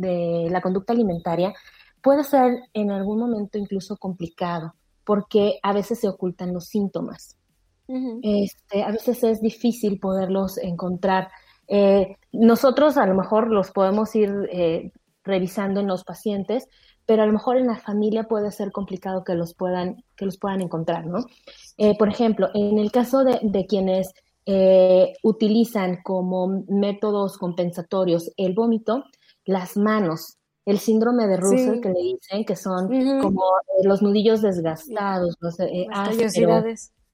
la 0.50 0.60
conducta 0.60 0.92
alimentaria 0.92 1.54
puede 2.02 2.24
ser 2.24 2.58
en 2.72 2.90
algún 2.90 3.20
momento 3.20 3.56
incluso 3.56 3.96
complicado, 3.98 4.74
porque 5.04 5.60
a 5.62 5.72
veces 5.72 6.00
se 6.00 6.08
ocultan 6.08 6.52
los 6.52 6.64
síntomas. 6.64 7.37
Este, 8.22 8.82
a 8.82 8.90
veces 8.90 9.22
es 9.24 9.40
difícil 9.40 9.98
poderlos 9.98 10.58
encontrar. 10.58 11.28
Eh, 11.66 12.16
nosotros 12.32 12.96
a 12.96 13.06
lo 13.06 13.14
mejor 13.14 13.50
los 13.50 13.70
podemos 13.70 14.14
ir 14.14 14.30
eh, 14.50 14.92
revisando 15.24 15.80
en 15.80 15.86
los 15.86 16.04
pacientes, 16.04 16.66
pero 17.06 17.22
a 17.22 17.26
lo 17.26 17.32
mejor 17.32 17.56
en 17.56 17.66
la 17.66 17.76
familia 17.76 18.24
puede 18.24 18.50
ser 18.50 18.70
complicado 18.70 19.24
que 19.24 19.34
los 19.34 19.54
puedan, 19.54 20.04
que 20.16 20.26
los 20.26 20.38
puedan 20.38 20.60
encontrar, 20.60 21.06
¿no? 21.06 21.24
Eh, 21.78 21.96
por 21.96 22.08
ejemplo, 22.08 22.48
en 22.54 22.78
el 22.78 22.92
caso 22.92 23.24
de, 23.24 23.66
quienes 23.66 24.12
eh, 24.44 25.14
utilizan 25.22 26.02
como 26.02 26.64
métodos 26.68 27.38
compensatorios 27.38 28.30
el 28.36 28.54
vómito, 28.54 29.04
las 29.44 29.76
manos, 29.76 30.38
el 30.68 30.78
síndrome 30.78 31.26
de 31.26 31.38
Russell 31.38 31.80
que 31.80 31.88
le 31.88 32.00
dicen 32.00 32.44
que 32.44 32.54
son 32.54 32.88
como 33.22 33.42
eh, 33.42 33.84
los 33.84 34.02
nudillos 34.02 34.42
desgastados, 34.42 35.34
los 35.40 35.58
eh, 35.60 35.86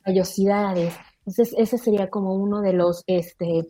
callosidades. 0.04 0.94
Entonces, 1.20 1.54
ese 1.56 1.78
sería 1.78 2.10
como 2.10 2.34
uno 2.34 2.60
de 2.60 2.74
los 2.74 3.02
este, 3.06 3.66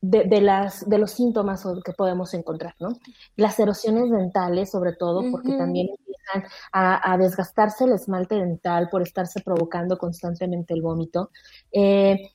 de, 0.00 0.40
las, 0.40 0.88
de 0.88 0.98
los 0.98 1.10
síntomas 1.10 1.64
que 1.84 1.92
podemos 1.92 2.32
encontrar, 2.34 2.74
¿no? 2.78 2.90
Las 3.36 3.58
erosiones 3.58 4.10
dentales, 4.10 4.70
sobre 4.70 4.94
todo, 4.94 5.22
porque 5.30 5.56
también 5.56 5.88
empiezan 5.88 6.50
a, 6.72 7.16
desgastarse 7.18 7.84
el 7.84 7.92
esmalte 7.92 8.36
dental 8.36 8.88
por 8.90 9.02
estarse 9.02 9.40
provocando 9.40 9.98
constantemente 9.98 10.74
el 10.74 10.82
vómito. 10.82 11.30
Eh, 11.72 12.30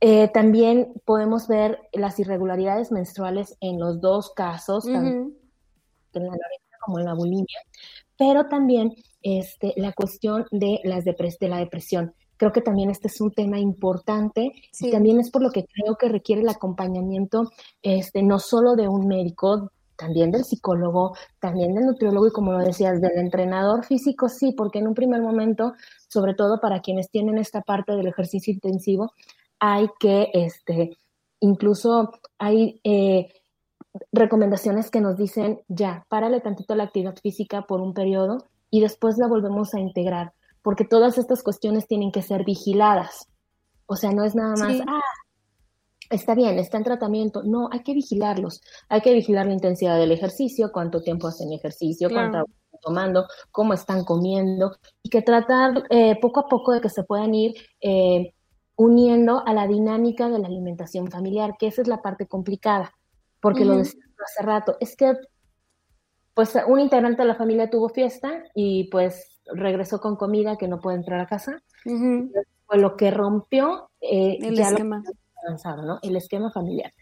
eh, 0.00 0.28
también 0.28 0.92
podemos 1.04 1.48
ver 1.48 1.80
las 1.92 2.20
irregularidades 2.20 2.92
menstruales 2.92 3.56
en 3.60 3.80
los 3.80 4.00
dos 4.00 4.32
casos, 4.34 4.84
tanto 4.84 5.00
en 6.12 6.22
la 6.22 6.32
anorexia 6.32 6.78
como 6.84 6.98
en 7.00 7.04
la 7.04 7.14
bulimia, 7.14 7.58
pero 8.18 8.46
también 8.46 8.94
este, 9.22 9.72
la 9.76 9.92
cuestión 9.92 10.46
de, 10.50 10.80
las 10.84 11.04
de 11.04 11.48
la 11.48 11.58
depresión. 11.58 12.14
Creo 12.36 12.52
que 12.52 12.60
también 12.60 12.90
este 12.90 13.08
es 13.08 13.20
un 13.20 13.32
tema 13.32 13.58
importante 13.58 14.52
y 14.78 14.90
también 14.90 15.18
es 15.20 15.30
por 15.30 15.42
lo 15.42 15.50
que 15.50 15.64
creo 15.64 15.96
que 15.96 16.08
requiere 16.08 16.42
el 16.42 16.48
acompañamiento 16.48 17.50
este, 17.82 18.22
no 18.22 18.38
solo 18.38 18.76
de 18.76 18.88
un 18.88 19.06
médico, 19.08 19.70
también 19.96 20.30
del 20.30 20.44
psicólogo, 20.44 21.16
también 21.40 21.74
del 21.74 21.86
nutriólogo 21.86 22.28
y 22.28 22.32
como 22.32 22.52
lo 22.52 22.58
decías, 22.58 23.00
del 23.00 23.18
entrenador 23.18 23.84
físico, 23.84 24.28
sí, 24.28 24.52
porque 24.52 24.78
en 24.78 24.88
un 24.88 24.94
primer 24.94 25.22
momento, 25.22 25.72
sobre 26.08 26.34
todo 26.34 26.60
para 26.60 26.80
quienes 26.80 27.10
tienen 27.10 27.38
esta 27.38 27.62
parte 27.62 27.92
del 27.92 28.06
ejercicio 28.06 28.52
intensivo, 28.52 29.12
hay 29.58 29.88
que, 29.98 30.28
este, 30.34 30.98
incluso 31.40 32.12
hay 32.38 32.80
eh, 32.84 33.28
recomendaciones 34.12 34.90
que 34.90 35.00
nos 35.00 35.16
dicen, 35.16 35.60
ya, 35.68 36.04
párale 36.08 36.40
tantito 36.40 36.74
la 36.74 36.84
actividad 36.84 37.16
física 37.22 37.62
por 37.62 37.80
un 37.80 37.94
periodo 37.94 38.46
y 38.70 38.80
después 38.80 39.16
la 39.18 39.28
volvemos 39.28 39.74
a 39.74 39.80
integrar 39.80 40.32
porque 40.66 40.84
todas 40.84 41.16
estas 41.16 41.44
cuestiones 41.44 41.86
tienen 41.86 42.10
que 42.10 42.22
ser 42.22 42.44
vigiladas. 42.44 43.28
O 43.86 43.94
sea, 43.94 44.10
no 44.10 44.24
es 44.24 44.34
nada 44.34 44.56
más, 44.56 44.80
ah, 44.88 45.00
está 46.10 46.34
bien, 46.34 46.58
está 46.58 46.76
en 46.78 46.82
tratamiento. 46.82 47.44
No, 47.44 47.68
hay 47.70 47.84
que 47.84 47.94
vigilarlos. 47.94 48.62
Hay 48.88 49.00
que 49.00 49.14
vigilar 49.14 49.46
la 49.46 49.52
intensidad 49.52 49.96
del 49.96 50.10
ejercicio, 50.10 50.72
cuánto 50.72 51.02
tiempo 51.02 51.28
hacen 51.28 51.52
ejercicio, 51.52 52.10
cuánto 52.10 52.38
están 52.38 52.80
tomando, 52.82 53.26
cómo 53.52 53.74
están 53.74 54.02
comiendo, 54.02 54.76
y 55.04 55.08
que 55.08 55.22
tratar 55.22 55.84
eh, 55.88 56.18
poco 56.20 56.40
a 56.40 56.48
poco 56.48 56.72
de 56.72 56.80
que 56.80 56.90
se 56.90 57.04
puedan 57.04 57.32
ir 57.32 57.54
eh, 57.80 58.34
uniendo 58.74 59.46
a 59.46 59.54
la 59.54 59.68
dinámica 59.68 60.28
de 60.28 60.40
la 60.40 60.48
alimentación 60.48 61.12
familiar, 61.12 61.54
que 61.60 61.68
esa 61.68 61.82
es 61.82 61.86
la 61.86 62.02
parte 62.02 62.26
complicada, 62.26 62.92
porque 63.46 63.64
lo 63.64 63.76
decía 63.76 64.00
hace 64.24 64.42
rato, 64.42 64.76
es 64.80 64.96
que 64.96 65.14
pues 66.34 66.52
un 66.66 66.80
integrante 66.80 67.22
de 67.22 67.28
la 67.28 67.36
familia 67.36 67.70
tuvo 67.70 67.88
fiesta 67.88 68.42
y 68.56 68.90
pues 68.90 69.40
regresó 69.46 70.00
con 70.00 70.16
comida 70.16 70.56
que 70.56 70.66
no 70.66 70.80
puede 70.80 70.96
entrar 70.96 71.20
a 71.20 71.26
casa. 71.26 71.62
Fue 71.84 72.78
lo 72.78 72.96
que 72.96 73.12
rompió 73.12 73.88
eh, 74.00 74.38
el 74.40 74.58
esquema. 74.58 75.00
¿no? 75.84 76.00
El 76.02 76.16
esquema 76.16 76.50
familiar. 76.50 76.92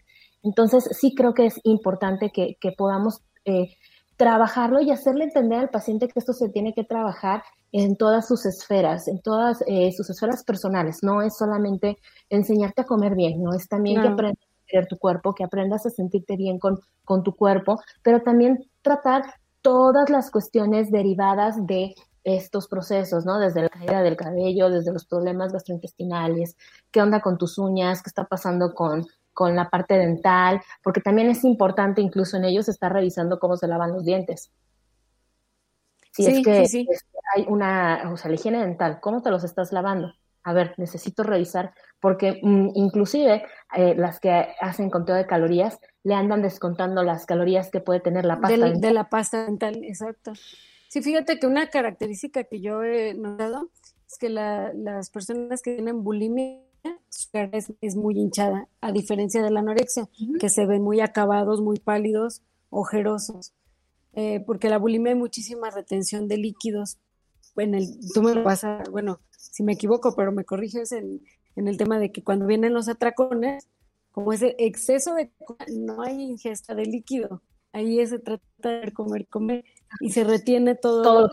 Entonces, 0.43 0.87
sí 0.91 1.15
creo 1.15 1.33
que 1.33 1.47
es 1.47 1.59
importante 1.63 2.31
que, 2.31 2.55
podamos 2.77 3.21
eh, 3.45 3.75
trabajarlo 4.17 4.79
y 4.81 4.91
hacerle 4.91 5.23
entender 5.23 5.57
al 5.57 5.69
paciente 5.69 6.07
que 6.07 6.19
esto 6.19 6.33
se 6.33 6.49
tiene 6.49 6.75
que 6.75 6.83
trabajar 6.83 7.41
en 7.71 7.97
todas 7.97 8.27
sus 8.27 8.45
esferas, 8.45 9.07
en 9.07 9.19
todas 9.19 9.63
eh, 9.65 9.91
sus 9.91 10.11
esferas 10.11 10.43
personales. 10.43 10.99
No 11.01 11.23
es 11.23 11.35
solamente 11.35 11.97
enseñarte 12.29 12.83
a 12.83 12.85
comer 12.85 13.15
bien, 13.15 13.41
no 13.41 13.55
es 13.55 13.67
también 13.67 14.01
que 14.03 14.07
aprendas 14.07 14.44
querer 14.75 14.87
tu 14.87 14.97
cuerpo, 14.97 15.33
que 15.33 15.43
aprendas 15.43 15.85
a 15.85 15.89
sentirte 15.89 16.35
bien 16.35 16.59
con, 16.59 16.79
con 17.05 17.23
tu 17.23 17.35
cuerpo, 17.35 17.79
pero 18.03 18.21
también 18.21 18.69
tratar 18.81 19.23
todas 19.61 20.09
las 20.09 20.31
cuestiones 20.31 20.91
derivadas 20.91 21.65
de 21.65 21.95
estos 22.25 22.67
procesos, 22.67 23.25
¿no? 23.25 23.39
Desde 23.39 23.61
la 23.61 23.69
caída 23.69 24.01
del 24.01 24.17
cabello, 24.17 24.69
desde 24.69 24.91
los 24.91 25.05
problemas 25.05 25.53
gastrointestinales, 25.53 26.57
qué 26.91 27.01
onda 27.01 27.21
con 27.21 27.37
tus 27.37 27.57
uñas, 27.57 28.01
qué 28.01 28.09
está 28.09 28.25
pasando 28.25 28.73
con, 28.73 29.05
con 29.33 29.55
la 29.55 29.69
parte 29.69 29.95
dental, 29.95 30.61
porque 30.83 31.01
también 31.01 31.29
es 31.29 31.43
importante 31.43 32.01
incluso 32.01 32.35
en 32.35 32.45
ellos 32.45 32.67
estar 32.67 32.91
revisando 32.91 33.39
cómo 33.39 33.55
se 33.55 33.67
lavan 33.67 33.93
los 33.93 34.03
dientes. 34.03 34.51
Si 36.11 36.25
es 36.25 36.43
que 36.43 36.65
hay 37.35 37.45
una, 37.47 38.09
o 38.11 38.17
sea, 38.17 38.29
la 38.29 38.35
higiene 38.35 38.59
dental, 38.59 38.99
¿cómo 39.01 39.21
te 39.21 39.29
los 39.29 39.43
estás 39.43 39.71
lavando? 39.71 40.13
A 40.45 40.53
ver, 40.53 40.75
necesito 40.77 41.23
revisar, 41.23 41.73
porque 41.99 42.39
mm, 42.41 42.69
inclusive 42.75 43.43
eh, 43.75 43.95
las 43.95 44.19
que 44.19 44.29
hacen 44.61 44.91
conteo 44.91 45.15
de 45.15 45.25
calorías 45.25 45.79
le 46.03 46.13
andan 46.13 46.43
descontando 46.43 47.03
las 47.03 47.25
calorías 47.25 47.71
que 47.71 47.81
puede 47.81 47.99
tener 47.99 48.25
la 48.25 48.39
pasta 48.39 48.55
dental. 48.55 48.81
De 48.81 48.93
la 48.93 49.09
pasta 49.09 49.45
dental, 49.45 49.83
exacto. 49.83 50.33
Sí, 50.87 51.01
fíjate 51.01 51.39
que 51.39 51.47
una 51.47 51.69
característica 51.69 52.43
que 52.43 52.61
yo 52.61 52.83
he 52.83 53.15
notado 53.15 53.69
es 54.07 54.17
que 54.17 54.29
las 54.29 55.09
personas 55.09 55.61
que 55.61 55.73
tienen 55.73 56.03
bulimia, 56.03 56.61
su 57.09 57.29
cara 57.31 57.49
es, 57.51 57.95
muy 57.95 58.17
hinchada, 58.17 58.67
a 58.81 58.91
diferencia 58.91 59.41
de 59.41 59.49
la 59.49 59.61
anorexia, 59.61 60.07
que 60.39 60.49
se 60.49 60.65
ven 60.65 60.83
muy 60.83 61.01
acabados, 61.01 61.59
muy 61.59 61.79
pálidos, 61.79 62.43
ojerosos. 62.69 63.53
Eh, 64.13 64.41
porque 64.45 64.69
la 64.69 64.77
bulimia 64.77 65.11
hay 65.11 65.17
muchísima 65.17 65.69
retención 65.69 66.27
de 66.27 66.37
líquidos. 66.37 66.97
En 67.57 67.73
el, 67.73 67.87
tú 68.13 68.21
me 68.21 68.33
lo 68.33 68.43
vas 68.43 68.63
a, 68.63 68.83
bueno, 68.91 69.19
si 69.37 69.63
me 69.63 69.73
equivoco, 69.73 70.15
pero 70.15 70.31
me 70.31 70.45
corriges 70.45 70.91
en, 70.91 71.21
en 71.55 71.67
el 71.67 71.77
tema 71.77 71.99
de 71.99 72.11
que 72.11 72.23
cuando 72.23 72.45
vienen 72.45 72.73
los 72.73 72.89
atracones, 72.89 73.67
como 74.11 74.33
ese 74.33 74.55
exceso 74.59 75.15
de 75.15 75.31
no 75.73 76.01
hay 76.01 76.21
ingesta 76.21 76.75
de 76.75 76.85
líquido 76.85 77.41
ahí 77.75 78.05
se 78.07 78.19
trata 78.19 78.69
de 78.69 78.91
comer, 78.93 79.27
comer 79.27 79.65
y 79.99 80.11
se 80.11 80.23
retiene 80.23 80.75
todo. 80.75 81.29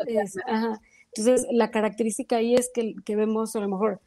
Entonces, 1.14 1.47
la 1.53 1.70
característica 1.70 2.37
ahí 2.37 2.55
es 2.55 2.70
que, 2.75 2.95
que, 3.05 3.16
vemos 3.16 3.55
a 3.55 3.61
lo 3.61 3.68
mejor 3.68 4.01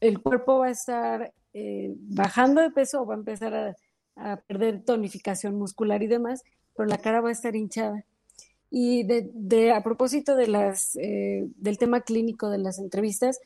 el 0.00 0.22
cuerpo 0.22 0.60
va 0.60 0.68
a 0.68 0.70
estar 0.70 1.34
eh, 1.52 1.92
bajando 1.96 2.62
de 2.62 2.70
peso 2.70 3.02
o 3.02 3.06
va 3.06 3.14
a 3.14 3.18
empezar 3.18 3.54
a, 3.54 3.76
perder 4.46 4.84
tonificación 4.84 5.56
muscular 5.56 6.02
y 6.02 6.06
demás, 6.06 6.42
pero 6.76 6.86
la 6.86 6.98
cara 6.98 7.22
va 7.22 7.30
a 7.30 7.32
estar 7.32 7.56
hinchada. 7.56 8.04
Y 8.74 9.04
de, 9.04 9.70
a 9.70 9.82
propósito 9.82 10.34
de 10.34 10.46
las, 10.46 10.96
eh, 10.96 11.46
del 11.56 11.76
tema 11.76 12.00
clínico 12.00 12.48
de 12.48 12.56
las 12.56 12.78
entrevistas, 12.78 13.38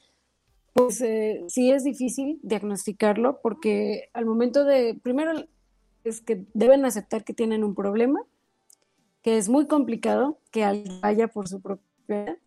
pues 0.72 1.00
eh, 1.00 1.42
sí 1.48 1.72
es 1.72 1.82
difícil 1.82 2.38
diagnosticarlo 2.44 3.40
porque 3.42 4.08
al 4.12 4.24
momento 4.24 4.64
de, 4.64 4.94
primero 5.02 5.32
es 6.04 6.20
que 6.20 6.44
deben 6.54 6.84
aceptar 6.84 7.24
que 7.24 7.34
tienen 7.34 7.64
un 7.64 7.74
problema, 7.74 8.20
que 9.22 9.36
es 9.36 9.48
muy 9.48 9.66
complicado 9.66 10.38
que 10.52 10.62
alguien 10.62 11.00
vaya 11.00 11.26
por 11.26 11.48
su 11.48 11.60
propia. 11.60 12.38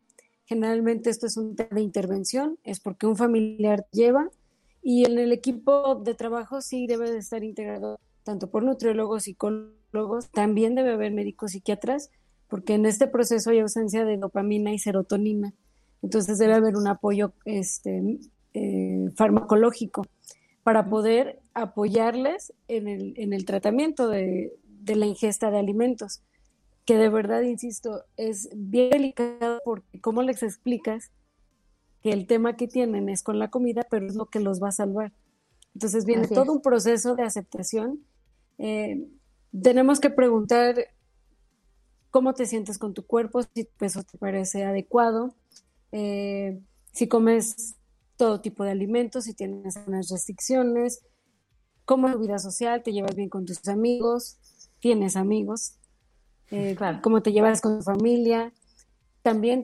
Generalmente 0.46 1.10
esto 1.10 1.28
es 1.28 1.36
un 1.36 1.58
tema 1.58 1.76
de 1.76 1.82
intervención, 1.82 2.58
es 2.64 2.80
porque 2.80 3.08
un 3.08 3.18
familiar 3.18 3.86
lleva 3.92 4.30
y 4.82 5.06
en 5.06 5.20
el 5.20 5.34
equipo 5.34 5.96
de 5.96 6.16
trabajo 6.16 6.62
sí 6.62 6.88
debe 6.88 7.12
de 7.12 7.18
estar 7.18 7.44
integrado 7.44 8.00
tanto 8.24 8.50
por 8.50 8.64
nutriólogos, 8.64 9.24
psicólogos, 9.24 10.30
también 10.30 10.76
debe 10.76 10.94
haber 10.94 11.12
médicos 11.12 11.52
psiquiatras, 11.52 12.12
porque 12.50 12.74
en 12.74 12.86
este 12.86 13.08
proceso 13.08 13.52
hay 13.52 13.60
ausencia 13.60 14.06
de 14.06 14.18
dopamina 14.18 14.74
y 14.74 14.80
serotonina. 14.80 15.54
Entonces 16.02 16.38
debe 16.38 16.54
haber 16.54 16.76
un 16.76 16.88
apoyo 16.88 17.34
este, 17.46 18.20
eh, 18.54 19.10
farmacológico 19.16 20.06
para 20.64 20.90
poder 20.90 21.40
apoyarles 21.54 22.54
en 22.68 22.88
el, 22.88 23.14
en 23.18 23.34
el 23.34 23.46
tratamiento 23.46 24.08
de, 24.08 24.54
de 24.64 24.96
la 24.96 25.06
ingesta 25.06 25.52
de 25.52 25.60
alimentos 25.60 26.22
que 26.90 26.98
de 26.98 27.10
verdad, 27.10 27.44
insisto, 27.44 28.04
es 28.18 28.50
bien 28.52 28.90
delicado 28.90 29.60
porque 29.64 30.02
cómo 30.02 30.24
les 30.24 30.42
explicas 30.42 31.12
que 32.02 32.12
el 32.12 32.26
tema 32.26 32.58
que 32.58 32.68
tienen 32.68 33.10
es 33.10 33.22
con 33.22 33.38
la 33.38 33.52
comida, 33.52 33.86
pero 33.92 34.08
es 34.08 34.16
lo 34.16 34.26
que 34.26 34.40
los 34.40 34.60
va 34.60 34.70
a 34.70 34.72
salvar. 34.72 35.14
Entonces 35.76 36.04
viene 36.04 36.28
todo 36.28 36.52
un 36.52 36.64
proceso 36.64 37.16
de 37.16 37.22
aceptación. 37.22 38.00
Eh, 38.58 39.08
tenemos 39.62 40.00
que 40.00 40.10
preguntar 40.10 40.78
cómo 42.12 42.34
te 42.34 42.46
sientes 42.46 42.78
con 42.78 42.94
tu 42.94 43.06
cuerpo, 43.06 43.44
si 43.44 43.66
tu 43.66 43.72
peso 43.78 44.04
te 44.04 44.18
parece 44.18 44.64
adecuado, 44.64 45.36
eh, 45.92 46.60
si 46.92 47.08
comes 47.08 47.76
todo 48.18 48.42
tipo 48.42 48.64
de 48.64 48.72
alimentos, 48.72 49.26
si 49.26 49.34
tienes 49.34 49.78
unas 49.88 50.10
restricciones, 50.10 51.02
cómo 51.86 52.08
es 52.08 52.14
tu 52.14 52.20
vida 52.20 52.38
social, 52.38 52.84
te 52.84 52.92
llevas 52.92 53.16
bien 53.16 53.30
con 53.30 53.46
tus 53.46 53.68
amigos, 53.68 54.38
tienes 54.80 55.16
amigos, 55.16 55.76
eh, 56.52 56.76
cómo 57.02 57.22
te 57.22 57.32
llevas 57.32 57.62
con 57.62 57.80
tu 57.80 57.84
familia. 57.84 58.54
También 59.22 59.64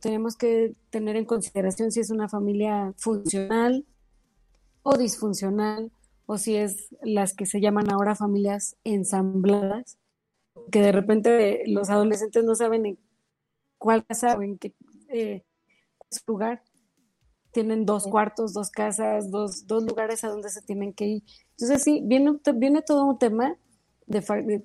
tenemos 0.00 0.36
que 0.36 0.74
tener 0.90 1.16
en 1.16 1.24
consideración 1.24 1.90
si 1.90 2.00
es 2.00 2.10
una 2.10 2.28
familia 2.28 2.92
funcional 2.96 3.84
o 4.82 4.96
disfuncional, 4.96 5.90
o 6.26 6.38
si 6.38 6.56
es 6.56 6.88
las 7.02 7.34
que 7.34 7.46
se 7.46 7.60
llaman 7.60 7.90
ahora 7.90 8.14
familias 8.14 8.76
ensambladas, 8.84 9.98
que 10.70 10.80
de 10.80 10.92
repente 10.92 11.62
los 11.66 11.90
adolescentes 11.90 12.44
no 12.44 12.54
saben 12.54 12.86
en 12.86 12.98
cuál 13.78 14.04
casa 14.04 14.36
o 14.36 14.42
en 14.42 14.58
qué 14.58 14.74
eh, 15.08 15.42
lugar. 16.26 16.62
Tienen 17.52 17.84
dos 17.84 18.04
cuartos, 18.04 18.54
dos 18.54 18.70
casas, 18.70 19.30
dos, 19.30 19.66
dos 19.66 19.84
lugares 19.84 20.24
a 20.24 20.28
donde 20.28 20.48
se 20.48 20.62
tienen 20.62 20.94
que 20.94 21.06
ir. 21.06 21.22
Entonces 21.52 21.82
sí, 21.82 22.00
viene, 22.04 22.38
viene 22.54 22.82
todo 22.82 23.04
un 23.04 23.18
tema 23.18 23.56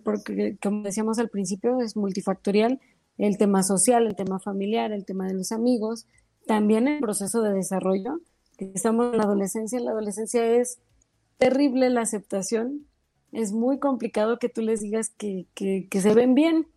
porque 0.04 0.58
como 0.62 0.84
decíamos 0.84 1.20
al 1.20 1.30
principio, 1.30 1.80
es 1.82 1.96
multifactorial, 1.96 2.80
el 3.18 3.38
tema 3.38 3.64
social, 3.64 4.06
el 4.06 4.16
tema 4.16 4.40
familiar, 4.40 4.92
el 4.92 5.06
tema 5.06 5.28
de 5.28 5.34
los 5.34 5.52
amigos, 5.52 6.06
también 6.46 6.88
el 6.88 7.00
proceso 7.00 7.42
de 7.42 7.54
desarrollo, 7.54 8.20
que 8.58 8.72
estamos 8.74 9.12
en 9.12 9.18
la 9.18 9.24
adolescencia, 9.24 9.78
en 9.78 9.86
la 9.86 9.92
adolescencia 9.92 10.46
es 10.46 10.80
terrible 11.38 11.90
la 11.90 12.02
aceptación 12.02 12.88
es 13.32 13.52
muy 13.52 13.80
complicado 13.80 14.40
que 14.40 14.50
tú 14.50 14.62
les 14.62 14.82
digas 14.82 15.10
que, 15.10 15.48
que, 15.54 16.02
se 16.02 16.14
ven 16.14 16.34
bien, 16.34 16.68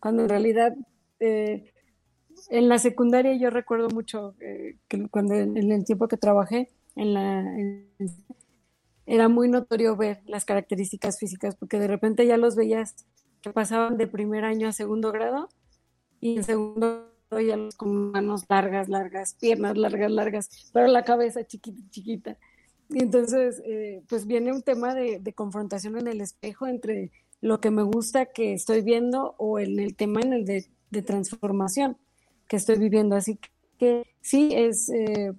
cuando 0.00 0.22
en 0.22 0.28
realidad 0.28 0.76
eh, 1.20 1.72
en 2.48 2.68
la 2.68 2.78
secundaria 2.78 3.34
yo 3.34 3.50
recuerdo 3.50 3.88
mucho 3.88 4.34
eh, 4.40 4.76
que 4.88 5.08
cuando 5.08 5.34
en, 5.34 5.56
el 5.56 5.84
tiempo 5.84 6.08
que 6.08 6.16
trabajé 6.16 6.70
en 6.96 7.14
la 7.14 7.44
era 9.06 9.28
muy 9.28 9.48
notorio 9.48 9.96
ver 9.96 10.22
las 10.26 10.44
características 10.44 11.18
físicas 11.18 11.56
porque 11.56 11.78
de 11.78 11.88
repente 11.88 12.26
ya 12.26 12.36
los 12.36 12.56
veías 12.56 13.06
que 13.42 13.50
pasaban 13.50 13.96
de 13.96 14.06
primer 14.06 14.44
año 14.44 14.68
a 14.68 14.72
segundo 14.72 15.12
grado 15.12 15.48
y 16.20 16.36
en 16.36 16.44
segundo 16.44 17.08
grado 17.28 17.46
ya 17.46 17.56
los 17.56 17.76
con 17.76 18.10
manos 18.12 18.44
largas, 18.48 18.88
largas, 18.88 19.34
piernas 19.34 19.76
largas, 19.76 20.10
largas, 20.10 20.70
pero 20.72 20.86
la 20.86 21.04
cabeza 21.04 21.44
chiquita, 21.44 21.82
chiquita. 21.90 22.38
Y 22.92 23.02
entonces, 23.02 23.62
eh, 23.64 24.02
pues 24.08 24.26
viene 24.26 24.52
un 24.52 24.62
tema 24.62 24.94
de, 24.94 25.32
confrontación 25.34 25.96
en 25.96 26.08
el 26.08 26.20
espejo 26.20 26.66
entre 26.66 27.12
lo 27.40 27.60
que 27.60 27.70
me 27.70 27.82
gusta 27.82 28.26
que 28.26 28.52
estoy 28.52 28.82
viendo 28.82 29.34
o 29.38 29.58
en 29.58 29.78
el 29.78 29.94
tema 29.94 30.20
en 30.20 30.32
el 30.32 30.44
de, 30.44 30.66
transformación 31.02 31.96
que 32.48 32.56
estoy 32.56 32.78
viviendo. 32.78 33.14
Así 33.14 33.38
que 33.78 34.04
sí, 34.20 34.50
es 34.54 34.88
eh, 34.88 35.32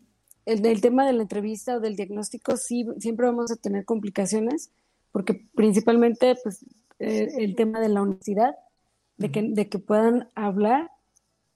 el, 0.45 0.81
tema 0.81 1.05
de 1.05 1.13
la 1.13 1.23
entrevista 1.23 1.75
o 1.75 1.79
del 1.81 1.97
diagnóstico, 1.97 2.55
sí, 2.55 2.85
siempre 2.99 3.25
vamos 3.25 3.51
a 3.51 3.57
tener 3.57 3.83
complicaciones, 3.83 4.71
porque 5.11 5.45
principalmente 5.53 6.37
pues, 6.41 6.65
eh, 6.99 7.33
el 7.37 7.55
tema 7.55 7.81
de 7.81 7.89
la 7.89 8.01
honestidad, 8.01 8.55
de 9.17 9.29
que, 9.29 9.43
de 9.43 9.67
que 9.67 9.77
puedan 9.77 10.29
hablar 10.35 10.89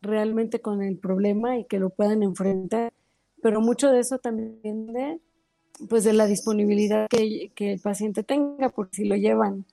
realmente 0.02 0.60
con 0.60 0.84
el 0.84 0.98
problema 1.00 1.58
y 1.58 1.66
que 1.66 1.80
lo 1.80 1.90
puedan 1.90 2.22
enfrentar, 2.22 2.92
pero 3.42 3.62
mucho 3.62 3.92
de 3.92 4.00
eso 4.00 4.20
también 4.20 4.88
de 4.88 5.22
pues 5.90 6.04
de 6.04 6.14
la 6.14 6.26
disponibilidad 6.26 7.08
que, 7.10 7.52
el 7.58 7.80
paciente 7.80 8.24
tenga, 8.24 8.70
porque 8.70 8.98
si 8.98 9.06
lo 9.06 9.16
llevan, 9.16 9.66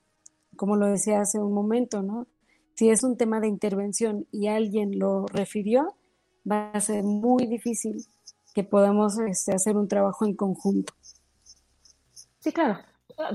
como 0.55 0.75
lo 0.75 0.87
decía 0.87 1.21
hace 1.21 1.39
un 1.39 1.53
momento, 1.53 2.01
¿no? 2.01 2.27
Si 2.75 2.89
es 2.89 3.03
un 3.03 3.17
tema 3.17 3.39
de 3.39 3.47
intervención 3.47 4.27
y 4.31 4.47
alguien 4.47 4.97
lo 4.97 5.25
refirió, 5.27 5.95
va 6.49 6.71
a 6.71 6.81
ser 6.81 7.03
muy 7.03 7.45
difícil 7.45 8.05
que 8.53 8.63
podamos 8.63 9.17
este, 9.19 9.53
hacer 9.53 9.77
un 9.77 9.87
trabajo 9.87 10.25
en 10.25 10.35
conjunto. 10.35 10.93
Sí, 12.39 12.51
claro, 12.51 12.79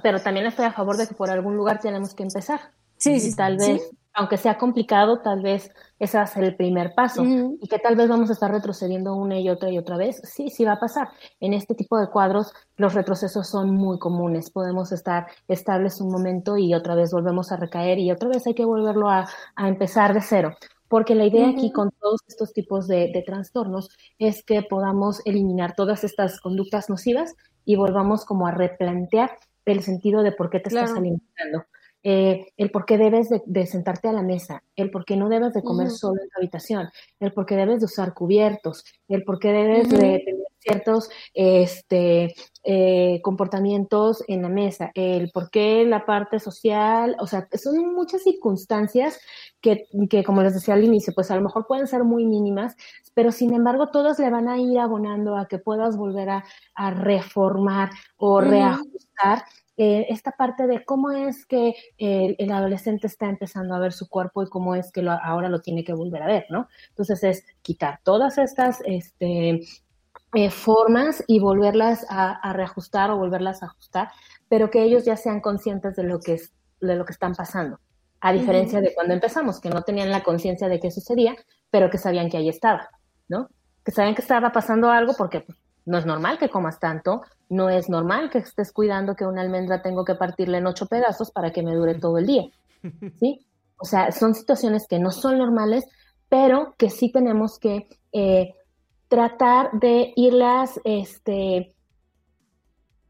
pero 0.03 0.21
también 0.21 0.47
estoy 0.47 0.66
a 0.66 0.73
favor 0.73 0.97
de 0.97 1.07
que 1.07 1.14
por 1.14 1.31
algún 1.31 1.57
lugar 1.57 1.81
tenemos 1.81 2.14
que 2.14 2.25
empezar. 2.25 2.61
Sí, 2.97 3.21
sí. 3.21 3.35
Tal 3.35 3.57
vez 3.57 3.91
aunque 4.19 4.37
sea 4.37 4.59
complicado, 4.59 5.21
tal 5.21 5.43
vez 5.43 5.71
ese 6.01 6.19
va 6.19 6.25
a 6.25 6.27
ser 6.27 6.43
el 6.43 6.57
primer 6.57 6.93
paso 6.93 7.25
y 7.25 7.69
que 7.69 7.79
tal 7.79 7.95
vez 7.95 8.09
vamos 8.09 8.29
a 8.31 8.33
estar 8.33 8.51
retrocediendo 8.51 9.14
una 9.14 9.39
y 9.39 9.49
otra 9.49 9.71
y 9.71 9.79
otra 9.79 9.97
vez. 9.97 10.21
Sí, 10.25 10.51
sí 10.51 10.64
va 10.64 10.73
a 10.73 10.81
pasar. 10.81 11.09
En 11.39 11.55
este 11.55 11.77
tipo 11.77 11.97
de 12.01 12.09
cuadros 12.09 12.53
los 12.77 12.95
retrocesos 12.95 13.49
son 13.49 13.71
muy 13.71 14.01
comunes. 14.01 14.51
Podemos 14.51 14.91
estar 14.91 15.29
estables 15.47 16.01
un 16.01 16.11
momento 16.11 16.59
y 16.59 16.75
otra 16.75 16.97
vez 16.97 17.12
volvemos 17.12 17.53
a 17.53 17.59
recaer 17.59 18.01
y 18.01 18.11
otra 18.11 18.29
vez 18.29 18.45
hay 18.49 18.55
que 18.55 18.64
volverlo 18.64 19.09
a, 19.09 19.29
empezar 19.57 20.14
de 20.14 20.21
cero. 20.21 20.57
Porque 20.89 21.14
la 21.14 21.25
idea 21.25 21.51
aquí 21.51 21.71
con 21.71 21.93
todos 22.01 22.21
estos 22.27 22.53
tipos 22.53 22.89
de, 22.89 23.23
trastornos 23.25 23.89
es 24.19 24.43
que 24.43 24.62
podamos 24.62 25.21
eliminar 25.27 25.77
todas 25.77 26.03
estas 26.03 26.41
conductas 26.41 26.91
nocivas 26.91 27.37
y 27.64 27.77
volvamos 27.77 28.25
como 28.25 28.49
a 28.49 28.51
replantear 28.51 29.31
el 29.64 29.83
sentido 29.85 30.23
de 30.23 30.33
por 30.33 30.51
qué 30.51 30.59
te 30.59 30.71
estás 30.71 30.91
alimentando 30.91 31.66
eh, 32.03 32.46
el 32.57 32.70
por 32.70 32.84
qué 32.86 32.96
debes 32.96 33.28
de, 33.28 33.66
sentarte 33.66 34.09
a 34.09 34.12
la 34.12 34.22
mesa, 34.22 34.62
el 34.76 34.90
por 34.90 35.05
qué 35.05 35.16
no 35.16 35.28
debes 35.28 35.53
de 35.53 35.62
comer 35.62 35.90
solo 35.90 36.22
en 36.22 36.28
tu 36.28 36.38
habitación, 36.38 36.88
el 37.20 37.32
por 37.32 37.44
qué 37.44 37.57
debes 37.57 37.80
de 37.80 37.86
usar 37.86 38.14
cubiertos, 38.14 38.84
el 39.09 39.24
por 39.24 39.38
qué 39.38 39.53
debes 39.53 39.88
de 39.90 40.22
tener 40.24 40.49
ciertos 40.61 41.09
este, 41.34 42.34
eh, 42.62 43.20
comportamientos 43.22 44.22
en 44.28 44.42
la 44.42 44.49
mesa, 44.49 44.90
el 44.94 45.30
por 45.30 45.51
qué 45.51 45.84
la 45.84 46.05
parte 46.05 46.38
social, 46.38 47.16
o 47.20 47.26
sea, 47.26 47.49
son 47.55 47.94
muchas 47.94 48.22
circunstancias 48.22 49.18
que, 49.61 49.86
que, 50.09 50.22
como 50.22 50.42
les 50.42 50.55
decía 50.55 50.74
al 50.74 50.84
inicio, 50.84 51.12
pues 51.14 51.30
a 51.30 51.36
lo 51.36 51.42
mejor 51.42 51.66
pueden 51.66 51.86
ser 51.86 52.05
muy 52.05 52.26
mínimas, 52.26 52.76
pero 53.14 53.32
sin 53.32 53.55
embargo 53.55 53.90
todas 53.90 54.18
le 54.18 54.30
van 54.30 54.49
a 54.49 54.59
ir 54.59 54.78
abonando 54.78 55.36
a 55.36 55.49
que 55.49 55.59
puedas 55.59 55.96
volver 55.96 56.30
a, 56.30 56.44
reformar 56.94 57.90
o 58.16 58.40
reajustar 58.40 59.42
eh, 59.79 60.07
esta 60.11 60.33
parte 60.33 60.66
de 60.66 60.85
cómo 60.85 61.12
es 61.12 61.47
que 61.47 61.74
el, 61.97 62.53
adolescente 62.53 63.07
está 63.07 63.26
empezando 63.26 63.74
a 63.74 63.79
ver 63.79 63.93
su 63.93 64.09
cuerpo 64.09 64.43
y 64.43 64.49
cómo 64.49 64.74
es 64.74 64.91
que 64.91 65.07
ahora 65.22 65.49
lo 65.49 65.61
tiene 65.61 65.85
que 65.85 65.95
volver 65.95 66.22
a 66.22 66.26
ver, 66.26 66.47
¿no? 66.51 66.68
Entonces 66.91 67.22
es 67.22 67.45
quitar 67.62 68.01
todas 68.03 68.39
estas 68.39 68.83
este, 68.85 69.61
eh, 70.35 70.51
formas 70.51 71.24
y 71.26 71.39
volverlas 71.39 72.05
a, 72.11 72.53
reajustar 72.53 73.11
o 73.11 73.16
volverlas 73.16 73.62
a 73.62 73.66
ajustar, 73.66 74.11
pero 74.49 74.68
que 74.68 74.83
ellos 74.83 75.07
ya 75.07 75.16
sean 75.16 75.41
conscientes 75.41 75.97
de 75.97 76.03
lo 76.03 76.20
que, 76.20 76.35
es, 76.35 76.53
de 76.81 76.97
lo 76.97 77.07
que 77.07 77.12
están 77.12 77.35
pasando. 77.35 77.81
A 78.20 78.33
diferencia 78.33 78.81
de 78.81 78.93
cuando 78.95 79.14
empezamos, 79.14 79.61
que 79.61 79.70
no 79.70 79.83
tenían 79.83 80.11
la 80.11 80.22
conciencia 80.22 80.68
de 80.68 80.81
qué 80.81 80.91
sucedía, 80.91 81.35
pero 81.70 81.89
que 81.89 81.97
sabían 81.97 82.29
que 82.29 82.37
ahí 82.37 82.49
estaba, 82.49 82.91
¿no? 83.29 83.49
Que 83.85 83.93
sabían 83.93 84.14
que 84.14 84.22
estaba 84.22 84.53
pasando 84.53 84.91
algo 84.91 85.14
porque 85.16 85.41
pues, 85.41 85.57
no 85.89 85.99
es 85.99 86.07
normal 86.07 86.39
que 86.39 86.51
comas 86.51 86.78
tanto, 86.78 87.22
no 87.49 87.70
es 87.70 87.89
normal 87.89 88.30
que 88.30 88.39
estés 88.39 88.72
cuidando 88.72 89.16
que 89.16 89.24
una 89.24 89.41
almendra 89.41 89.80
tengo 89.80 90.05
que 90.05 90.14
partirle 90.14 90.59
en 90.59 90.66
ocho 90.66 90.86
pedazos 90.86 91.30
para 91.30 91.51
que 91.51 91.62
me 91.62 91.74
dure 91.74 91.95
todo 91.95 92.18
el 92.18 92.26
día. 92.26 92.45
¿Sí? 93.18 93.47
O 93.78 93.84
sea, 93.84 94.12
son 94.12 94.34
situaciones 94.34 94.86
que 94.86 94.99
no 94.99 95.11
son 95.11 95.39
normales, 95.39 95.86
pero 96.28 96.74
que 96.76 96.91
sí 96.91 97.11
tenemos 97.11 97.59
que 97.59 97.89
eh, 98.12 98.55
tratar 99.09 99.70
de 99.72 100.12
irlas 100.14 100.78
este, 100.84 101.74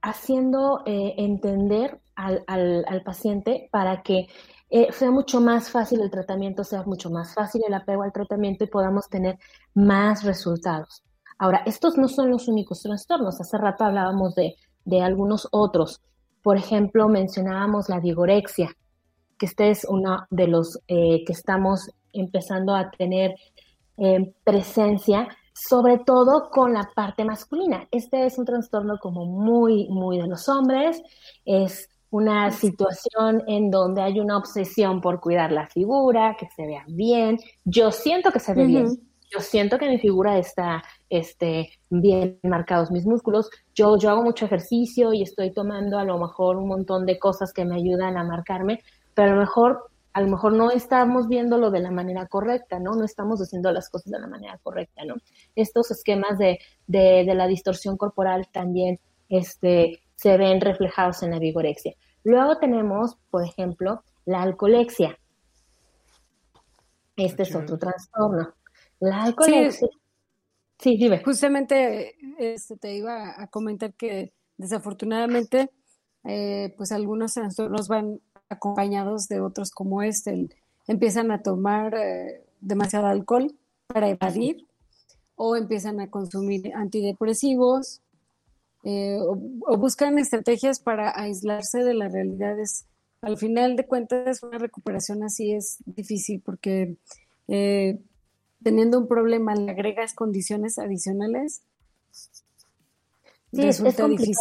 haciendo 0.00 0.82
eh, 0.86 1.14
entender 1.18 2.00
al, 2.14 3.02
paciente 3.04 3.68
para 3.72 4.02
que 4.02 4.28
eh, 4.70 4.92
sea 4.92 5.10
mucho 5.10 5.40
más 5.40 5.70
fácil 5.70 6.00
el 6.00 6.10
tratamiento, 6.10 6.62
sea 6.62 6.82
mucho 6.84 7.10
más 7.10 7.34
fácil 7.34 7.62
el 7.66 7.74
apego 7.74 8.02
al 8.02 8.12
tratamiento 8.12 8.64
y 8.64 8.68
podamos 8.68 9.08
tener 9.08 9.36
más 9.74 10.22
resultados. 10.22 11.02
Ahora, 11.38 11.62
estos 11.66 11.96
no 11.96 12.08
son 12.08 12.30
los 12.30 12.48
únicos 12.48 12.82
trastornos. 12.82 13.40
Hace 13.40 13.58
rato 13.58 13.84
hablábamos 13.84 14.34
de, 14.34 14.56
algunos 15.00 15.48
otros. 15.52 16.00
Por 16.42 16.56
ejemplo, 16.56 17.08
mencionábamos 17.08 17.88
la 17.88 18.00
vigorexia, 18.00 18.74
que 19.38 19.46
este 19.46 19.70
es 19.70 19.84
uno 19.88 20.26
de 20.30 20.48
los 20.48 20.80
eh, 20.88 21.24
que 21.24 21.32
estamos 21.32 21.90
empezando 22.12 22.74
a 22.74 22.90
tener 22.90 23.36
eh, 23.98 24.32
presencia, 24.42 25.28
sobre 25.52 25.98
todo 25.98 26.50
con 26.50 26.72
la 26.72 26.88
parte 26.94 27.24
masculina. 27.24 27.86
Este 27.90 28.26
es 28.26 28.38
un 28.38 28.44
trastorno 28.44 28.98
como 28.98 29.26
muy, 29.26 29.88
muy 29.88 30.18
de 30.18 30.26
los 30.26 30.48
hombres. 30.48 31.00
Es 31.44 31.88
una 32.10 32.50
situación 32.50 33.42
en 33.46 33.70
donde 33.70 34.02
hay 34.02 34.18
una 34.18 34.38
obsesión 34.38 35.00
por 35.00 35.20
cuidar 35.20 35.52
la 35.52 35.66
figura, 35.66 36.36
que 36.38 36.48
se 36.56 36.66
vea 36.66 36.84
bien. 36.88 37.38
Yo 37.64 37.92
siento 37.92 38.32
que 38.32 38.40
se 38.40 38.54
ve 38.54 38.64
bien 38.64 39.07
yo 39.30 39.40
siento 39.40 39.78
que 39.78 39.88
mi 39.88 39.98
figura 39.98 40.38
está 40.38 40.82
este, 41.10 41.70
bien 41.90 42.38
marcados 42.42 42.90
mis 42.90 43.06
músculos. 43.06 43.50
Yo, 43.74 43.98
yo 43.98 44.10
hago 44.10 44.22
mucho 44.22 44.46
ejercicio 44.46 45.12
y 45.12 45.22
estoy 45.22 45.52
tomando 45.52 45.98
a 45.98 46.04
lo 46.04 46.18
mejor 46.18 46.56
un 46.56 46.68
montón 46.68 47.04
de 47.04 47.18
cosas 47.18 47.52
que 47.52 47.64
me 47.64 47.76
ayudan 47.76 48.16
a 48.16 48.24
marcarme, 48.24 48.82
pero 49.14 49.32
a 49.32 49.34
lo 49.34 49.40
mejor, 49.40 49.90
a 50.12 50.20
lo 50.20 50.28
mejor 50.28 50.52
no 50.54 50.70
estamos 50.70 51.28
viéndolo 51.28 51.70
de 51.70 51.80
la 51.80 51.90
manera 51.90 52.26
correcta, 52.26 52.78
¿no? 52.78 52.94
No 52.94 53.04
estamos 53.04 53.40
haciendo 53.40 53.70
las 53.70 53.90
cosas 53.90 54.10
de 54.10 54.18
la 54.18 54.28
manera 54.28 54.58
correcta, 54.62 55.04
¿no? 55.04 55.16
Estos 55.54 55.90
esquemas 55.90 56.38
de, 56.38 56.58
de, 56.86 57.24
de 57.26 57.34
la 57.34 57.46
distorsión 57.46 57.96
corporal 57.96 58.48
también 58.52 58.98
este, 59.28 60.00
se 60.14 60.36
ven 60.36 60.60
reflejados 60.60 61.22
en 61.22 61.32
la 61.32 61.38
vigorexia. 61.38 61.94
Luego 62.24 62.58
tenemos, 62.58 63.16
por 63.30 63.44
ejemplo, 63.44 64.02
la 64.24 64.42
alcoholexia. 64.42 65.18
Este 67.16 67.42
es 67.42 67.54
otro 67.54 67.78
trastorno. 67.78 68.54
La 69.00 69.34
Sí, 70.78 70.96
dime. 70.96 71.22
Justamente 71.24 72.14
este, 72.38 72.76
te 72.76 72.94
iba 72.94 73.40
a 73.40 73.48
comentar 73.48 73.94
que 73.94 74.32
desafortunadamente, 74.56 75.70
eh, 76.24 76.72
pues 76.76 76.92
algunos 76.92 77.34
trastornos 77.34 77.88
van 77.88 78.20
acompañados 78.48 79.28
de 79.28 79.40
otros 79.40 79.70
como 79.70 80.02
este. 80.02 80.48
empiezan 80.86 81.30
a 81.32 81.42
tomar 81.42 81.94
eh, 81.94 82.44
demasiado 82.60 83.06
alcohol 83.06 83.52
para 83.88 84.08
evadir 84.08 84.66
o 85.34 85.56
empiezan 85.56 86.00
a 86.00 86.10
consumir 86.10 86.72
antidepresivos 86.74 88.00
eh, 88.84 89.18
o, 89.20 89.36
buscan 89.76 90.18
estrategias 90.18 90.80
para 90.80 91.18
aislarse 91.20 91.82
de 91.82 91.94
las 91.94 92.12
realidades. 92.12 92.86
Al 93.20 93.36
final 93.36 93.74
de 93.74 93.86
cuentas, 93.86 94.42
una 94.42 94.58
recuperación 94.58 95.24
así 95.24 95.52
es 95.52 95.78
difícil 95.86 96.40
porque 96.40 96.96
teniendo 98.62 98.98
un 98.98 99.08
problema 99.08 99.54
le 99.54 99.70
agregas 99.70 100.14
condiciones 100.14 100.78
adicionales, 100.78 101.62
sí, 103.52 103.68
es, 103.68 103.82
difícil. 103.82 104.34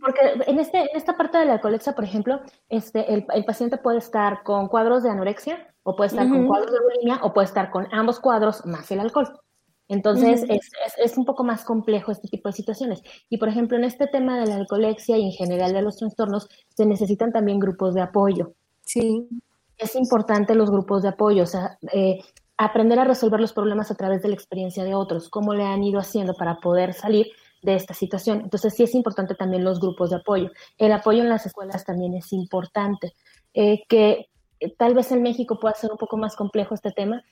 Porque 0.00 0.20
en, 0.46 0.58
este, 0.58 0.78
en 0.78 0.96
esta 0.96 1.16
parte 1.16 1.38
de 1.38 1.46
la 1.46 1.54
alcoholemia, 1.54 1.94
por 1.94 2.04
ejemplo, 2.04 2.40
este, 2.68 3.12
el, 3.12 3.44
paciente 3.44 3.78
puede 3.78 3.98
estar 3.98 4.42
con 4.42 4.68
cuadros 4.68 5.02
de 5.02 5.10
anorexia, 5.10 5.74
o 5.84 5.94
puede 5.94 6.08
estar 6.08 6.28
con 6.28 6.46
cuadros 6.48 6.72
de 6.72 6.78
bulimia, 6.80 7.20
o 7.22 7.32
puede 7.32 7.46
estar 7.46 7.70
con 7.70 7.86
ambos 7.92 8.18
cuadros 8.18 8.66
más 8.66 8.90
el 8.90 9.00
alcohol. 9.00 9.28
Entonces, 9.88 10.42
es- 10.48 10.70
es 10.96 11.16
un 11.16 11.24
poco 11.24 11.44
más 11.44 11.64
complejo 11.64 12.10
este 12.10 12.26
tipo 12.26 12.48
de 12.48 12.54
situaciones. 12.54 13.02
Y, 13.28 13.38
por 13.38 13.48
ejemplo, 13.48 13.76
en 13.76 13.84
este 13.84 14.08
tema 14.08 14.40
de 14.40 14.46
la 14.46 14.56
alcoholexia 14.56 15.16
y 15.16 15.26
en 15.26 15.32
general 15.32 15.72
de 15.72 15.82
los 15.82 15.96
trastornos, 15.96 16.48
se 16.74 16.86
necesitan 16.86 17.30
también 17.30 17.60
grupos 17.60 17.94
de 17.94 18.00
apoyo. 18.00 18.54
Sí. 18.84 19.28
Es 19.78 19.94
importante 19.94 20.56
los 20.56 20.72
grupos 20.72 21.02
de 21.02 21.10
apoyo, 21.10 21.44
o 21.44 21.46
sea, 21.46 21.78
eh, 21.92 22.18
aprender 22.56 22.98
a 22.98 23.04
resolver 23.04 23.40
los 23.40 23.52
problemas 23.52 23.90
a 23.90 23.94
través 23.94 24.22
de 24.22 24.28
la 24.28 24.34
experiencia 24.34 24.84
de 24.84 24.94
otros, 24.94 25.28
cómo 25.28 25.54
le 25.54 25.64
han 25.64 25.82
ido 25.82 26.00
haciendo 26.00 26.34
para 26.34 26.56
poder 26.56 26.94
salir 26.94 27.26
de 27.62 27.74
esta 27.74 27.94
situación. 27.94 28.40
Entonces, 28.40 28.74
sí 28.74 28.82
es 28.82 28.94
importante 28.94 29.34
también 29.34 29.64
los 29.64 29.80
grupos 29.80 30.10
de 30.10 30.16
apoyo. 30.16 30.50
El 30.78 30.92
apoyo 30.92 31.22
en 31.22 31.28
las 31.28 31.46
escuelas 31.46 31.84
también 31.84 32.14
es 32.14 32.32
importante, 32.32 33.14
eh, 33.54 33.82
que 33.88 34.28
eh, 34.60 34.74
tal 34.76 34.94
vez 34.94 35.12
en 35.12 35.22
México 35.22 35.58
pueda 35.60 35.74
ser 35.74 35.90
un 35.90 35.98
poco 35.98 36.16
más 36.16 36.36
complejo 36.36 36.74
este 36.74 36.92
tema, 36.92 37.22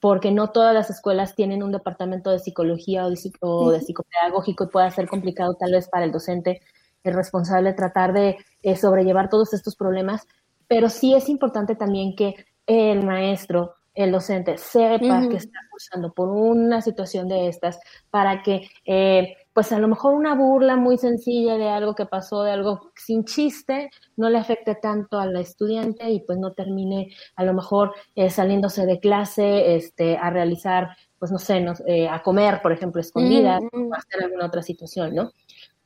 porque 0.00 0.32
no 0.32 0.50
todas 0.50 0.74
las 0.74 0.90
escuelas 0.90 1.36
tienen 1.36 1.62
un 1.62 1.70
departamento 1.70 2.30
de 2.30 2.40
psicología 2.40 3.06
o 3.06 3.10
de, 3.10 3.32
o 3.40 3.78
psicopedagógico 3.78 4.64
y 4.64 4.68
puede 4.68 4.90
ser 4.90 5.08
complicado 5.08 5.54
tal 5.54 5.70
vez 5.70 5.88
para 5.88 6.04
el 6.04 6.10
docente, 6.10 6.60
el 7.04 7.14
responsable, 7.14 7.72
tratar 7.72 8.12
de 8.12 8.36
eh, 8.62 8.76
sobrellevar 8.76 9.28
todos 9.28 9.54
estos 9.54 9.76
problemas, 9.76 10.26
pero 10.66 10.88
sí 10.88 11.14
es 11.14 11.28
importante 11.28 11.76
también 11.76 12.16
que 12.16 12.34
el 12.66 13.04
maestro, 13.04 13.74
el 13.94 14.10
docente, 14.12 14.56
sepa 14.58 15.20
que 15.28 15.36
está 15.36 15.58
cursando 15.70 16.12
por 16.12 16.28
una 16.30 16.80
situación 16.80 17.28
de 17.28 17.48
estas, 17.48 17.78
para 18.10 18.42
que, 18.42 18.68
eh, 18.86 19.36
pues 19.52 19.70
a 19.72 19.78
lo 19.78 19.86
mejor 19.88 20.14
una 20.14 20.34
burla 20.34 20.76
muy 20.76 20.96
sencilla 20.96 21.58
de 21.58 21.68
algo 21.68 21.94
que 21.94 22.06
pasó, 22.06 22.42
de 22.42 22.52
algo 22.52 22.90
sin 22.96 23.24
chiste, 23.24 23.90
no 24.16 24.30
le 24.30 24.38
afecte 24.38 24.76
tanto 24.76 25.18
al 25.18 25.36
estudiante 25.36 26.10
y 26.10 26.20
pues 26.20 26.38
no 26.38 26.52
termine 26.54 27.08
a 27.36 27.44
lo 27.44 27.52
mejor 27.52 27.92
eh, 28.14 28.30
saliéndose 28.30 28.86
de 28.86 28.98
clase 28.98 29.76
este, 29.76 30.16
a 30.16 30.30
realizar, 30.30 30.96
pues 31.18 31.30
no 31.30 31.38
sé, 31.38 31.60
no- 31.60 31.74
eh, 31.86 32.08
a 32.08 32.22
comer, 32.22 32.60
por 32.62 32.72
ejemplo, 32.72 33.00
escondidas, 33.00 33.60
Ujú. 33.72 33.90
o 33.90 33.94
a 33.94 33.98
hacer 33.98 34.24
alguna 34.24 34.46
otra 34.46 34.62
situación, 34.62 35.14
¿no? 35.14 35.32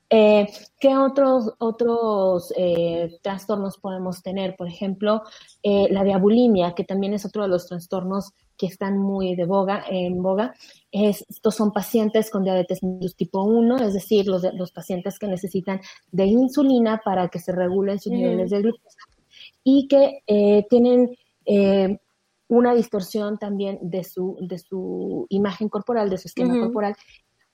Eh, 0.09 0.46
¿Qué 0.78 0.96
otros, 0.96 1.52
otros 1.59 2.52
eh, 2.57 3.18
trastornos 3.22 3.78
podemos 3.78 4.22
tener? 4.22 4.54
Por 4.57 4.68
ejemplo, 4.68 5.22
eh, 5.62 5.88
la 5.90 6.04
diabulimia, 6.04 6.74
que 6.74 6.84
también 6.84 7.14
es 7.14 7.24
otro 7.26 7.42
de 7.42 7.48
los 7.48 7.66
trastornos 7.66 8.30
que 8.57 8.66
están 8.66 8.98
muy 8.98 9.34
de 9.34 9.44
boga, 9.44 9.84
en 9.90 10.22
boga. 10.22 10.54
Es- 10.92 11.24
estos 11.28 11.54
son 11.57 11.72
pacientes 11.72 12.30
con 12.30 12.44
diabetes 12.44 12.80
tipo 13.16 13.42
1, 13.42 13.76
es 13.78 13.94
decir, 13.94 14.26
los, 14.28 14.42
los 14.54 14.70
pacientes 14.72 15.18
que 15.18 15.26
necesitan 15.26 15.80
de 16.12 16.26
insulina 16.26 17.00
para 17.04 17.28
que 17.28 17.38
se 17.40 17.52
regulen 17.52 17.98
sus 17.98 18.12
Ujú. 18.12 18.20
niveles 18.20 18.50
de 18.50 18.62
glucosa 18.62 18.98
y 19.64 19.88
que 19.88 20.20
tienen 20.70 21.16
una 22.48 22.74
distorsión 22.74 23.38
también 23.38 23.78
de 23.82 24.04
su, 24.04 24.36
de 24.40 24.59
su 24.59 25.26
imagen 25.28 25.68
corporal, 25.68 26.09
de 26.11 26.18
su 26.18 26.28
esquema 26.28 26.59
corporal, 26.59 26.94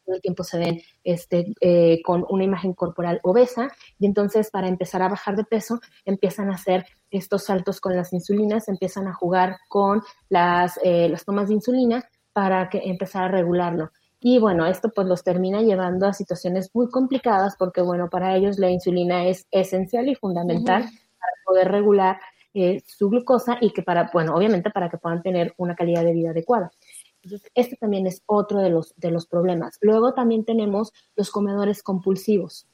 todo 0.04 0.16
el 0.16 0.22
tiempo 0.22 0.44
se 0.44 0.58
ven 0.58 0.82
este, 1.04 1.52
eh, 1.60 2.00
con 2.02 2.24
una 2.28 2.44
imagen 2.44 2.74
corporal 2.74 3.20
obesa 3.22 3.68
y 3.98 4.06
entonces 4.06 4.50
para 4.50 4.68
empezar 4.68 5.02
a 5.02 5.08
bajar 5.08 5.36
de 5.36 5.44
peso 5.44 5.80
empiezan 6.04 6.50
a 6.50 6.54
hacer 6.54 6.86
estos 7.10 7.44
saltos 7.44 7.80
con 7.80 7.96
las 7.96 8.12
insulinas, 8.12 8.68
empiezan 8.68 9.06
a 9.08 9.14
jugar 9.14 9.56
con 9.68 10.02
las, 10.28 10.78
eh, 10.82 11.08
las 11.08 11.24
tomas 11.24 11.48
de 11.48 11.54
insulina 11.54 12.04
para 12.32 12.68
que 12.68 12.78
empezar 12.84 13.24
a 13.24 13.28
regularlo. 13.28 13.90
Y 14.24 14.38
bueno, 14.38 14.66
esto 14.66 14.90
pues 14.94 15.08
los 15.08 15.24
termina 15.24 15.62
llevando 15.62 16.06
a 16.06 16.12
situaciones 16.12 16.70
muy 16.74 16.88
complicadas 16.88 17.56
porque 17.58 17.82
bueno, 17.82 18.08
para 18.08 18.36
ellos 18.36 18.58
la 18.58 18.70
insulina 18.70 19.26
es 19.26 19.46
esencial 19.50 20.08
y 20.08 20.14
fundamental 20.14 20.82
para 20.82 21.32
poder 21.44 21.72
regular 21.72 22.20
eh, 22.54 22.82
su 22.86 23.08
glucosa 23.08 23.56
y 23.60 23.72
que 23.72 23.82
para, 23.82 24.10
bueno, 24.12 24.34
obviamente 24.34 24.70
para 24.70 24.90
que 24.90 24.98
puedan 24.98 25.22
tener 25.22 25.54
una 25.56 25.74
calidad 25.74 26.04
de 26.04 26.12
vida 26.12 26.30
adecuada. 26.30 26.70
Entonces, 27.22 27.50
este 27.54 27.76
también 27.76 28.06
es 28.06 28.22
otro 28.26 28.60
de 28.60 28.70
los, 28.70 28.94
de 28.96 29.10
los 29.10 29.26
problemas. 29.26 29.78
Luego 29.80 30.12
también 30.12 30.44
tenemos 30.44 30.92
los 31.14 31.30
comedores 31.30 31.82
compulsivos, 31.82 32.66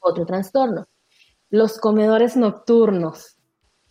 otro 0.00 0.24
trastorno. 0.24 0.88
Los 1.50 1.78
comedores 1.78 2.36
nocturnos, 2.36 3.38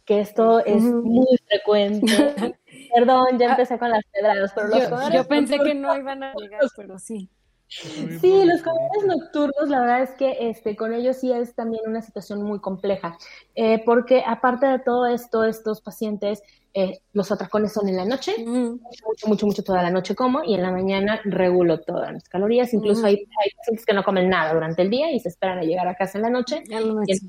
que 0.05 0.21
esto 0.21 0.59
es 0.59 0.81
muy 0.83 1.37
frecuente. 1.47 2.05
Perdón, 2.95 3.37
ya 3.37 3.51
empecé 3.51 3.77
con 3.77 3.91
las 3.91 4.03
pedradas, 4.11 4.51
pero 4.55 4.67
los 4.67 4.79
Yo, 4.79 4.89
comedores 4.89 5.15
yo 5.15 5.27
pensé 5.27 5.59
que 5.59 5.75
no 5.75 5.95
iban 5.97 6.23
a 6.23 6.33
llegar, 6.35 6.61
pero 6.75 6.97
sí. 6.97 7.29
Sí, 7.69 8.45
los 8.45 8.61
comedores 8.61 9.05
nocturnos, 9.05 9.69
la 9.69 9.81
verdad 9.81 10.01
es 10.03 10.11
que 10.11 10.49
este, 10.49 10.75
con 10.77 10.93
ellos 10.93 11.17
sí 11.17 11.31
es 11.31 11.53
también 11.53 11.83
una 11.85 12.01
situación 12.01 12.41
muy 12.41 12.59
compleja, 12.59 13.17
eh, 13.55 13.83
porque 13.85 14.23
aparte 14.25 14.65
de 14.67 14.79
todo 14.79 15.05
esto, 15.05 15.43
estos 15.43 15.81
pacientes, 15.81 16.41
eh, 16.73 16.99
los 17.11 17.29
atracones 17.29 17.73
son 17.73 17.89
en 17.89 17.97
la 17.97 18.05
noche, 18.05 18.37
mucho, 18.37 19.27
mucho, 19.27 19.45
mucho 19.47 19.63
toda 19.63 19.83
la 19.83 19.89
noche 19.89 20.15
como, 20.15 20.45
y 20.45 20.53
en 20.53 20.61
la 20.61 20.71
mañana 20.71 21.19
regulo 21.25 21.81
todas 21.81 22.13
las 22.13 22.29
calorías, 22.29 22.73
incluso 22.73 23.05
hay, 23.05 23.15
hay 23.15 23.51
pacientes 23.57 23.85
que 23.85 23.93
no 23.93 24.03
comen 24.03 24.29
nada 24.29 24.53
durante 24.53 24.83
el 24.83 24.89
día 24.89 25.11
y 25.11 25.19
se 25.19 25.27
esperan 25.27 25.59
a 25.59 25.63
llegar 25.63 25.89
a 25.89 25.95
casa 25.95 26.19
en 26.19 26.21
la 26.21 26.29
noche, 26.29 26.63
y 26.69 26.73
entonces 26.73 27.21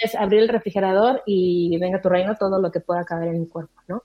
es 0.00 0.14
abrir 0.16 0.40
el 0.40 0.48
refrigerador 0.48 1.22
y 1.24 1.78
venga 1.78 2.00
tu 2.00 2.08
reino 2.08 2.34
todo 2.34 2.60
lo 2.60 2.72
que 2.72 2.80
pueda 2.80 3.04
caber 3.04 3.28
en 3.28 3.42
mi 3.42 3.46
cuerpo, 3.46 3.80
¿no? 3.86 4.02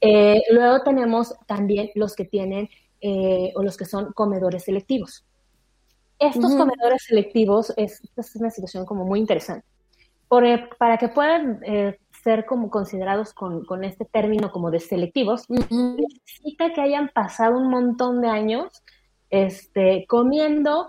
Eh, 0.00 0.42
luego 0.50 0.82
tenemos 0.82 1.34
también 1.46 1.90
los 1.94 2.16
que 2.16 2.24
tienen 2.24 2.68
eh, 3.00 3.52
o 3.54 3.62
los 3.62 3.76
que 3.76 3.84
son 3.84 4.12
comedores 4.12 4.64
selectivos. 4.64 5.24
Estos 6.18 6.52
Ujú. 6.52 6.58
comedores 6.58 7.04
selectivos 7.04 7.72
es, 7.76 8.02
esta 8.02 8.20
es 8.20 8.36
una 8.36 8.50
situación 8.50 8.84
como 8.84 9.04
muy 9.04 9.20
interesante. 9.20 9.66
Por, 10.28 10.44
eh, 10.44 10.68
para 10.78 10.98
que 10.98 11.08
puedan 11.08 11.60
eh, 11.64 11.98
ser 12.22 12.44
como 12.44 12.70
considerados 12.70 13.32
con, 13.32 13.64
con 13.64 13.84
este 13.84 14.04
término 14.04 14.52
como 14.52 14.70
de 14.70 14.80
selectivos, 14.80 15.44
Ujú. 15.48 15.96
necesita 15.98 16.72
que 16.72 16.82
hayan 16.82 17.08
pasado 17.08 17.56
un 17.56 17.70
montón 17.70 18.20
de 18.20 18.28
años 18.28 18.82
este, 19.30 20.04
comiendo 20.08 20.88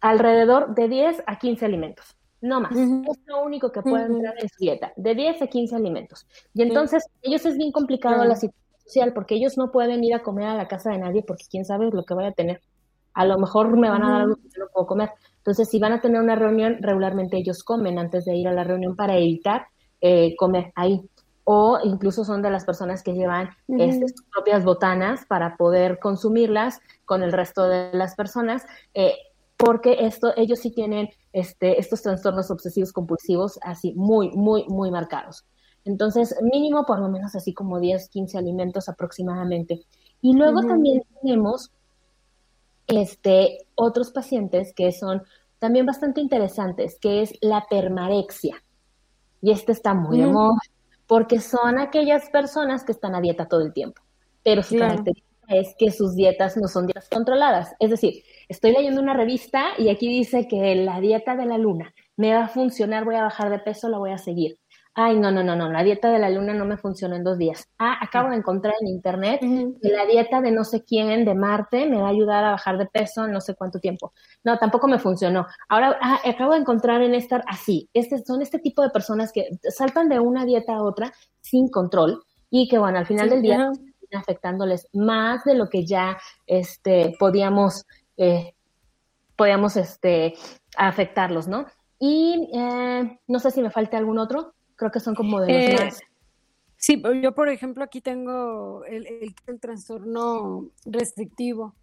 alrededor 0.00 0.74
de 0.74 0.88
10 0.88 1.22
a 1.26 1.38
15 1.38 1.64
alimentos, 1.64 2.16
no 2.40 2.60
más. 2.60 2.72
Ujú. 2.72 3.12
Es 3.12 3.18
lo 3.26 3.42
único 3.42 3.72
que 3.72 3.82
puede 3.82 4.04
Ujú. 4.04 4.16
entrar 4.16 4.34
en 4.38 4.48
su 4.48 4.56
dieta, 4.60 4.92
de 4.96 5.14
10 5.14 5.42
a 5.42 5.46
15 5.46 5.76
alimentos. 5.76 6.26
Y 6.54 6.62
entonces, 6.62 7.04
ellos 7.22 7.44
es 7.44 7.56
bien 7.56 7.72
complicado 7.72 8.24
la 8.24 8.36
situación 8.36 8.63
social 8.84 9.12
porque 9.12 9.34
ellos 9.34 9.56
no 9.56 9.70
pueden 9.70 10.04
ir 10.04 10.14
a 10.14 10.22
comer 10.22 10.46
a 10.46 10.56
la 10.56 10.68
casa 10.68 10.90
de 10.90 10.98
nadie 10.98 11.22
porque 11.22 11.44
quién 11.50 11.64
sabe 11.64 11.90
lo 11.90 12.04
que 12.04 12.14
vaya 12.14 12.28
a 12.28 12.32
tener. 12.32 12.60
A 13.14 13.24
lo 13.24 13.38
mejor 13.38 13.76
me 13.76 13.88
van 13.88 14.02
a 14.02 14.10
dar 14.10 14.20
algo 14.22 14.36
que 14.36 14.48
yo 14.54 14.64
no 14.64 14.70
puedo 14.72 14.86
comer. 14.86 15.10
Entonces, 15.38 15.68
si 15.68 15.78
van 15.78 15.92
a 15.92 16.00
tener 16.00 16.20
una 16.20 16.34
reunión, 16.34 16.78
regularmente 16.80 17.36
ellos 17.36 17.62
comen 17.62 17.98
antes 17.98 18.24
de 18.24 18.34
ir 18.34 18.48
a 18.48 18.52
la 18.52 18.64
reunión 18.64 18.96
para 18.96 19.16
evitar 19.16 19.66
eh, 20.00 20.34
comer 20.36 20.72
ahí. 20.74 21.00
O 21.44 21.78
incluso 21.84 22.24
son 22.24 22.42
de 22.42 22.50
las 22.50 22.64
personas 22.64 23.02
que 23.02 23.12
llevan 23.12 23.50
Ujú. 23.68 23.82
este, 23.82 24.08
sus 24.08 24.24
propias 24.32 24.64
botanas 24.64 25.26
para 25.26 25.56
poder 25.56 25.98
consumirlas 25.98 26.80
con 27.04 27.22
el 27.22 27.32
resto 27.32 27.68
de 27.68 27.90
las 27.92 28.14
personas, 28.14 28.64
eh, 28.94 29.14
porque 29.56 29.98
esto, 30.00 30.32
ellos 30.36 30.58
sí 30.60 30.72
tienen 30.72 31.10
este, 31.32 31.78
estos 31.78 32.02
trastornos 32.02 32.50
obsesivos 32.50 32.92
compulsivos 32.92 33.58
así 33.62 33.92
muy, 33.94 34.30
muy, 34.30 34.64
muy 34.68 34.90
marcados. 34.90 35.44
Entonces, 35.84 36.34
mínimo 36.42 36.84
por 36.84 36.98
lo 36.98 37.08
menos 37.08 37.34
así 37.34 37.52
como 37.52 37.78
10, 37.80 38.08
15 38.08 38.38
alimentos 38.38 38.88
aproximadamente. 38.88 39.82
Y 40.22 40.34
luego 40.34 40.60
también 40.62 41.02
tenemos 41.20 41.70
este, 42.86 43.58
otros 43.74 44.10
pacientes 44.10 44.72
que 44.74 44.92
son 44.92 45.22
también 45.58 45.86
bastante 45.86 46.20
interesantes, 46.20 46.98
que 47.00 47.22
es 47.22 47.32
la 47.40 47.66
permarexia. 47.68 48.62
Y 49.40 49.50
este 49.52 49.72
está 49.72 49.94
muy 49.94 50.18
de 50.18 50.24
Ujú. 50.24 50.34
moda, 50.34 50.58
porque 51.06 51.40
son 51.40 51.78
aquellas 51.78 52.28
personas 52.30 52.84
que 52.84 52.92
están 52.92 53.14
a 53.14 53.20
dieta 53.20 53.46
todo 53.46 53.62
el 53.62 53.72
tiempo, 53.72 54.02
pero 54.42 54.62
su 54.62 54.74
Claro. 54.74 54.92
característica 54.92 55.30
es 55.48 55.74
que 55.78 55.90
sus 55.90 56.14
dietas 56.14 56.56
no 56.56 56.68
son 56.68 56.86
dietas 56.86 57.08
controladas. 57.10 57.74
Es 57.78 57.90
decir, 57.90 58.22
estoy 58.48 58.72
leyendo 58.72 59.00
una 59.02 59.14
revista 59.14 59.64
y 59.78 59.90
aquí 59.90 60.08
dice 60.08 60.48
que 60.48 60.74
la 60.76 61.00
dieta 61.00 61.36
de 61.36 61.44
la 61.46 61.58
luna 61.58 61.94
me 62.16 62.32
va 62.32 62.44
a 62.44 62.48
funcionar, 62.48 63.04
voy 63.04 63.16
a 63.16 63.22
bajar 63.22 63.50
de 63.50 63.58
peso, 63.58 63.88
la 63.88 63.98
voy 63.98 64.12
a 64.12 64.18
seguir. 64.18 64.58
Ay, 64.96 65.18
no, 65.18 65.32
no, 65.32 65.42
no, 65.42 65.56
no, 65.56 65.72
la 65.72 65.82
dieta 65.82 66.08
de 66.12 66.20
la 66.20 66.30
luna 66.30 66.54
no 66.54 66.64
me 66.64 66.76
funcionó 66.76 67.16
en 67.16 67.24
dos 67.24 67.36
días. 67.36 67.68
Ah, 67.78 67.98
acabo 68.00 68.30
de 68.30 68.36
encontrar 68.36 68.74
en 68.80 68.86
internet 68.86 69.40
que 69.40 69.88
la 69.88 70.06
dieta 70.06 70.40
de 70.40 70.52
no 70.52 70.62
sé 70.62 70.84
quién, 70.84 71.24
de 71.24 71.34
Marte, 71.34 71.86
me 71.86 71.96
va 72.00 72.06
a 72.06 72.10
ayudar 72.10 72.44
a 72.44 72.52
bajar 72.52 72.78
de 72.78 72.86
peso 72.86 73.24
en 73.24 73.32
no 73.32 73.40
sé 73.40 73.56
cuánto 73.56 73.80
tiempo. 73.80 74.12
No, 74.44 74.56
tampoco 74.56 74.86
me 74.86 75.00
funcionó. 75.00 75.46
Ahora 75.68 75.98
ah, 76.00 76.20
acabo 76.24 76.52
de 76.52 76.60
encontrar 76.60 77.02
en 77.02 77.14
esta, 77.14 77.42
así, 77.48 77.90
este, 77.92 78.24
son 78.24 78.40
este 78.40 78.60
tipo 78.60 78.82
de 78.82 78.90
personas 78.90 79.32
que 79.32 79.48
saltan 79.68 80.08
de 80.08 80.20
una 80.20 80.44
dieta 80.44 80.76
a 80.76 80.82
otra 80.84 81.12
sin 81.40 81.68
control 81.68 82.22
y 82.48 82.68
que, 82.68 82.78
bueno, 82.78 82.98
al 82.98 83.06
final 83.06 83.28
Sí, 83.28 83.34
del 83.34 83.42
día 83.42 83.72
afectándoles 84.12 84.88
más 84.92 85.44
de 85.44 85.54
lo 85.54 85.68
que 85.68 85.84
ya 85.84 86.16
este, 86.46 87.16
podíamos, 87.18 87.84
eh, 88.16 88.54
podíamos 89.36 89.76
este, 89.76 90.34
afectarlos, 90.76 91.48
¿no? 91.48 91.66
Y 91.98 92.48
eh, 92.54 93.18
no 93.26 93.38
sé 93.38 93.50
si 93.50 93.62
me 93.62 93.70
falta 93.70 93.98
algún 93.98 94.18
otro, 94.18 94.54
creo 94.76 94.90
que 94.90 95.00
son 95.00 95.14
como 95.14 95.40
de 95.40 95.48
los 95.50 95.68
Eh, 95.70 95.76
más. 95.84 96.00
Sí, 96.76 97.02
yo 97.22 97.34
por 97.34 97.48
ejemplo 97.48 97.84
aquí 97.84 98.00
tengo 98.00 98.84
el, 98.84 99.06
el, 99.06 99.34
el 99.46 99.60
trastorno 99.60 100.70
restrictivo, 100.84 101.74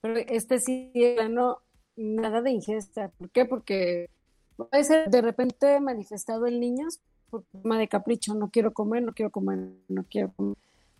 pero 0.00 0.18
este 0.18 0.58
sí, 0.60 0.92
plano, 1.16 1.58
nada 1.96 2.42
de 2.42 2.50
ingesta. 2.50 3.10
¿Por 3.10 3.30
qué? 3.30 3.46
Porque 3.46 4.10
puede 4.56 4.84
ser 4.84 5.08
de 5.10 5.22
repente 5.22 5.80
manifestado 5.80 6.46
en 6.46 6.60
niños 6.60 7.00
por 7.30 7.44
tema 7.44 7.78
de 7.78 7.88
capricho, 7.88 8.34
no 8.34 8.50
quiero 8.50 8.72
comer, 8.74 9.02
no 9.02 9.14
quiero 9.14 9.30
comer, 9.30 9.58
no 9.88 10.04
quiero 10.04 10.32
comer. 10.34 10.56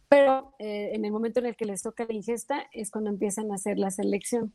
pero 0.08 0.54
eh, 0.58 0.90
en 0.94 1.04
el 1.04 1.12
momento 1.12 1.40
en 1.40 1.46
el 1.46 1.56
que 1.56 1.64
les 1.66 1.82
toca 1.82 2.04
la 2.06 2.14
ingesta 2.14 2.66
es 2.72 2.90
cuando 2.90 3.10
empiezan 3.10 3.50
a 3.52 3.56
hacer 3.56 3.78
la 3.78 3.90
selección. 3.90 4.52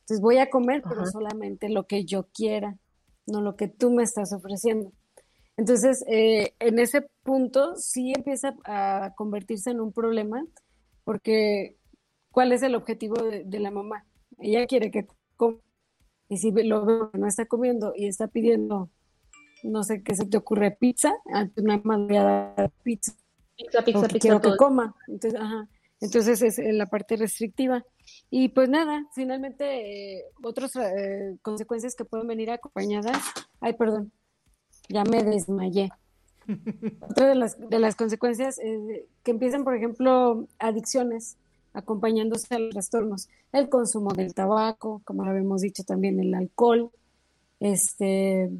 Entonces 0.00 0.20
voy 0.20 0.38
a 0.38 0.50
comer, 0.50 0.82
pero 0.88 1.06
solamente 1.06 1.68
lo 1.68 1.86
que 1.86 2.04
yo 2.04 2.28
quiera, 2.34 2.76
no 3.26 3.40
lo 3.40 3.56
que 3.56 3.68
tú 3.68 3.90
me 3.90 4.02
estás 4.02 4.32
ofreciendo. 4.32 4.92
Entonces, 5.56 6.04
eh, 6.08 6.54
en 6.58 6.78
ese 6.78 7.06
punto 7.22 7.76
sí 7.76 8.12
empieza 8.14 8.54
a 8.64 9.12
convertirse 9.16 9.70
en 9.70 9.80
un 9.80 9.92
problema, 9.92 10.44
porque 11.04 11.76
¿cuál 12.30 12.52
es 12.52 12.62
el 12.62 12.74
objetivo 12.74 13.16
de, 13.16 13.60
la 13.60 13.70
mamá? 13.70 14.06
Ella 14.38 14.66
quiere 14.66 14.90
que 14.90 15.06
coma. 15.36 15.58
Y 16.28 16.38
si 16.38 16.50
lo 16.50 16.86
veo 16.86 17.10
que 17.10 17.18
no 17.18 17.26
está 17.26 17.44
comiendo 17.46 17.92
y 17.94 18.06
está 18.06 18.28
pidiendo, 18.28 18.88
no 19.62 19.84
sé 19.84 20.02
qué 20.02 20.14
se 20.16 20.24
te 20.24 20.38
ocurre, 20.38 20.70
pizza, 20.70 21.12
una 21.56 21.80
madre 21.84 22.70
pizza. 22.82 23.12
Pizza, 23.56 23.84
pizza, 23.84 24.08
pizza. 24.08 24.18
Quiero 24.18 24.40
que 24.40 24.56
coma. 24.56 24.96
Entonces, 25.06 25.38
ajá. 25.38 25.68
Entonces 26.02 26.42
es 26.42 26.58
la 26.74 26.86
parte 26.86 27.16
restrictiva. 27.16 27.84
Y 28.28 28.48
pues 28.48 28.68
nada, 28.68 29.06
finalmente 29.14 30.16
eh, 30.16 30.24
otras 30.42 30.74
eh, 30.74 31.36
consecuencias 31.42 31.94
que 31.94 32.04
pueden 32.04 32.26
venir 32.26 32.50
acompañadas. 32.50 33.16
Ay, 33.60 33.74
perdón, 33.74 34.12
ya 34.88 35.04
me 35.04 35.22
desmayé. 35.22 35.90
Otra 37.00 37.28
de 37.28 37.34
las, 37.34 37.58
de 37.58 37.78
las 37.78 37.96
consecuencias 37.96 38.58
eh, 38.58 39.06
que 39.22 39.30
empiezan, 39.30 39.64
por 39.64 39.76
ejemplo, 39.76 40.46
adicciones 40.58 41.36
acompañándose 41.74 42.54
a 42.54 42.58
los 42.58 42.70
trastornos, 42.70 43.28
el 43.52 43.68
consumo 43.68 44.12
del 44.12 44.34
tabaco, 44.34 45.00
como 45.04 45.24
lo 45.24 45.30
habíamos 45.30 45.62
dicho 45.62 45.84
también, 45.84 46.20
el 46.20 46.34
alcohol, 46.34 46.90
este, 47.60 48.50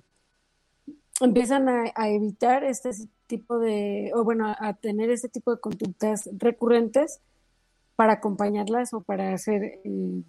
empiezan 1.21 1.69
a, 1.69 2.09
evitar 2.09 2.65
este 2.65 2.91
tipo 3.27 3.59
de, 3.59 4.13
o 4.15 4.25
bueno, 4.25 4.55
a 4.59 4.75
tener 4.75 5.11
este 5.11 5.29
tipo 5.29 5.53
de 5.53 5.61
conductas 5.61 6.29
recurrentes 6.39 7.21
para 7.97 8.15
acompañarlas 8.15 8.95
o 8.95 9.03
para 9.03 9.35
hacer 9.35 9.81
eh, 9.85 10.23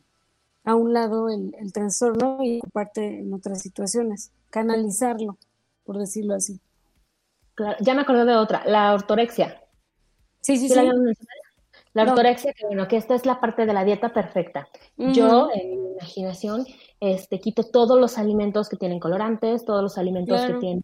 a 0.66 0.76
un 0.76 0.94
lado 0.94 1.30
el, 1.30 1.56
el, 1.60 1.72
trastorno 1.72 2.40
y 2.44 2.60
ocuparte 2.60 3.20
en 3.20 3.34
otras 3.34 3.62
situaciones, 3.62 4.32
canalizarlo, 4.50 5.38
por 5.84 5.98
decirlo 5.98 6.36
así. 6.36 6.60
Claro, 7.56 7.78
ya 7.82 7.94
me 7.94 8.02
acordé 8.02 8.26
de 8.26 8.36
otra, 8.36 8.64
la 8.66 8.94
ortorexia. 8.94 9.62
Sí, 10.42 10.58
sí, 10.58 10.70
sí. 10.70 10.76
La 11.94 12.04
ortorexia, 12.04 12.54
que 12.54 12.66
bueno, 12.66 12.88
que 12.88 12.98
esta 12.98 13.14
es 13.14 13.26
la 13.26 13.40
parte 13.40 13.68
de 13.68 13.74
la 13.74 13.86
dieta 13.86 14.12
perfecta. 14.12 14.68
Yo, 14.98 15.50
en 15.54 15.84
mi 15.84 15.92
imaginación, 15.92 16.66
este, 17.00 17.40
quito 17.40 17.64
todos 17.66 18.00
los 18.00 18.18
alimentos 18.18 18.68
que 18.68 18.78
tienen 18.78 19.00
colorantes, 19.00 19.64
todos 19.64 19.84
los 19.84 20.00
alimentos 20.00 20.42
que 20.42 20.54
tienen 20.54 20.82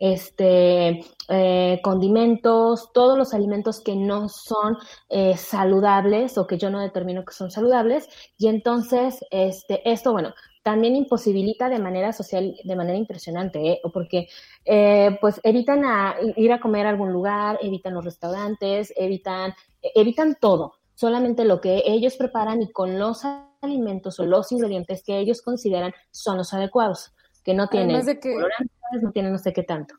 este, 0.00 1.04
eh, 1.28 1.80
condimentos, 1.84 2.92
todos 2.92 3.16
los 3.16 3.32
alimentos 3.32 3.80
que 3.80 3.94
no 3.94 4.28
son 4.28 4.76
eh, 5.08 5.36
saludables 5.36 6.36
o 6.36 6.48
que 6.48 6.58
yo 6.58 6.68
no 6.68 6.80
determino 6.80 7.24
que 7.24 7.32
son 7.32 7.52
saludables. 7.52 8.08
Y 8.36 8.48
entonces, 8.48 9.24
este, 9.30 9.88
esto, 9.88 10.10
bueno, 10.10 10.34
también 10.62 10.96
imposibilita 10.96 11.68
de 11.68 11.78
manera 11.78 12.12
social, 12.12 12.56
de 12.62 12.76
manera 12.76 12.98
impresionante, 12.98 13.72
¿eh? 13.72 13.80
porque 13.92 14.28
eh, 14.64 15.16
pues 15.20 15.40
evitan 15.42 15.84
a, 15.84 16.16
ir 16.36 16.52
a 16.52 16.60
comer 16.60 16.86
a 16.86 16.90
algún 16.90 17.12
lugar, 17.12 17.58
evitan 17.62 17.94
los 17.94 18.04
restaurantes, 18.04 18.92
evitan, 18.96 19.54
evitan 19.94 20.36
todo, 20.40 20.74
solamente 20.94 21.44
lo 21.44 21.60
que 21.60 21.82
ellos 21.86 22.16
preparan 22.16 22.60
y 22.62 22.70
con 22.70 22.98
los 22.98 23.22
alimentos 23.62 24.20
o 24.20 24.26
los 24.26 24.52
ingredientes 24.52 25.02
que 25.02 25.18
ellos 25.18 25.40
consideran 25.42 25.92
son 26.10 26.36
los 26.36 26.52
adecuados, 26.52 27.14
que 27.42 27.54
no 27.54 27.68
tienen 27.68 28.04
no 29.02 29.12
tienen 29.12 29.32
no 29.32 29.38
sé 29.38 29.52
qué 29.52 29.62
tanto. 29.62 29.94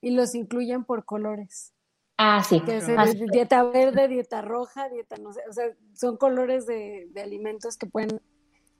Y 0.00 0.10
los 0.10 0.34
incluyen 0.34 0.84
por 0.84 1.04
colores. 1.04 1.72
Ah, 2.16 2.42
sí. 2.42 2.60
Que 2.60 2.80
dieta 3.32 3.62
verde, 3.64 4.08
dieta 4.08 4.40
roja, 4.42 4.88
dieta 4.88 5.16
no 5.16 5.32
sé, 5.32 5.40
o 5.48 5.52
sea, 5.52 5.64
son 5.94 6.16
colores 6.16 6.66
de, 6.66 7.08
de 7.10 7.20
alimentos 7.20 7.76
que 7.76 7.86
pueden 7.86 8.20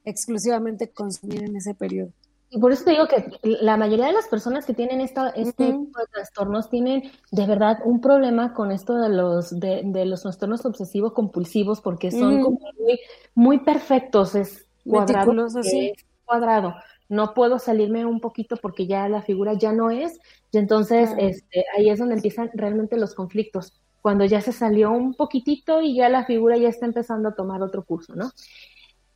exclusivamente 0.05 0.91
consumir 0.91 1.45
en 1.45 1.57
ese 1.57 1.75
periodo. 1.75 2.11
Y 2.55 2.61
por 2.61 2.71
eso 2.71 2.85
te 2.85 2.93
digo 2.93 3.09
que 3.09 3.33
la 3.43 3.77
mayoría 3.77 4.07
de 4.07 4.13
las 4.13 4.29
personas 4.29 4.65
que 4.65 4.75
tienen 4.75 5.01
esta, 5.01 5.31
este 5.31 5.73
tipo 5.73 5.99
de 5.99 6.07
trastornos 6.13 6.71
tienen 6.71 7.03
de 7.33 7.47
verdad 7.47 7.79
un 7.85 8.01
problema 8.01 8.55
con 8.55 8.71
esto 8.71 8.95
de 8.95 9.09
los, 9.09 9.59
de, 9.59 10.05
los 10.07 10.23
trastornos 10.23 10.65
obsesivos 10.65 11.15
compulsivos 11.15 11.81
porque 11.81 12.13
son 12.13 12.43
como 12.43 12.61
muy, 12.79 13.01
muy 13.35 13.59
perfectos, 13.59 14.37
es 14.37 14.69
cuadrado, 14.87 15.47
es 15.65 15.93
cuadrado. 16.25 16.77
No 17.09 17.35
puedo 17.35 17.59
salirme 17.59 18.07
un 18.07 18.21
poquito 18.21 18.57
porque 18.57 18.87
ya 18.87 19.09
la 19.09 19.23
figura 19.23 19.55
ya 19.55 19.73
no 19.73 19.91
es, 19.91 20.21
y 20.53 20.59
entonces 20.59 21.11
este, 21.19 21.65
ahí 21.77 21.91
es 21.91 21.99
donde 21.99 22.15
empiezan 22.15 22.51
realmente 22.55 22.97
los 22.97 23.15
conflictos, 23.15 23.81
cuando 24.01 24.25
ya 24.27 24.41
se 24.41 24.53
salió 24.53 24.93
un 24.93 25.15
poquitito 25.15 25.81
y 25.81 25.97
ya 25.97 26.09
la 26.09 26.25
figura 26.25 26.57
ya 26.57 26.69
está 26.69 26.87
empezando 26.87 27.31
a 27.31 27.35
tomar 27.35 27.63
otro 27.63 27.85
curso, 27.85 28.15
¿no? 28.15 28.31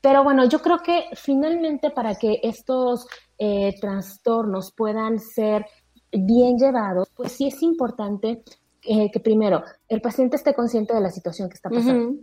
Pero 0.00 0.22
bueno, 0.22 0.44
yo 0.48 0.60
creo 0.60 0.78
que 0.78 1.06
finalmente 1.14 1.90
para 1.90 2.14
que 2.14 2.40
estos 2.42 3.06
eh, 3.38 3.74
trastornos 3.80 4.72
puedan 4.72 5.18
ser 5.18 5.66
bien 6.12 6.56
llevados, 6.56 7.08
pues 7.14 7.32
sí 7.32 7.48
es 7.48 7.62
importante 7.62 8.42
eh, 8.82 9.10
que 9.10 9.20
primero 9.20 9.64
el 9.88 10.00
paciente 10.00 10.36
esté 10.36 10.54
consciente 10.54 10.94
de 10.94 11.00
la 11.00 11.10
situación 11.10 11.48
que 11.48 11.54
está 11.54 11.68
pasando. 11.68 12.20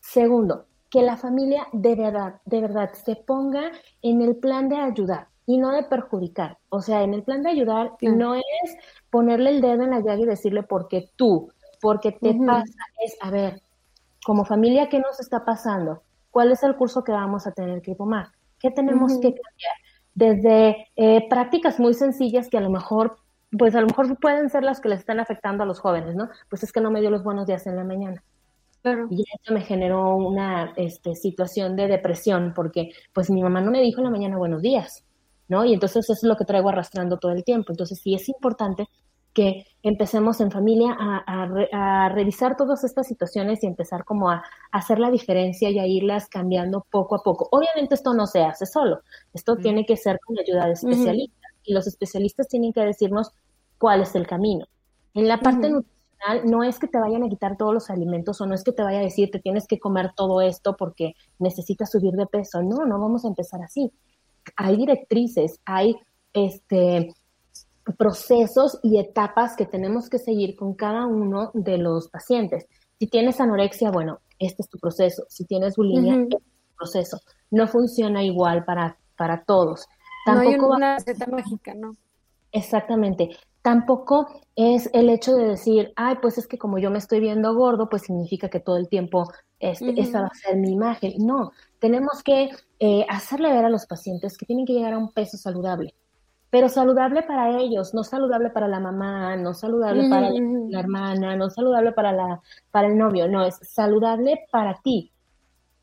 Segundo, 0.00 0.66
que 0.90 1.02
la 1.02 1.16
familia 1.16 1.66
de 1.72 1.94
verdad, 1.94 2.40
de 2.44 2.60
verdad 2.60 2.90
se 2.92 3.16
ponga 3.16 3.72
en 4.02 4.22
el 4.22 4.36
plan 4.36 4.68
de 4.68 4.76
ayudar 4.76 5.28
y 5.46 5.58
no 5.58 5.72
de 5.72 5.84
perjudicar. 5.84 6.58
O 6.68 6.80
sea, 6.80 7.02
en 7.02 7.14
el 7.14 7.22
plan 7.22 7.42
de 7.42 7.50
ayudar 7.50 7.92
no 8.02 8.34
es 8.34 8.76
ponerle 9.10 9.50
el 9.50 9.60
dedo 9.60 9.84
en 9.84 9.90
la 9.90 10.00
llaga 10.00 10.20
y 10.20 10.26
decirle 10.26 10.62
porque 10.62 11.10
tú, 11.16 11.50
porque 11.80 12.12
te 12.12 12.34
pasa, 12.34 12.84
es, 13.04 13.16
a 13.20 13.30
ver, 13.30 13.62
como 14.24 14.44
familia, 14.44 14.88
¿qué 14.88 14.98
nos 14.98 15.20
está 15.20 15.44
pasando? 15.44 16.02
Cuál 16.36 16.52
es 16.52 16.62
el 16.62 16.76
curso 16.76 17.02
que 17.02 17.12
vamos 17.12 17.46
a 17.46 17.52
tener 17.52 17.80
que 17.80 17.94
tomar, 17.94 18.28
qué 18.60 18.70
tenemos 18.70 19.14
que 19.14 19.32
cambiar. 19.32 19.72
Desde 20.14 20.88
eh, 20.94 21.26
prácticas 21.30 21.80
muy 21.80 21.94
sencillas 21.94 22.50
que 22.50 22.58
a 22.58 22.60
lo 22.60 22.68
mejor, 22.68 23.16
pues 23.56 23.74
a 23.74 23.80
lo 23.80 23.86
mejor 23.86 24.18
pueden 24.20 24.50
ser 24.50 24.62
las 24.62 24.78
que 24.78 24.90
les 24.90 24.98
están 24.98 25.18
afectando 25.18 25.62
a 25.62 25.66
los 25.66 25.80
jóvenes, 25.80 26.14
¿no? 26.14 26.28
Pues 26.50 26.62
es 26.62 26.72
que 26.72 26.82
no 26.82 26.90
me 26.90 27.00
dio 27.00 27.08
los 27.08 27.24
buenos 27.24 27.46
días 27.46 27.66
en 27.66 27.76
la 27.76 27.84
mañana. 27.84 28.22
Claro. 28.82 29.06
Y 29.08 29.22
eso 29.22 29.54
me 29.54 29.62
generó 29.62 30.14
una 30.14 30.74
este, 30.76 31.14
situación 31.14 31.74
de 31.74 31.88
depresión, 31.88 32.52
porque 32.54 32.90
pues 33.14 33.30
mi 33.30 33.42
mamá 33.42 33.62
no 33.62 33.70
me 33.70 33.80
dijo 33.80 34.00
en 34.00 34.04
la 34.04 34.10
mañana 34.10 34.36
buenos 34.36 34.60
días, 34.60 35.06
¿no? 35.48 35.64
Y 35.64 35.72
entonces 35.72 36.04
eso 36.04 36.12
es 36.12 36.22
lo 36.22 36.36
que 36.36 36.44
traigo 36.44 36.68
arrastrando 36.68 37.16
todo 37.16 37.32
el 37.32 37.44
tiempo. 37.44 37.72
Entonces 37.72 37.98
sí 37.98 38.14
es 38.14 38.28
importante 38.28 38.84
que 39.36 39.66
empecemos 39.82 40.40
en 40.40 40.50
familia 40.50 40.96
a, 40.98 42.08
revisar 42.08 42.56
todas 42.56 42.84
estas 42.84 43.06
situaciones 43.06 43.62
y 43.62 43.66
empezar 43.66 44.06
como 44.06 44.30
a, 44.30 44.42
hacer 44.72 44.98
la 44.98 45.10
diferencia 45.10 45.68
y 45.68 45.78
a 45.78 45.86
irlas 45.86 46.26
cambiando 46.26 46.86
poco 46.90 47.16
a 47.16 47.22
poco. 47.22 47.46
Obviamente 47.52 47.94
esto 47.94 48.14
no 48.14 48.26
se 48.26 48.42
hace 48.42 48.64
solo, 48.64 49.00
esto 49.34 49.56
tiene 49.56 49.84
que 49.84 49.98
ser 49.98 50.18
con 50.24 50.38
ayuda 50.38 50.64
de 50.64 50.72
especialistas 50.72 51.52
y 51.64 51.74
los 51.74 51.86
especialistas 51.86 52.48
tienen 52.48 52.72
que 52.72 52.80
decirnos 52.80 53.32
cuál 53.76 54.00
es 54.00 54.14
el 54.14 54.26
camino. 54.26 54.64
En 55.12 55.28
la 55.28 55.38
parte 55.38 55.68
nutricional 55.68 56.50
no 56.50 56.64
es 56.64 56.78
que 56.78 56.88
te 56.88 56.98
vayan 56.98 57.22
a 57.22 57.28
quitar 57.28 57.58
todos 57.58 57.74
los 57.74 57.90
alimentos 57.90 58.40
o 58.40 58.46
no 58.46 58.54
es 58.54 58.64
que 58.64 58.72
te 58.72 58.82
vaya 58.82 59.00
a 59.00 59.02
decir 59.02 59.30
que 59.30 59.38
tienes 59.38 59.66
que 59.66 59.78
comer 59.78 60.12
todo 60.16 60.40
esto 60.40 60.76
porque 60.78 61.12
necesitas 61.38 61.90
subir 61.90 62.12
de 62.12 62.26
peso. 62.26 62.62
No, 62.62 62.86
no 62.86 62.98
vamos 62.98 63.26
a 63.26 63.28
empezar 63.28 63.60
así. 63.60 63.92
Hay 64.56 64.76
directrices, 64.78 65.60
hay 65.66 65.94
este 66.32 67.12
procesos 67.92 68.78
y 68.82 68.98
etapas 68.98 69.56
que 69.56 69.66
tenemos 69.66 70.08
que 70.08 70.18
seguir 70.18 70.56
con 70.56 70.74
cada 70.74 71.06
uno 71.06 71.50
de 71.54 71.78
los 71.78 72.08
pacientes. 72.08 72.66
Si 72.98 73.06
tienes 73.06 73.40
anorexia, 73.40 73.90
bueno, 73.90 74.20
este 74.38 74.62
es 74.62 74.68
tu 74.68 74.78
proceso. 74.78 75.24
Si 75.28 75.44
tienes 75.44 75.76
bulimia, 75.76 76.14
este 76.14 76.36
es 76.36 76.42
tu 76.42 76.76
proceso. 76.76 77.20
No 77.50 77.68
funciona 77.68 78.22
igual 78.24 78.64
para, 78.64 78.98
para 79.16 79.44
todos. 79.44 79.86
Tampoco 80.24 80.56
no 80.56 80.74
hay 80.74 80.76
una 80.76 80.94
receta 80.96 81.26
mágica, 81.26 81.74
¿no? 81.74 81.92
Exactamente. 82.52 83.30
Tampoco 83.62 84.26
es 84.54 84.88
el 84.92 85.10
hecho 85.10 85.34
de 85.34 85.48
decir, 85.48 85.92
ay, 85.96 86.16
pues 86.22 86.38
es 86.38 86.46
que 86.46 86.58
como 86.58 86.78
yo 86.78 86.90
me 86.90 86.98
estoy 86.98 87.20
viendo 87.20 87.54
gordo, 87.54 87.88
pues 87.88 88.02
significa 88.02 88.48
que 88.48 88.60
todo 88.60 88.76
el 88.76 88.88
tiempo 88.88 89.28
este, 89.58 90.00
esa 90.00 90.22
va 90.22 90.28
a 90.28 90.34
ser 90.34 90.56
mi 90.56 90.72
imagen. 90.72 91.14
No, 91.18 91.50
tenemos 91.80 92.22
que 92.22 92.50
eh, 92.78 93.06
hacerle 93.08 93.52
ver 93.52 93.64
a 93.64 93.70
los 93.70 93.86
pacientes 93.86 94.38
que 94.38 94.46
tienen 94.46 94.66
que 94.66 94.72
llegar 94.72 94.94
a 94.94 94.98
un 94.98 95.12
peso 95.12 95.36
saludable 95.36 95.94
pero 96.50 96.68
saludable 96.68 97.22
para 97.22 97.58
ellos, 97.58 97.94
no 97.94 98.04
saludable 98.04 98.50
para 98.50 98.68
la 98.68 98.80
mamá, 98.80 99.36
no 99.36 99.54
saludable 99.54 100.08
para 100.08 100.30
la, 100.30 100.78
hermana, 100.80 101.36
no 101.36 101.50
saludable 101.50 101.92
para, 101.92 102.12
la, 102.12 102.40
para 102.70 102.88
el 102.88 102.96
novio, 102.96 103.28
no, 103.28 103.44
es 103.44 103.58
saludable 103.62 104.46
para 104.50 104.74
ti. 104.82 105.12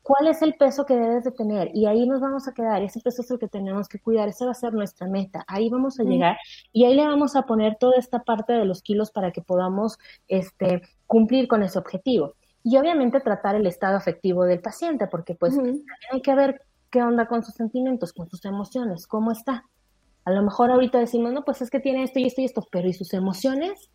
¿Cuál 0.02 0.26
es 0.26 0.42
el 0.42 0.54
peso 0.54 0.84
que 0.84 0.96
debes 0.96 1.24
de 1.24 1.30
tener? 1.30 1.70
Y 1.72 1.86
ahí 1.86 2.06
nos 2.06 2.20
vamos 2.20 2.46
a 2.46 2.52
quedar, 2.52 2.82
ese 2.82 3.00
peso 3.00 3.22
es 3.22 3.30
el 3.30 3.38
que 3.38 3.48
tenemos 3.48 3.88
que 3.88 3.98
cuidar, 3.98 4.28
esa 4.28 4.44
va 4.44 4.50
a 4.50 4.54
ser 4.54 4.74
nuestra 4.74 5.06
meta, 5.06 5.44
ahí 5.46 5.70
vamos 5.70 5.98
a 5.98 6.02
llegar 6.02 6.36
y 6.72 6.84
ahí 6.84 6.94
le 6.94 7.06
vamos 7.06 7.36
a 7.36 7.42
poner 7.42 7.76
toda 7.76 7.96
esta 7.96 8.22
parte 8.22 8.52
de 8.52 8.66
los 8.66 8.82
kilos 8.82 9.10
para 9.10 9.32
que 9.32 9.40
podamos 9.40 9.98
este, 10.28 10.82
cumplir 11.06 11.48
con 11.48 11.62
ese 11.62 11.78
objetivo. 11.78 12.34
Y 12.62 12.78
obviamente 12.78 13.20
tratar 13.20 13.56
el 13.56 13.66
estado 13.66 13.96
afectivo 13.96 14.44
del 14.44 14.60
paciente, 14.60 15.06
porque 15.06 15.34
pues 15.34 15.58
hay 16.10 16.20
que 16.22 16.34
ver 16.34 16.62
qué 16.90 17.02
onda 17.02 17.26
con 17.26 17.42
sus 17.42 17.54
sentimientos, 17.54 18.12
con 18.12 18.28
sus 18.30 18.44
emociones, 18.44 19.06
cómo 19.06 19.32
está. 19.32 19.64
A 20.24 20.30
lo 20.30 20.42
mejor 20.42 20.70
ahorita 20.70 20.98
decimos, 20.98 21.32
no, 21.32 21.44
pues 21.44 21.62
es 21.62 21.70
que 21.70 21.80
tiene 21.80 22.02
esto 22.02 22.18
y 22.18 22.26
esto 22.26 22.40
y 22.40 22.44
esto, 22.44 22.66
pero 22.70 22.88
¿y 22.88 22.92
sus 22.92 23.12
emociones? 23.14 23.90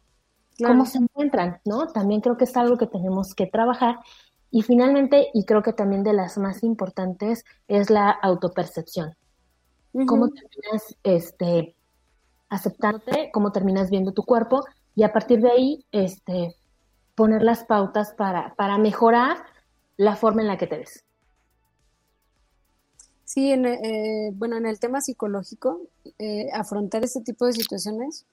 cómo 0.66 0.86
se 0.86 0.98
encuentran, 0.98 1.62
¿no? 1.66 1.88
También 1.88 2.22
creo 2.22 2.38
que 2.38 2.44
es 2.44 2.58
algo 2.58 2.78
que 2.78 2.88
tenemos 2.88 3.34
que 3.34 3.48
trabajar. 3.48 4.00
Y 4.52 4.62
finalmente, 4.64 5.30
y 5.34 5.46
creo 5.46 5.62
que 5.62 5.74
también 5.74 6.04
de 6.04 6.14
las 6.14 6.38
más 6.38 6.64
importantes, 6.64 7.46
es 7.68 7.90
la 7.90 8.10
autopercepción. 8.10 9.16
Cómo 10.06 10.30
terminas 10.30 10.96
este, 11.04 11.76
aceptándote, 12.50 13.32
cómo 13.34 13.52
terminas 13.52 13.90
viendo 13.90 14.12
tu 14.12 14.24
cuerpo 14.24 14.64
y 14.96 15.04
a 15.04 15.12
partir 15.12 15.40
de 15.40 15.52
ahí 15.52 15.86
este, 15.92 16.56
poner 17.16 17.42
las 17.42 17.64
pautas 17.64 18.14
para, 18.14 18.54
para 18.56 18.78
mejorar 18.78 19.38
la 19.98 20.16
forma 20.16 20.42
en 20.42 20.48
la 20.48 20.58
que 20.58 20.68
te 20.68 20.78
ves. 20.78 21.04
Sí, 23.30 23.52
en, 23.52 23.68
eh, 23.68 24.32
bueno, 24.34 24.58
en 24.58 24.66
el 24.66 24.80
tema 24.80 25.02
psicológico, 25.02 25.82
eh, 26.18 26.50
afrontar 26.52 27.04
este 27.04 27.22
tipo 27.22 27.46
de 27.46 27.54
situaciones 27.54 28.26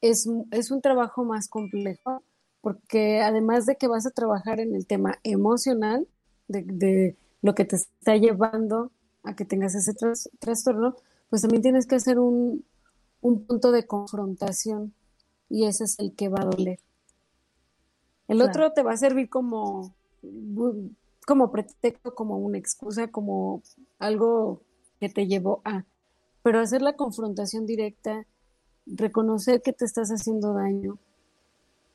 es, 0.00 0.28
es 0.50 0.72
un 0.72 0.80
trabajo 0.80 1.22
más 1.22 1.46
complejo 1.46 2.24
porque 2.60 3.20
además 3.20 3.66
de 3.66 3.76
que 3.76 3.86
vas 3.86 4.06
a 4.06 4.10
trabajar 4.10 4.58
en 4.58 4.74
el 4.74 4.84
tema 4.84 5.20
emocional, 5.22 6.08
de, 6.48 6.64
de 6.64 7.16
lo 7.40 7.54
que 7.54 7.64
te 7.64 7.76
está 7.76 8.16
llevando 8.16 8.90
a 9.22 9.36
que 9.36 9.44
tengas 9.44 9.76
ese 9.76 9.94
trastorno, 10.40 10.96
pues 11.28 11.42
también 11.42 11.62
tienes 11.62 11.86
que 11.86 11.94
hacer 11.94 12.18
un, 12.18 12.64
un 13.20 13.44
punto 13.46 13.70
de 13.70 13.86
confrontación 13.86 14.92
y 15.48 15.66
ese 15.66 15.84
es 15.84 15.96
el 16.00 16.16
que 16.16 16.28
va 16.28 16.40
a 16.42 16.46
doler. 16.46 16.80
El 18.26 18.42
otro 18.42 18.72
te 18.72 18.82
va 18.82 18.94
a 18.94 18.96
servir 18.96 19.30
como, 19.30 19.94
como 21.30 21.52
pretexto, 21.52 22.12
como 22.12 22.38
una 22.38 22.58
excusa, 22.58 23.06
como 23.06 23.62
algo 24.00 24.62
que 24.98 25.08
te 25.08 25.28
llevó 25.28 25.62
a. 25.64 25.84
Pero 26.42 26.58
hacer 26.58 26.82
la 26.82 26.96
confrontación 26.96 27.66
directa, 27.66 28.26
reconocer 28.84 29.62
que 29.62 29.72
te 29.72 29.84
estás 29.84 30.08
haciendo 30.08 30.54
daño, 30.54 30.98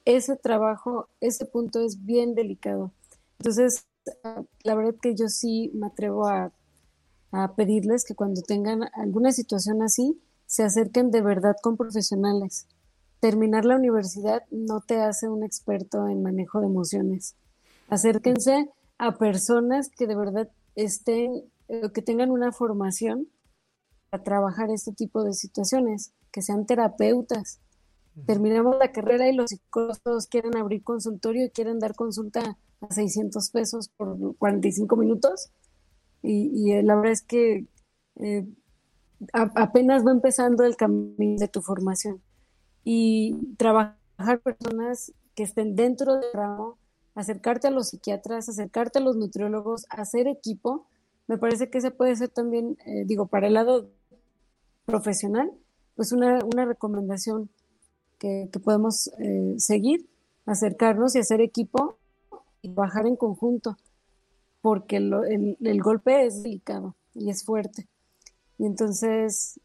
ese 0.06 0.38
trabajo, 0.38 1.10
ese 1.20 1.46
punto 1.46 1.82
es 1.82 2.06
bien 2.06 2.34
delicado. 2.34 2.94
Entonces, 3.40 3.86
la 4.64 4.74
verdad 4.74 4.96
que 5.02 5.16
yo 5.16 5.28
sí 5.28 5.70
me 5.74 5.88
atrevo 5.88 6.28
a, 6.28 6.54
a 7.34 7.56
pedirles 7.56 8.06
que 8.06 8.16
cuando 8.16 8.42
tengan 8.42 8.84
alguna 8.94 9.34
situación 9.34 9.82
así, 9.82 10.18
se 10.46 10.64
acerquen 10.64 11.12
de 11.12 11.22
verdad 11.22 11.58
con 11.62 11.76
profesionales 11.76 12.70
terminar 13.20 13.66
la 13.66 13.76
universidad 13.76 14.44
no 14.52 14.82
te 14.82 15.02
hace 15.02 15.28
un 15.28 15.44
experto 15.44 16.08
en 16.08 16.22
manejo 16.22 16.60
de 16.62 16.68
emociones. 16.68 17.36
Acérquense 17.90 18.70
a 18.98 19.18
personas 19.18 19.90
que 19.90 20.08
de 20.08 20.16
verdad 20.16 20.50
estén, 20.76 21.44
eh, 21.68 21.92
que 21.94 22.02
tengan 22.02 22.32
una 22.32 22.52
formación 22.52 23.28
para 24.10 24.24
trabajar 24.24 24.70
este 24.72 24.94
tipo 24.94 25.24
de 25.24 25.34
situaciones, 25.34 26.14
que 26.32 26.42
sean 26.42 26.66
terapeutas. 26.66 27.60
Terminamos 28.26 28.78
la 28.78 28.92
carrera 28.92 29.28
y 29.28 29.36
los 29.36 29.50
psicólogos 29.50 30.28
quieren 30.30 30.56
abrir 30.56 30.84
consultorio 30.84 31.46
y 31.46 31.50
quieren 31.50 31.80
dar 31.80 31.96
consulta 31.96 32.58
a 32.80 32.94
600 32.94 33.50
pesos 33.50 33.90
por 33.90 34.36
45 34.38 34.96
minutos. 34.96 35.52
Y, 36.22 36.52
y 36.54 36.82
la 36.82 36.96
verdad 36.96 37.12
es 37.12 37.22
que 37.22 37.66
eh, 38.18 38.48
apenas 39.34 40.06
va 40.06 40.12
empezando 40.12 40.64
el 40.64 40.76
camino 40.76 41.38
de 41.38 41.48
tu 41.48 41.62
formación 41.62 42.22
y 42.84 43.56
trabajar 43.58 44.40
personas 44.44 45.12
que 45.34 45.44
estén 45.44 45.76
dentro 45.76 46.14
del 46.14 46.32
ramo, 46.34 46.78
acercarte 47.16 47.68
a 47.68 47.72
los 47.72 47.90
psiquiatras, 47.90 48.50
acercarte 48.50 49.00
a 49.00 49.02
los 49.02 49.16
nutriólogos, 49.16 49.86
hacer 49.90 50.28
equipo, 50.28 50.86
me 51.28 51.38
parece 51.38 51.70
que 51.70 51.80
ese 51.80 51.92
puede 51.92 52.16
ser 52.16 52.30
también, 52.30 52.78
eh, 52.86 53.04
digo, 53.06 53.28
para 53.28 53.48
el 53.48 53.56
lado 53.56 53.90
profesional, 54.86 55.52
pues 55.96 56.12
una, 56.12 56.44
una 56.46 56.66
recomendación 56.66 57.50
que, 58.20 58.50
podemos 58.64 59.10
eh, 59.20 59.56
seguir, 59.58 60.08
acercarnos 60.46 61.16
y 61.16 61.20
hacer 61.20 61.42
equipo 61.42 61.98
y 62.62 62.70
trabajar 62.70 63.08
en 63.08 63.16
conjunto, 63.16 63.78
porque 64.62 64.98
el, 64.98 65.58
el 65.60 65.82
golpe 65.82 66.26
es 66.26 66.44
delicado 66.44 66.96
y 67.14 67.30
es 67.30 67.44
fuerte. 67.44 67.88
Y 68.58 68.66
entonces, 68.66 69.60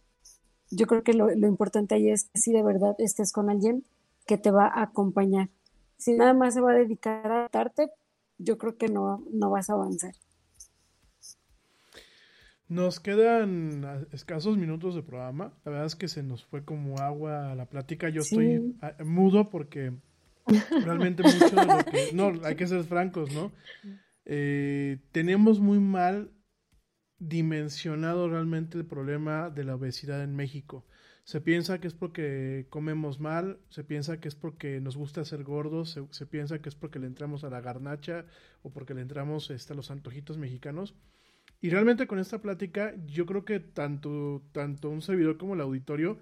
yo 0.71 0.87
creo 0.87 1.03
que 1.03 1.13
lo, 1.13 1.31
importante 1.33 1.95
ahí 1.95 2.11
es 2.11 2.25
que 2.25 2.41
si 2.41 2.53
de 2.53 2.63
verdad 2.63 2.95
estés 2.99 3.33
con 3.33 3.51
alguien 3.51 3.85
que 4.27 4.39
te 4.39 4.51
va 4.51 4.67
a 4.67 4.83
acompañar. 4.83 5.51
Si 6.01 6.15
nada 6.15 6.33
más 6.33 6.55
se 6.55 6.63
va 6.63 6.73
a 6.73 6.77
dedicar 6.77 7.31
a 7.31 7.49
darte, 7.53 7.91
yo 8.39 8.57
creo 8.57 8.79
que 8.79 8.89
no, 8.89 9.23
no 9.31 9.51
vas 9.51 9.69
a 9.69 9.75
avanzar. 9.75 10.15
Nos 12.69 13.01
quedan 13.01 14.09
escasos 14.11 14.57
minutos 14.57 14.95
de 14.95 15.03
programa. 15.03 15.53
La 15.65 15.73
verdad 15.73 15.87
es 15.87 15.97
que 15.97 16.09
se 16.09 16.23
nos 16.23 16.47
fue 16.47 16.65
como 16.65 16.99
agua 17.01 17.53
a 17.53 17.55
la 17.55 17.67
plática. 17.67 18.09
Yo 18.09 18.23
estoy 18.23 18.79
mudo 19.05 19.51
porque 19.51 19.93
realmente 20.85 21.23
mucho 21.23 21.55
de 21.55 21.67
lo 21.67 21.85
que... 21.85 22.11
No, 22.15 22.33
hay 22.47 22.57
que 22.57 22.67
ser 22.67 22.85
francos, 22.85 23.31
¿no? 23.35 23.53
Eh, 24.25 25.01
tenemos 25.13 25.61
muy 25.61 25.81
mal 25.81 26.31
dimensionado 27.19 28.27
realmente 28.31 28.79
el 28.79 28.87
problema 28.87 29.51
de 29.51 29.65
la 29.65 29.75
obesidad 29.75 30.23
en 30.23 30.35
México. 30.35 30.87
Se 31.31 31.41
piensa 31.41 31.81
que 31.81 31.87
es 31.87 31.95
porque 31.95 32.67
comemos 32.71 33.21
mal, 33.21 33.61
se 33.69 33.85
piensa 33.85 34.19
que 34.19 34.27
es 34.27 34.35
porque 34.35 34.81
nos 34.81 34.97
gusta 34.97 35.25
ser 35.25 35.45
gordos, 35.45 35.97
se, 36.11 36.27
piensa 36.27 36.61
que 36.61 36.69
es 36.69 36.75
porque 36.75 36.99
le 36.99 37.07
entramos 37.07 37.45
a 37.45 37.51
la 37.51 37.61
garnacha 37.61 38.25
o 38.65 38.73
porque 38.73 38.95
le 38.95 39.03
entramos 39.03 39.49
este, 39.53 39.73
a 39.73 39.77
los 39.77 39.93
antojitos 39.93 40.39
mexicanos. 40.39 40.97
Y 41.61 41.71
realmente 41.71 42.09
con 42.09 42.19
esta 42.19 42.43
plática 42.43 42.97
yo 43.07 43.27
creo 43.27 43.45
que 43.45 43.61
tanto, 43.61 44.43
tanto 44.51 44.91
un 44.91 45.03
servidor 45.03 45.39
como 45.39 45.55
el 45.55 45.61
auditorio 45.61 46.19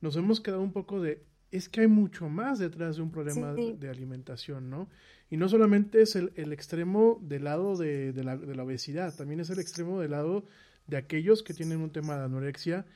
nos 0.00 0.16
hemos 0.16 0.40
quedado 0.40 0.62
un 0.62 0.72
poco 0.72 1.00
de, 1.00 1.24
es 1.52 1.68
que 1.68 1.82
hay 1.82 1.86
mucho 1.86 2.28
más 2.28 2.58
detrás 2.58 2.96
de 2.96 3.02
un 3.02 3.12
problema 3.12 3.54
de, 3.54 3.88
alimentación, 3.88 4.70
¿no? 4.70 4.88
Y 5.30 5.36
no 5.36 5.48
solamente 5.48 6.02
es 6.02 6.16
el, 6.16 6.32
el 6.34 6.52
extremo 6.52 7.20
del 7.22 7.44
lado 7.44 7.76
de, 7.76 8.12
de, 8.12 8.24
la, 8.24 8.36
de, 8.36 8.56
la, 8.56 8.64
obesidad, 8.64 9.14
también 9.14 9.38
es 9.38 9.50
el 9.50 9.60
extremo 9.60 10.00
del 10.00 10.10
lado 10.10 10.46
de 10.88 10.96
aquellos 10.96 11.44
que 11.44 11.54
tienen 11.54 11.80
un 11.80 11.92
tema 11.92 12.16
de 12.16 12.24
anorexia. 12.24 12.86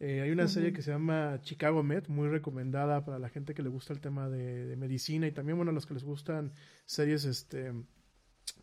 Eh, 0.00 0.20
hay 0.20 0.30
una 0.30 0.48
serie 0.48 0.72
que 0.72 0.82
se 0.82 0.90
llama 0.90 1.40
Chicago 1.42 1.82
Med, 1.82 2.08
muy 2.08 2.28
recomendada 2.28 3.04
para 3.04 3.18
la 3.18 3.28
gente 3.28 3.54
que 3.54 3.62
le 3.62 3.68
gusta 3.68 3.92
el 3.92 4.00
tema 4.00 4.28
de, 4.28 4.76
medicina 4.76 5.26
y 5.26 5.32
también, 5.32 5.56
bueno, 5.56 5.70
a 5.70 5.74
los 5.74 5.86
que 5.86 5.94
les 5.94 6.02
gustan 6.02 6.52
series, 6.84 7.24
este, 7.24 7.72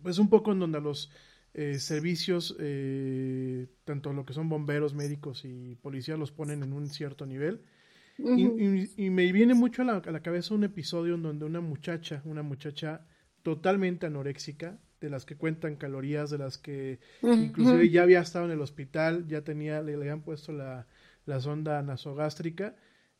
pues 0.03 0.19
un 0.19 0.29
poco 0.29 0.51
en 0.51 0.59
donde 0.59 0.77
a 0.77 0.81
los 0.81 1.11
eh, 1.53 1.79
servicios, 1.79 2.55
eh, 2.59 3.67
tanto 3.85 4.13
lo 4.13 4.25
que 4.25 4.33
son 4.33 4.49
bomberos, 4.49 4.93
médicos 4.93 5.45
y 5.45 5.75
policías, 5.75 6.19
los 6.19 6.31
ponen 6.31 6.63
en 6.63 6.73
un 6.73 6.89
cierto 6.89 7.25
nivel. 7.25 7.61
Y, 8.17 9.09
me 9.09 9.31
viene 9.31 9.55
mucho 9.55 9.81
a 9.81 9.85
la, 9.85 9.93
a 9.97 10.11
la, 10.11 10.21
cabeza 10.21 10.53
un 10.53 10.63
episodio 10.63 11.15
en 11.15 11.23
donde 11.23 11.45
una 11.45 11.59
muchacha, 11.59 12.21
una 12.25 12.43
muchacha 12.43 13.07
totalmente 13.41 14.05
anoréxica, 14.05 14.79
de 14.99 15.09
las 15.09 15.25
que 15.25 15.35
cuentan 15.35 15.75
calorías, 15.75 16.29
de 16.29 16.37
las 16.37 16.59
que 16.59 16.99
inclusive 17.23 17.89
ya 17.89 18.03
había 18.03 18.21
estado 18.21 18.45
en 18.45 18.51
el 18.51 18.61
hospital, 18.61 19.27
ya 19.27 19.41
tenía, 19.43 19.81
le, 19.81 19.95
habían 19.95 20.21
puesto 20.21 20.53
la, 20.53 20.87
la 21.31 21.39
sonda 21.39 21.81
nasogástrica, 21.81 22.75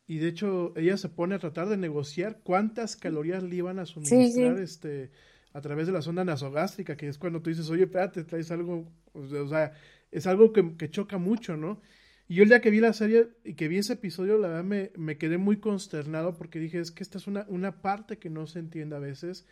y 0.06 0.18
de 0.18 0.28
hecho 0.28 0.72
ella 0.76 0.96
se 0.96 1.08
pone 1.08 1.34
a 1.34 1.38
tratar 1.38 1.68
de 1.68 1.76
negociar 1.76 2.40
cuántas 2.42 2.96
calorías 2.96 3.42
le 3.42 3.56
iban 3.56 3.78
a 3.78 3.86
suministrar 3.86 4.58
este 4.58 5.10
a 5.54 5.60
través 5.60 5.86
de 5.86 5.92
la 5.92 6.02
sonda 6.02 6.24
nasogástrica, 6.24 6.96
que 6.96 7.08
es 7.08 7.18
cuando 7.18 7.42
tú 7.42 7.50
dices, 7.50 7.68
oye, 7.68 7.84
espérate, 7.84 8.24
traes 8.24 8.50
algo, 8.50 8.90
o 9.12 9.48
sea, 9.48 9.72
es 10.10 10.26
algo 10.26 10.52
que, 10.52 10.76
que 10.76 10.90
choca 10.90 11.18
mucho, 11.18 11.56
¿no? 11.56 11.80
Y 12.28 12.36
yo 12.36 12.42
el 12.42 12.48
día 12.48 12.60
que 12.60 12.70
vi 12.70 12.80
la 12.80 12.94
serie 12.94 13.28
y 13.44 13.54
que 13.54 13.68
vi 13.68 13.78
ese 13.78 13.94
episodio, 13.94 14.38
la 14.38 14.48
verdad 14.48 14.64
me, 14.64 14.90
me 14.96 15.18
quedé 15.18 15.36
muy 15.36 15.58
consternado 15.58 16.36
porque 16.38 16.58
dije, 16.58 16.78
es 16.78 16.90
que 16.90 17.02
esta 17.02 17.18
es 17.18 17.26
una, 17.26 17.44
una 17.48 17.82
parte 17.82 18.18
que 18.18 18.30
no 18.30 18.46
se 18.46 18.58
entiende 18.58 18.96
a 18.96 19.00
veces. 19.00 19.46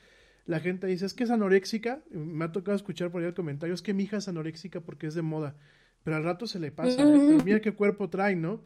La 0.47 0.61
gente 0.61 0.87
dice, 0.87 1.05
es 1.05 1.13
que 1.13 1.25
es 1.25 1.31
anoréxica. 1.31 2.03
Me 2.11 2.47
ha 2.47 2.53
tocado 2.53 2.77
escuchar 2.77 3.11
por 3.11 3.21
ahí 3.21 3.29
el 3.29 3.35
comentario, 3.35 3.75
es 3.75 3.83
que 3.83 3.93
mi 3.93 4.05
hija 4.05 4.17
es 4.17 4.29
anoréxica 4.29 4.81
porque 4.81 5.07
es 5.07 5.15
de 5.15 5.23
moda. 5.23 5.57
Pero 6.03 6.17
al 6.17 6.25
rato 6.25 6.47
se 6.47 6.59
le 6.59 6.73
pasa, 6.73 7.03
¿eh? 7.03 7.39
mira 7.45 7.61
qué 7.61 7.73
cuerpo 7.73 8.09
trae, 8.09 8.37
¿no? 8.37 8.63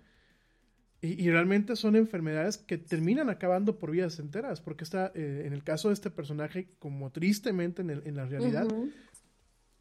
Y, 1.01 1.23
y, 1.23 1.31
realmente 1.31 1.77
son 1.77 1.97
enfermedades 1.97 2.57
que 2.57 2.79
terminan 2.79 3.29
acabando 3.29 3.79
por 3.79 3.91
vidas 3.91 4.19
enteras, 4.19 4.63
porque 4.63 4.85
está, 4.85 5.13
eh, 5.15 5.43
en 5.45 5.53
el 5.53 5.63
caso 5.63 5.89
de 5.89 5.95
este 5.95 6.11
personaje, 6.11 6.69
como 6.79 7.11
tristemente 7.11 7.83
en, 7.83 7.91
el, 7.91 8.03
en 8.07 8.17
la 8.17 8.25
realidad, 8.25 8.67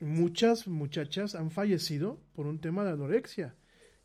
muchas 0.02 0.68
muchachas 0.68 1.36
han 1.36 1.50
fallecido 1.50 2.20
por 2.34 2.46
un 2.46 2.60
tema 2.60 2.84
de 2.84 2.92
anorexia 2.92 3.56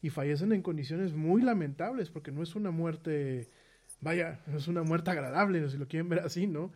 y 0.00 0.10
fallecen 0.10 0.52
en 0.52 0.62
condiciones 0.62 1.12
muy 1.12 1.42
lamentables 1.42 2.08
porque 2.08 2.30
no 2.30 2.42
es 2.42 2.54
una 2.54 2.70
muerte, 2.70 3.50
vaya, 4.00 4.40
no 4.46 4.58
es 4.58 4.68
una 4.68 4.84
muerte 4.84 5.10
agradable, 5.10 5.68
si 5.70 5.76
lo 5.76 5.88
quieren 5.88 6.08
ver 6.08 6.20
así, 6.20 6.46
¿no? 6.46 6.72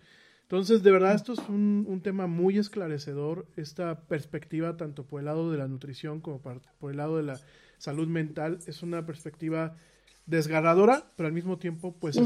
Entonces, 0.52 0.82
de 0.82 0.90
verdad, 0.90 1.14
esto 1.14 1.32
es 1.32 1.38
un, 1.48 1.86
un 1.88 2.02
tema 2.02 2.26
muy 2.26 2.58
esclarecedor, 2.58 3.46
esta 3.56 4.02
perspectiva, 4.02 4.76
tanto 4.76 5.06
por 5.06 5.20
el 5.20 5.24
lado 5.24 5.50
de 5.50 5.56
la 5.56 5.66
nutrición 5.66 6.20
como 6.20 6.42
por, 6.42 6.60
el 6.90 6.96
lado 6.98 7.16
de 7.16 7.22
la 7.22 7.40
salud 7.78 8.06
mental, 8.06 8.58
es 8.66 8.82
una 8.82 9.06
perspectiva 9.06 9.78
desgarradora, 10.26 11.10
pero 11.16 11.26
al 11.26 11.32
mismo 11.32 11.56
tiempo, 11.56 11.96
pues, 11.98 12.18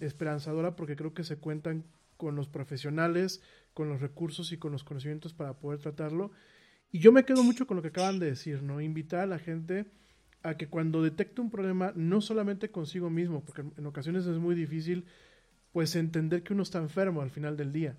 esperanzadora, 0.00 0.76
porque 0.76 0.96
creo 0.96 1.12
que 1.12 1.24
se 1.24 1.36
cuentan 1.36 1.84
con 2.16 2.36
los 2.36 2.48
profesionales, 2.48 3.42
con 3.74 3.90
los 3.90 4.00
recursos 4.00 4.50
y 4.52 4.56
con 4.56 4.72
los 4.72 4.82
conocimientos 4.82 5.34
para 5.34 5.52
poder 5.52 5.78
tratarlo. 5.78 6.30
Y 6.90 7.00
yo 7.00 7.12
me 7.12 7.26
quedo 7.26 7.42
mucho 7.42 7.66
con 7.66 7.76
lo 7.76 7.82
que 7.82 7.88
acaban 7.88 8.18
de 8.18 8.30
decir, 8.30 8.62
¿no? 8.62 8.80
Invitar 8.80 9.20
a 9.20 9.26
la 9.26 9.38
gente 9.38 9.84
a 10.42 10.56
que 10.56 10.68
cuando 10.68 11.02
detecte 11.02 11.42
un 11.42 11.50
problema, 11.50 11.92
no 11.94 12.22
solamente 12.22 12.70
consigo 12.70 13.10
mismo, 13.10 13.44
porque 13.44 13.62
en 13.76 13.84
ocasiones 13.84 14.24
es 14.24 14.38
muy 14.38 14.54
difícil 14.54 15.04
pues 15.74 15.96
entender 15.96 16.44
que 16.44 16.52
uno 16.52 16.62
está 16.62 16.78
enfermo 16.78 17.20
al 17.20 17.32
final 17.32 17.56
del 17.56 17.72
día. 17.72 17.96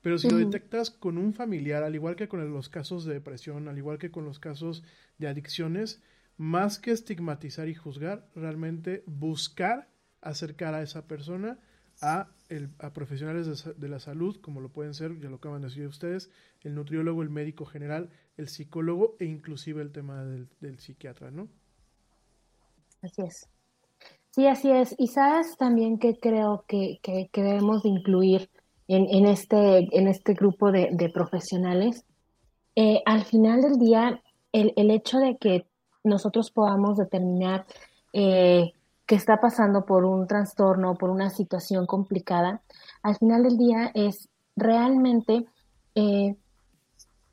Pero 0.00 0.16
si 0.16 0.30
lo 0.30 0.36
detectas 0.36 0.92
con 0.92 1.18
un 1.18 1.34
familiar, 1.34 1.82
al 1.82 1.96
igual 1.96 2.14
que 2.14 2.28
con 2.28 2.52
los 2.52 2.68
casos 2.68 3.04
de 3.04 3.14
depresión, 3.14 3.66
al 3.66 3.76
igual 3.76 3.98
que 3.98 4.12
con 4.12 4.24
los 4.24 4.38
casos 4.38 4.84
de 5.18 5.26
adicciones, 5.26 6.00
más 6.36 6.78
que 6.78 6.92
estigmatizar 6.92 7.66
y 7.66 7.74
juzgar, 7.74 8.30
realmente 8.36 9.02
buscar 9.06 9.88
acercar 10.20 10.74
a 10.74 10.82
esa 10.82 11.08
persona 11.08 11.58
a, 12.00 12.30
el, 12.48 12.70
a 12.78 12.92
profesionales 12.92 13.64
de, 13.76 13.88
la 13.88 13.98
salud, 13.98 14.40
como 14.40 14.60
lo 14.60 14.68
pueden 14.68 14.94
ser, 14.94 15.18
ya 15.18 15.28
lo 15.28 15.36
acaban 15.36 15.62
de 15.62 15.66
decir 15.66 15.84
ustedes, 15.88 16.30
el 16.60 16.76
nutriólogo, 16.76 17.24
el 17.24 17.30
médico 17.30 17.66
general, 17.66 18.10
el 18.36 18.46
psicólogo 18.46 19.16
e 19.18 19.24
inclusive 19.24 19.82
el 19.82 19.90
tema 19.90 20.22
del, 20.22 20.48
del 20.60 20.78
psiquiatra, 20.78 21.32
¿no? 21.32 21.48
Así 23.02 23.22
es. 23.22 23.48
Sí, 24.36 24.46
así 24.46 24.70
es. 24.70 24.94
Y 24.98 25.06
sabes 25.06 25.56
también 25.56 25.98
que 25.98 26.18
creo 26.18 26.66
que, 26.68 27.00
que, 27.02 27.30
debemos 27.32 27.82
de 27.82 27.88
incluir 27.88 28.50
en, 28.86 29.06
en, 29.08 29.24
este, 29.24 29.88
en 29.98 30.08
este 30.08 30.34
grupo 30.34 30.70
de, 30.70 31.10
profesionales. 31.14 32.04
Eh, 32.74 33.00
al 33.06 33.24
final 33.24 33.62
del 33.62 33.78
día, 33.78 34.20
el, 34.52 34.74
el, 34.76 34.90
hecho 34.90 35.16
de 35.16 35.38
que 35.38 35.66
nosotros 36.04 36.50
podamos 36.50 36.98
determinar 36.98 37.64
eh, 38.12 38.72
que 39.06 39.14
está 39.14 39.40
pasando 39.40 39.86
por 39.86 40.04
un 40.04 40.26
trastorno, 40.26 40.96
por 40.96 41.08
una 41.08 41.30
situación 41.30 41.86
complicada, 41.86 42.60
al 43.02 43.16
final 43.16 43.42
del 43.42 43.56
día 43.56 43.90
es 43.94 44.28
realmente 44.54 45.46
eh, 45.94 46.36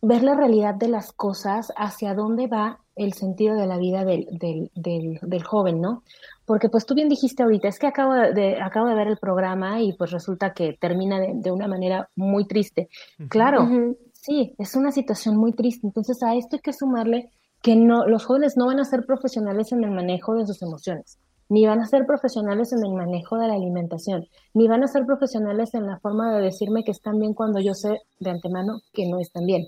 ver 0.01 0.23
la 0.23 0.35
realidad 0.35 0.75
de 0.75 0.87
las 0.87 1.11
cosas, 1.11 1.73
hacia 1.75 2.13
dónde 2.13 2.47
va 2.47 2.79
el 2.95 3.13
sentido 3.13 3.55
de 3.55 3.67
la 3.67 3.77
vida 3.77 4.05
del, 4.05 4.27
del, 4.31 5.19
del, 5.21 5.43
joven, 5.43 5.81
¿no? 5.81 6.03
Porque 6.45 6.69
pues 6.69 6.85
tú 6.85 6.93
bien 6.93 7.09
dijiste 7.09 7.43
ahorita, 7.43 7.67
es 7.67 7.79
que 7.79 7.87
acabo 7.87 8.13
de, 8.13 8.61
acabo 8.61 8.87
de 8.87 8.95
ver 8.95 9.07
el 9.07 9.17
programa 9.17 9.81
y 9.81 9.93
pues 9.93 10.11
resulta 10.11 10.53
que 10.53 10.77
termina 10.79 11.19
de, 11.19 11.51
una 11.51 11.67
manera 11.67 12.09
muy 12.15 12.45
triste. 12.45 12.89
Claro, 13.29 13.69
sí, 14.11 14.53
es 14.57 14.75
una 14.75 14.91
situación 14.91 15.37
muy 15.37 15.53
triste. 15.53 15.87
Entonces 15.87 16.21
a 16.21 16.35
esto 16.35 16.57
hay 16.57 16.61
que 16.61 16.73
sumarle 16.73 17.31
que 17.61 17.75
no, 17.77 18.05
los 18.07 18.25
jóvenes 18.25 18.57
no 18.57 18.65
van 18.65 18.79
a 18.79 18.85
ser 18.85 19.05
profesionales 19.05 19.71
en 19.71 19.83
el 19.83 19.91
manejo 19.91 20.35
de 20.35 20.45
sus 20.45 20.61
emociones 20.61 21.17
ni 21.49 21.67
van 21.67 21.81
a 21.81 21.85
ser 21.85 22.07
profesionales 22.07 22.73
en 22.73 22.83
el 22.83 22.93
manejo 22.93 23.37
de 23.37 23.47
la 23.47 23.53
alimentación, 23.53 24.27
ni 24.55 24.67
van 24.67 24.83
a 24.83 24.87
ser 24.87 25.05
profesionales 25.05 25.73
en 25.73 25.85
la 25.85 25.99
forma 25.99 26.35
de 26.35 26.41
decirme 26.41 26.83
que 26.83 26.91
están 26.91 27.19
bien 27.19 27.35
cuando 27.35 27.59
yo 27.59 27.75
sé 27.75 28.01
de 28.19 28.29
antemano 28.31 28.79
que 28.91 29.07
no 29.07 29.19
están 29.19 29.45
bien. 29.45 29.67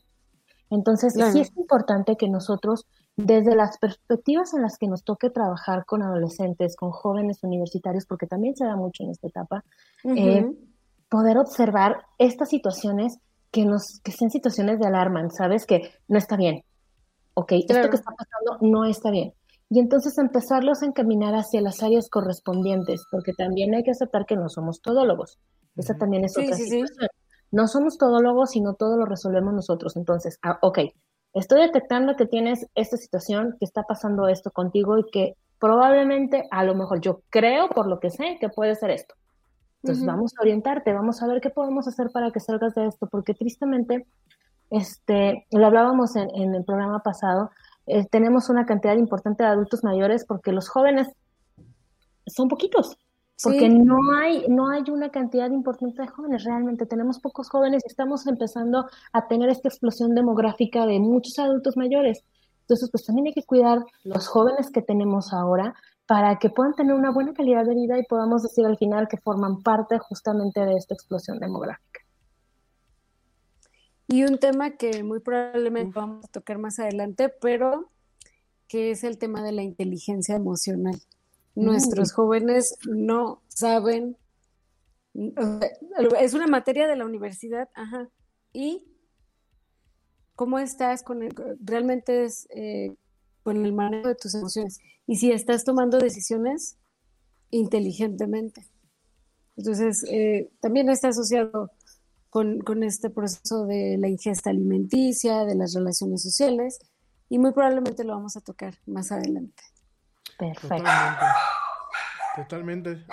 Entonces, 0.72 1.14
sí 1.14 1.40
es 1.40 1.56
importante 1.56 2.16
que 2.16 2.28
nosotros, 2.28 2.88
desde 3.18 3.56
las 3.56 3.78
perspectivas 3.78 4.54
en 4.54 4.62
las 4.62 4.78
que 4.78 4.88
nos 4.88 5.04
toque 5.04 5.30
trabajar 5.30 5.86
con 5.86 6.04
adolescentes, 6.04 6.76
con 6.76 6.92
jóvenes 6.92 7.44
universitarios, 7.44 8.06
porque 8.06 8.28
también 8.28 8.56
se 8.56 8.66
da 8.66 8.76
mucho 8.76 9.04
en 9.04 9.12
esta 9.12 9.28
etapa, 9.28 9.64
eh, 10.04 10.46
poder 11.10 11.38
observar 11.38 12.06
estas 12.18 12.50
situaciones 12.50 13.18
que 13.52 13.66
nos 13.66 14.02
que 14.04 14.12
sean 14.12 14.32
situaciones 14.32 14.80
de 14.80 14.88
alarma, 14.88 15.28
sabes 15.30 15.66
que 15.66 15.94
no 16.08 16.18
está 16.18 16.36
bien. 16.36 16.64
Ok, 17.36 17.54
esto 17.54 17.90
que 17.90 17.96
está 17.96 18.12
pasando 18.12 18.58
no 18.62 18.86
está 18.86 19.12
bien 19.12 19.34
y 19.70 19.80
entonces 19.80 20.18
empezarlos 20.18 20.82
a 20.82 20.86
encaminar 20.86 21.34
hacia 21.34 21.62
las 21.62 21.82
áreas 21.82 22.10
correspondientes, 22.10 23.04
porque 23.10 23.34
también 23.34 23.74
hay 23.74 23.84
que 23.84 23.92
aceptar 23.92 24.26
que 24.26 24.36
no 24.36 24.48
somos 24.48 24.82
todólogos. 24.82 25.40
Esa 25.76 25.96
también 25.96 26.24
es 26.24 26.38
otra 26.38 26.56
situación. 26.56 27.10
No 27.52 27.68
somos 27.68 27.98
todólogos, 27.98 28.52
sino 28.52 28.76
todo 28.76 28.98
lo 28.98 29.06
resolvemos 29.06 29.54
nosotros. 29.54 29.96
Entonces, 29.96 30.38
ah, 30.44 30.60
ok, 30.62 30.80
estoy 31.36 31.62
detectando 31.62 32.16
que 32.16 32.26
tienes 32.26 32.68
esta 32.76 32.98
situación, 32.98 33.56
que 33.60 33.66
está 33.66 33.84
pasando 33.84 34.28
esto 34.28 34.52
contigo 34.52 34.98
y 34.98 35.10
que 35.12 35.36
probablemente, 35.60 36.48
a 36.52 36.64
lo 36.64 36.76
mejor 36.76 37.02
yo 37.02 37.22
creo, 37.30 37.70
por 37.70 37.88
lo 37.88 38.00
que 38.00 38.10
sé, 38.10 38.38
que 38.40 38.50
puede 38.50 38.76
ser 38.76 38.92
esto. 38.92 39.16
Entonces, 39.84 40.06
vamos 40.06 40.34
a 40.38 40.42
orientarte, 40.42 40.94
vamos 40.94 41.22
a 41.22 41.28
ver 41.28 41.42
qué 41.42 41.52
podemos 41.52 41.88
hacer 41.88 42.10
para 42.12 42.32
que 42.32 42.40
salgas 42.40 42.74
de 42.74 42.88
esto, 42.88 43.08
porque 43.08 43.36
tristemente, 43.36 44.08
este, 44.72 45.46
lo 45.52 45.68
hablábamos 45.68 46.16
en, 46.16 46.30
en 46.36 46.56
el 46.56 46.64
programa 46.64 47.04
pasado, 47.04 47.52
eh, 47.88 48.06
tenemos 48.10 48.50
una 48.50 48.66
cantidad 48.66 48.96
importante 48.96 49.44
de 49.44 49.50
adultos 49.50 49.84
mayores 49.84 50.26
porque 50.26 50.52
los 50.52 50.70
jóvenes 50.70 51.08
son 52.26 52.48
poquitos, 52.48 52.98
porque 53.44 53.70
no 53.70 53.98
hay 54.18 54.46
no 54.48 54.70
hay 54.70 54.84
una 54.90 55.10
cantidad 55.10 55.50
importante 55.52 56.02
de 56.02 56.08
jóvenes 56.08 56.44
realmente. 56.44 56.86
Tenemos 56.86 57.20
pocos 57.20 57.50
jóvenes 57.50 57.84
y 57.86 57.90
estamos 57.90 58.26
empezando 58.28 58.86
a 59.12 59.28
tener 59.28 59.50
esta 59.50 59.68
explosión 59.68 60.16
demográfica 60.16 60.86
de 60.86 61.00
muchos 61.00 61.38
adultos 61.40 61.76
mayores. 61.78 62.24
Entonces 62.62 62.90
pues 62.92 63.06
también 63.06 63.28
hay 63.28 63.34
que 63.34 63.44
cuidar 63.44 63.80
los 64.04 64.28
jóvenes 64.28 64.72
que 64.72 64.82
tenemos 64.82 65.34
ahora 65.34 65.76
para 66.08 66.38
que 66.38 66.50
puedan 66.50 66.74
tener 66.74 66.94
una 66.96 67.12
buena 67.12 67.34
calidad 67.34 67.66
de 67.66 67.76
vida 67.76 67.98
y 67.98 68.04
podamos 68.04 68.44
decir 68.44 68.66
al 68.66 68.78
final 68.78 69.08
que 69.08 69.18
forman 69.18 69.62
parte 69.64 69.98
justamente 70.00 70.62
de 70.62 70.76
esta 70.76 70.94
explosión 70.94 71.40
demográfica. 71.40 72.02
Y 74.08 74.24
un 74.24 74.38
tema 74.38 74.72
que 74.72 75.04
muy 75.04 75.20
probablemente 75.20 76.00
vamos 76.00 76.26
a 76.26 76.28
tocar 76.28 76.60
más 76.60 76.80
adelante, 76.80 77.34
pero 77.42 77.90
que 78.68 78.92
es 78.92 79.04
el 79.04 79.18
tema 79.18 79.42
de 79.42 79.52
la 79.52 79.64
inteligencia 79.64 80.36
emocional. 80.36 80.96
Nuestros 81.56 82.12
jóvenes 82.12 82.78
no 82.86 83.42
saben, 83.48 84.18
es 86.20 86.34
una 86.34 86.48
materia 86.48 86.88
de 86.88 86.98
la 86.98 87.06
universidad, 87.06 87.70
ajá, 87.74 88.10
y 88.52 88.84
cómo 90.36 90.60
estás 90.60 91.02
con 91.02 91.24
el, 91.24 91.34
realmente 91.62 92.26
es 92.26 92.48
eh, 92.54 92.94
con 93.44 93.66
el 93.66 93.74
manejo 93.74 94.10
de 94.10 94.16
tus 94.16 94.36
emociones 94.36 94.80
y 95.08 95.16
si 95.16 95.32
estás 95.32 95.64
tomando 95.64 95.98
decisiones 95.98 96.78
inteligentemente. 97.52 98.68
Entonces, 99.56 100.04
eh, 100.10 100.50
también 100.60 100.90
está 100.90 101.10
asociado 101.10 101.72
con, 102.30 102.84
este 102.84 103.10
proceso 103.10 103.66
de 103.66 103.98
la 103.98 104.10
ingesta 104.10 104.50
alimenticia, 104.50 105.46
de 105.46 105.56
las 105.56 105.74
relaciones 105.74 106.22
sociales, 106.22 106.80
y 107.30 107.40
muy 107.40 107.54
probablemente 107.54 108.04
lo 108.04 108.14
vamos 108.14 108.36
a 108.36 108.42
tocar 108.42 108.76
más 108.86 109.14
adelante. 109.14 109.64
Perfecto. 110.38 110.84
Totalmente. 112.36 113.06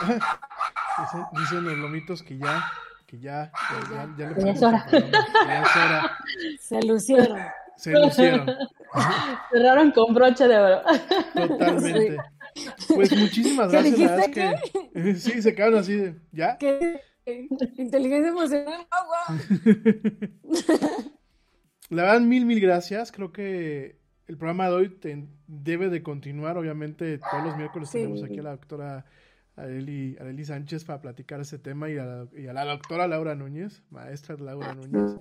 Dicen, 1.33 1.65
los 1.65 1.79
lomitos 1.79 2.23
que 2.23 2.39
ya, 2.39 2.65
que 3.07 3.19
ya, 3.19 3.53
ya, 3.91 4.09
ya, 4.19 4.35
ya, 4.37 4.51
es 4.51 4.63
hora. 4.63 4.87
Ya 4.91 5.63
es 5.63 5.77
hora. 5.77 6.19
Se 6.61 6.83
lucieron. 6.83 7.39
Se 7.77 7.93
lucieron. 7.93 8.51
Cerraron 9.51 9.93
con 9.93 10.13
broche 10.15 10.47
de 10.49 10.59
oro. 10.59 10.83
Totalmente. 11.35 12.17
Pues 12.95 13.17
muchísimas 13.17 13.73
gracias. 13.73 13.99
Verdad 13.99 14.59
que, 14.93 15.15
sí, 15.15 15.41
se 15.41 15.55
quedaron 15.55 15.79
así 15.79 15.97
de, 15.97 16.21
¿ya? 16.33 16.59
¿Qué? 16.59 17.01
Inteligencia 17.77 18.29
emocional. 18.31 18.87
Oh, 18.91 19.33
La 21.91 22.03
verdad, 22.05 22.21
mil, 22.21 22.45
mil 22.47 22.61
gracias. 22.61 23.13
Creo 23.13 23.33
que 23.33 24.02
el 24.29 24.37
programa 24.37 24.69
de 24.69 24.75
hoy 24.75 24.99
debe 25.47 25.91
de 25.91 26.03
continuar. 26.03 26.57
Obviamente, 26.57 27.19
todos 27.19 27.45
los 27.45 27.57
miércoles 27.57 27.91
tenemos 27.91 28.23
aquí 28.23 28.39
a 28.39 28.43
la 28.43 28.51
doctora 28.51 29.05
Areli, 29.57 30.45
Sánchez 30.45 30.85
para 30.85 31.01
platicar 31.01 31.41
ese 31.41 31.59
tema 31.59 31.91
y 31.91 31.99
a, 31.99 32.05
la, 32.05 32.29
y 32.37 32.47
a, 32.47 32.53
la, 32.53 32.65
doctora 32.65 33.07
Laura 33.07 33.35
Núñez, 33.35 33.83
maestra 33.91 34.37
Laura 34.37 34.75
Núñez. 34.75 35.17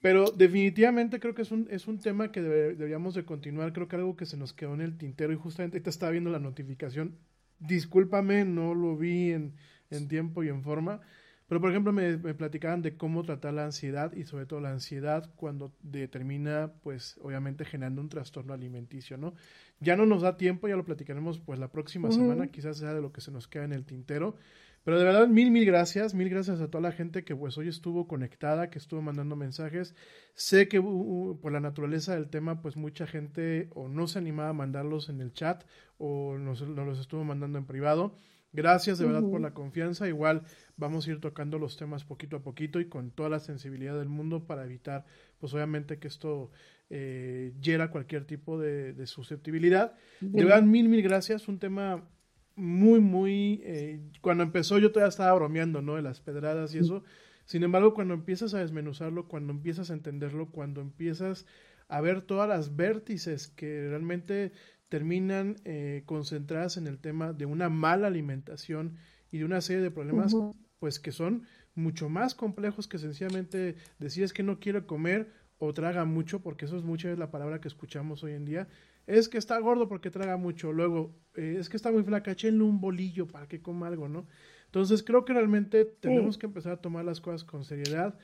Pero 0.00 0.30
definitivamente 0.30 1.18
creo 1.18 1.34
que 1.34 1.42
es 1.42 1.50
un, 1.50 1.66
es 1.70 1.88
un 1.88 1.98
tema 1.98 2.30
que 2.30 2.40
deberíamos 2.40 3.14
de 3.14 3.24
continuar. 3.24 3.72
Creo 3.72 3.88
que 3.88 3.96
algo 3.96 4.16
que 4.16 4.26
se 4.26 4.36
nos 4.36 4.52
quedó 4.52 4.74
en 4.74 4.80
el 4.80 4.96
tintero 4.96 5.32
y 5.32 5.36
justamente 5.36 5.80
te 5.80 5.90
estaba 5.90 6.12
viendo 6.12 6.30
la 6.30 6.38
notificación. 6.38 7.18
Discúlpame, 7.58 8.44
no 8.44 8.74
lo 8.74 8.96
vi 8.96 9.32
en, 9.32 9.54
en 9.90 10.06
tiempo 10.06 10.44
y 10.44 10.48
en 10.48 10.62
forma. 10.62 11.00
Pero, 11.48 11.62
por 11.62 11.70
ejemplo, 11.70 11.92
me, 11.92 12.18
me, 12.18 12.34
platicaban 12.34 12.82
de 12.82 12.96
cómo 12.96 13.22
tratar 13.22 13.54
la 13.54 13.64
ansiedad 13.64 14.12
y 14.12 14.24
sobre 14.24 14.44
todo 14.44 14.60
la 14.60 14.70
ansiedad 14.70 15.30
cuando 15.34 15.72
determina, 15.82 16.72
pues, 16.82 17.18
obviamente 17.22 17.64
generando 17.64 18.02
un 18.02 18.10
trastorno 18.10 18.52
alimenticio, 18.52 19.16
¿no? 19.16 19.34
Ya 19.80 19.96
no 19.96 20.04
nos 20.04 20.20
da 20.20 20.36
tiempo, 20.36 20.68
ya 20.68 20.76
lo 20.76 20.84
platicaremos, 20.84 21.38
pues, 21.38 21.58
la 21.58 21.68
próxima 21.68 22.10
semana, 22.10 22.48
quizás 22.48 22.76
sea 22.76 22.92
de 22.92 23.00
lo 23.00 23.12
que 23.12 23.22
se 23.22 23.30
nos 23.30 23.48
queda 23.48 23.64
en 23.64 23.72
el 23.72 23.86
tintero. 23.86 24.36
Pero 24.84 24.98
de 24.98 25.04
verdad, 25.04 25.26
mil, 25.26 25.50
mil 25.50 25.64
gracias, 25.64 26.14
mil 26.14 26.28
gracias 26.28 26.60
a 26.60 26.68
toda 26.70 26.82
la 26.82 26.92
gente 26.92 27.24
que, 27.24 27.34
pues, 27.34 27.56
hoy 27.56 27.68
estuvo 27.68 28.06
conectada, 28.06 28.68
que 28.68 28.78
estuvo 28.78 29.00
mandando 29.00 29.34
mensajes. 29.34 29.94
Sé 30.34 30.68
que 30.68 30.82
por 30.82 31.50
la 31.50 31.60
naturaleza 31.60 32.14
del 32.14 32.28
tema, 32.28 32.60
pues, 32.60 32.76
mucha 32.76 33.06
gente 33.06 33.68
o 33.74 33.88
no 33.88 34.06
se 34.06 34.18
animaba 34.18 34.50
a 34.50 34.54
mandarlos 34.54 35.08
en 35.08 35.22
el 35.22 35.32
chat 35.32 35.64
o 35.96 36.36
nos, 36.36 36.60
nos 36.60 36.86
los 36.86 36.98
estuvo 36.98 37.24
mandando 37.24 37.58
en 37.58 37.64
privado. 37.64 38.14
Gracias 38.52 38.98
de 38.98 39.06
verdad 39.06 39.28
por 39.28 39.40
la 39.40 39.52
confianza. 39.52 40.08
Igual 40.08 40.42
vamos 40.76 41.06
a 41.06 41.10
ir 41.10 41.20
tocando 41.20 41.58
los 41.58 41.76
temas 41.76 42.04
poquito 42.04 42.36
a 42.36 42.42
poquito 42.42 42.80
y 42.80 42.86
con 42.86 43.10
toda 43.10 43.28
la 43.28 43.40
sensibilidad 43.40 43.98
del 43.98 44.08
mundo 44.08 44.46
para 44.46 44.64
evitar, 44.64 45.04
pues 45.38 45.52
obviamente 45.52 45.98
que 45.98 46.08
esto 46.08 46.50
eh, 46.88 47.52
hiera 47.60 47.90
cualquier 47.90 48.24
tipo 48.24 48.58
de, 48.58 49.06
susceptibilidad. 49.06 49.94
De 50.20 50.44
verdad, 50.44 50.62
mil, 50.62 50.88
mil 50.88 51.02
gracias. 51.02 51.46
Un 51.48 51.58
tema 51.58 52.08
muy, 52.56 53.00
muy... 53.00 53.60
Eh, 53.64 54.00
cuando 54.20 54.44
empezó 54.44 54.78
yo 54.78 54.92
todavía 54.92 55.10
estaba 55.10 55.34
bromeando, 55.34 55.82
¿no? 55.82 55.96
De 55.96 56.02
las 56.02 56.20
pedradas 56.20 56.74
y 56.74 56.78
eso. 56.78 57.04
Sin 57.44 57.62
embargo, 57.62 57.94
cuando 57.94 58.14
empiezas 58.14 58.54
a 58.54 58.60
desmenuzarlo, 58.60 59.28
cuando 59.28 59.52
empiezas 59.52 59.90
a 59.90 59.94
entenderlo, 59.94 60.50
cuando 60.50 60.80
empiezas 60.80 61.46
a 61.88 62.00
ver 62.00 62.22
todas 62.22 62.48
las 62.48 62.76
vértices 62.76 63.48
que 63.48 63.88
realmente 63.88 64.52
terminan 64.88 65.56
eh, 65.64 66.02
concentradas 66.06 66.76
en 66.76 66.86
el 66.86 66.98
tema 66.98 67.32
de 67.32 67.46
una 67.46 67.68
mala 67.68 68.06
alimentación 68.06 68.96
y 69.30 69.38
de 69.38 69.44
una 69.44 69.60
serie 69.60 69.82
de 69.82 69.90
problemas, 69.90 70.34
pues 70.78 70.98
que 70.98 71.12
son 71.12 71.44
mucho 71.74 72.08
más 72.08 72.34
complejos 72.34 72.88
que 72.88 72.98
sencillamente 72.98 73.76
decir 73.98 74.24
es 74.24 74.32
que 74.32 74.42
no 74.42 74.58
quiero 74.58 74.86
comer 74.86 75.30
o 75.58 75.72
traga 75.74 76.04
mucho, 76.04 76.40
porque 76.40 76.64
eso 76.64 76.76
es 76.76 76.84
mucha 76.84 77.10
es 77.10 77.18
la 77.18 77.30
palabra 77.30 77.60
que 77.60 77.68
escuchamos 77.68 78.22
hoy 78.22 78.32
en 78.32 78.44
día. 78.44 78.68
Es 79.06 79.28
que 79.28 79.38
está 79.38 79.58
gordo 79.58 79.88
porque 79.88 80.10
traga 80.10 80.36
mucho. 80.36 80.72
Luego, 80.72 81.14
eh, 81.34 81.56
es 81.58 81.68
que 81.68 81.76
está 81.76 81.90
muy 81.90 82.04
flaca, 82.04 82.30
échenle 82.30 82.62
un 82.62 82.80
bolillo 82.80 83.26
para 83.26 83.48
que 83.48 83.60
coma 83.60 83.88
algo, 83.88 84.08
¿no? 84.08 84.26
Entonces 84.66 85.02
creo 85.02 85.24
que 85.24 85.32
realmente 85.32 85.84
tenemos 85.84 86.36
que 86.38 86.46
empezar 86.46 86.72
a 86.72 86.80
tomar 86.80 87.04
las 87.04 87.20
cosas 87.20 87.42
con 87.44 87.64
seriedad. 87.64 88.18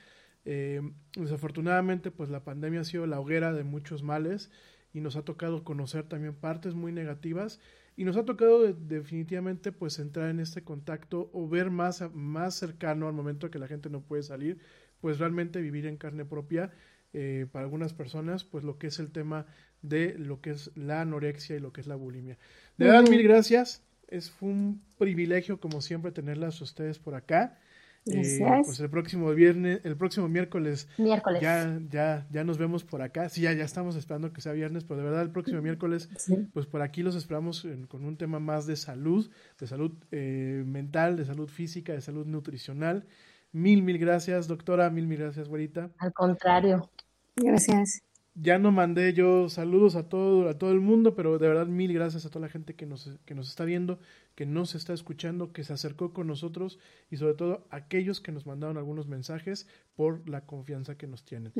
Eh, 0.45 0.81
desafortunadamente, 1.17 2.11
pues 2.11 2.29
la 2.29 2.43
pandemia 2.43 2.81
ha 2.81 2.85
sido 2.85 3.07
la 3.07 3.19
hoguera 3.19 3.51
de 3.51 3.63
muchos 3.63 4.03
males 4.03 4.51
y 4.95 5.01
nos 5.01 5.17
ha 5.17 5.23
tocado 5.23 5.65
conocer 5.65 6.05
también 6.05 6.33
partes 6.33 6.73
muy 6.73 6.93
negativas 6.93 7.59
y 7.97 8.05
nos 8.05 8.15
ha 8.15 8.23
tocado 8.23 8.71
definitivamente 8.73 9.73
pues 9.73 9.99
entrar 9.99 10.29
en 10.29 10.39
este 10.39 10.63
contacto 10.63 11.29
o 11.33 11.49
ver 11.49 11.69
más, 11.69 12.01
más 12.13 12.55
cercano 12.55 13.09
al 13.09 13.13
momento 13.13 13.51
que 13.51 13.59
la 13.59 13.67
gente 13.67 13.89
no 13.89 13.99
puede 13.99 14.23
salir, 14.23 14.57
pues 15.01 15.19
realmente 15.19 15.59
vivir 15.59 15.85
en 15.85 15.97
carne 15.97 16.23
propia 16.23 16.71
eh, 17.11 17.45
para 17.51 17.65
algunas 17.65 17.93
personas, 17.93 18.45
pues 18.45 18.63
lo 18.63 18.77
que 18.77 18.87
es 18.87 18.97
el 18.99 19.11
tema 19.11 19.45
de 19.81 20.17
lo 20.17 20.39
que 20.39 20.51
es 20.51 20.71
la 20.75 21.01
anorexia 21.01 21.57
y 21.57 21.59
lo 21.59 21.73
que 21.73 21.81
es 21.81 21.87
la 21.87 21.95
bulimia. 21.95 22.37
De 22.77 22.85
verdad, 22.85 23.09
mil 23.09 23.21
gracias. 23.21 23.83
Es 24.07 24.31
fue 24.31 24.47
un 24.47 24.81
privilegio, 24.97 25.59
como 25.59 25.81
siempre, 25.81 26.13
tenerlas 26.13 26.61
ustedes 26.61 26.99
por 26.99 27.15
acá. 27.15 27.59
Eh, 28.07 28.61
pues 28.63 28.79
el 28.79 28.89
próximo 28.89 29.33
viernes, 29.33 29.81
el 29.83 29.97
próximo 29.97 30.27
miércoles, 30.27 30.87
miércoles, 30.99 31.41
ya, 31.41 31.79
ya, 31.89 32.27
ya 32.29 32.43
nos 32.43 32.59
vemos 32.59 32.83
por 32.83 33.01
acá. 33.01 33.29
Sí, 33.29 33.41
ya, 33.41 33.53
ya 33.53 33.63
estamos 33.63 33.95
esperando 33.95 34.31
que 34.31 34.41
sea 34.41 34.51
viernes, 34.51 34.83
pero 34.83 34.99
de 34.99 35.05
verdad 35.05 35.23
el 35.23 35.31
próximo 35.31 35.61
miércoles, 35.61 36.09
pues 36.53 36.67
por 36.67 36.83
aquí 36.83 37.01
los 37.01 37.15
esperamos 37.15 37.67
con 37.87 38.05
un 38.05 38.17
tema 38.17 38.39
más 38.39 38.67
de 38.67 38.75
salud, 38.75 39.31
de 39.59 39.67
salud 39.67 39.91
eh, 40.11 40.63
mental, 40.65 41.17
de 41.17 41.25
salud 41.25 41.49
física, 41.49 41.93
de 41.93 42.01
salud 42.01 42.27
nutricional. 42.27 43.07
Mil, 43.51 43.81
mil 43.81 43.97
gracias, 43.97 44.47
doctora, 44.47 44.89
mil, 44.89 45.07
mil 45.07 45.19
gracias, 45.19 45.47
güerita. 45.47 45.89
Al 45.97 46.13
contrario. 46.13 46.91
Gracias 47.35 48.03
ya 48.35 48.59
no 48.59 48.71
mandé 48.71 49.13
yo 49.13 49.47
saludos 49.49 49.95
a 49.95 50.09
todo, 50.09 50.49
a 50.49 50.57
todo 50.57 50.71
el 50.71 50.81
mundo, 50.81 51.15
pero 51.15 51.39
de 51.39 51.47
verdad 51.47 51.67
mil 51.67 51.93
gracias 51.93 52.25
a 52.25 52.29
toda 52.29 52.45
la 52.45 52.51
gente 52.51 52.75
que 52.75 52.85
nos, 52.85 53.09
que 53.25 53.33
nos 53.33 53.49
está 53.49 53.63
viendo, 53.63 53.99
que 54.35 54.45
nos 54.45 54.75
está 54.75 54.93
escuchando, 54.93 55.53
que 55.53 55.63
se 55.63 55.73
acercó 55.73 56.13
con 56.13 56.27
nosotros 56.27 56.77
y 57.09 57.17
sobre 57.17 57.35
todo 57.35 57.65
aquellos 57.69 58.19
que 58.19 58.33
nos 58.33 58.45
mandaron 58.45 58.77
algunos 58.77 59.07
mensajes 59.07 59.67
por 59.95 60.27
la 60.27 60.45
confianza 60.45 60.97
que 60.97 61.07
nos 61.07 61.23
tienen. 61.23 61.53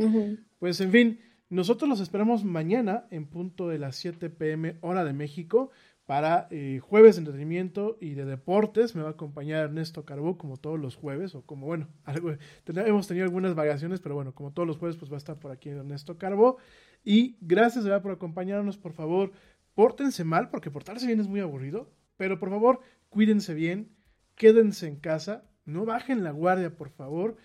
Pues 0.60 0.82
en 0.82 0.92
fin, 0.92 1.20
nosotros 1.50 1.88
los 1.88 2.02
esperamos 2.02 2.44
mañana 2.44 3.06
en 3.10 3.26
punto 3.26 3.70
de 3.70 3.80
las 3.80 3.96
7 3.96 4.30
pm 4.30 4.78
hora 4.82 5.06
de 5.06 5.14
México 5.14 5.72
para 6.06 6.48
eh, 6.52 6.80
jueves 6.80 7.16
de 7.16 7.22
entretenimiento 7.22 7.98
y 8.00 8.14
de 8.14 8.26
deportes. 8.26 8.96
Me 8.96 9.02
va 9.02 9.10
a 9.10 9.14
acompañar 9.14 9.66
Ernesto 9.66 10.06
Carbó 10.06 10.38
como 10.38 10.58
todos 10.58 10.80
los 10.80 10.96
jueves, 10.96 11.36
o 11.36 11.42
como 11.42 11.66
bueno, 11.66 11.88
algo, 12.04 12.36
hemos 12.66 13.08
tenido 13.08 13.26
algunas 13.26 13.56
variaciones, 13.56 14.00
pero 14.00 14.16
bueno, 14.16 14.34
como 14.34 14.52
todos 14.52 14.68
los 14.68 14.78
jueves, 14.78 14.98
pues 14.98 15.12
va 15.12 15.16
a 15.16 15.18
estar 15.18 15.40
por 15.40 15.52
aquí 15.52 15.70
Ernesto 15.70 16.18
Carbó. 16.18 16.58
Y 17.04 17.38
gracias 17.42 17.86
¿verdad? 17.86 18.02
por 18.02 18.12
acompañarnos, 18.12 18.78
por 18.78 18.94
favor, 18.94 19.32
pórtense 19.74 20.24
mal, 20.24 20.50
porque 20.50 20.72
portarse 20.72 21.08
bien 21.08 21.20
es 21.20 21.28
muy 21.28 21.40
aburrido, 21.40 21.92
pero 22.18 22.40
por 22.40 22.50
favor, 22.50 22.80
cuídense 23.10 23.54
bien, 23.54 23.92
quédense 24.36 24.88
en 24.88 24.96
casa, 24.96 25.44
no 25.66 25.86
bajen 25.86 26.24
la 26.24 26.32
guardia, 26.32 26.76
por 26.76 26.90
favor, 26.90 27.36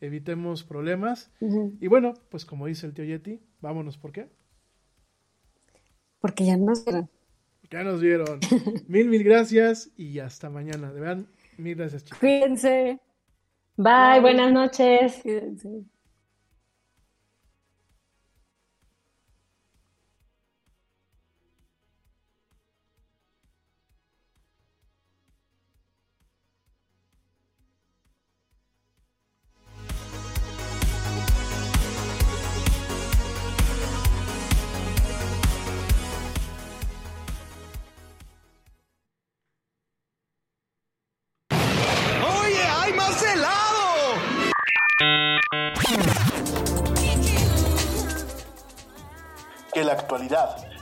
evitemos 0.00 0.64
problemas. 0.64 1.30
Y 1.80 1.86
bueno, 1.88 2.14
pues 2.30 2.44
como 2.46 2.66
dice 2.66 2.86
el 2.86 2.94
tío 2.94 3.04
Yeti, 3.04 3.40
vámonos, 3.60 3.98
¿por 3.98 4.12
qué? 4.12 4.28
Porque 6.20 6.46
ya 6.46 6.56
no 6.56 6.74
será. 6.74 7.08
Ya 7.70 7.84
nos 7.84 8.00
vieron. 8.00 8.40
mil, 8.88 9.08
mil 9.08 9.22
gracias 9.22 9.90
y 9.96 10.18
hasta 10.18 10.50
mañana. 10.50 10.92
De 10.92 11.00
verdad, 11.00 11.24
mil 11.56 11.76
gracias, 11.76 12.04
chicos. 12.04 12.18
Cuídense. 12.18 12.98
Bye, 13.76 14.20
buenas 14.20 14.52
noches. 14.52 15.20
Cuídense. 15.22 15.84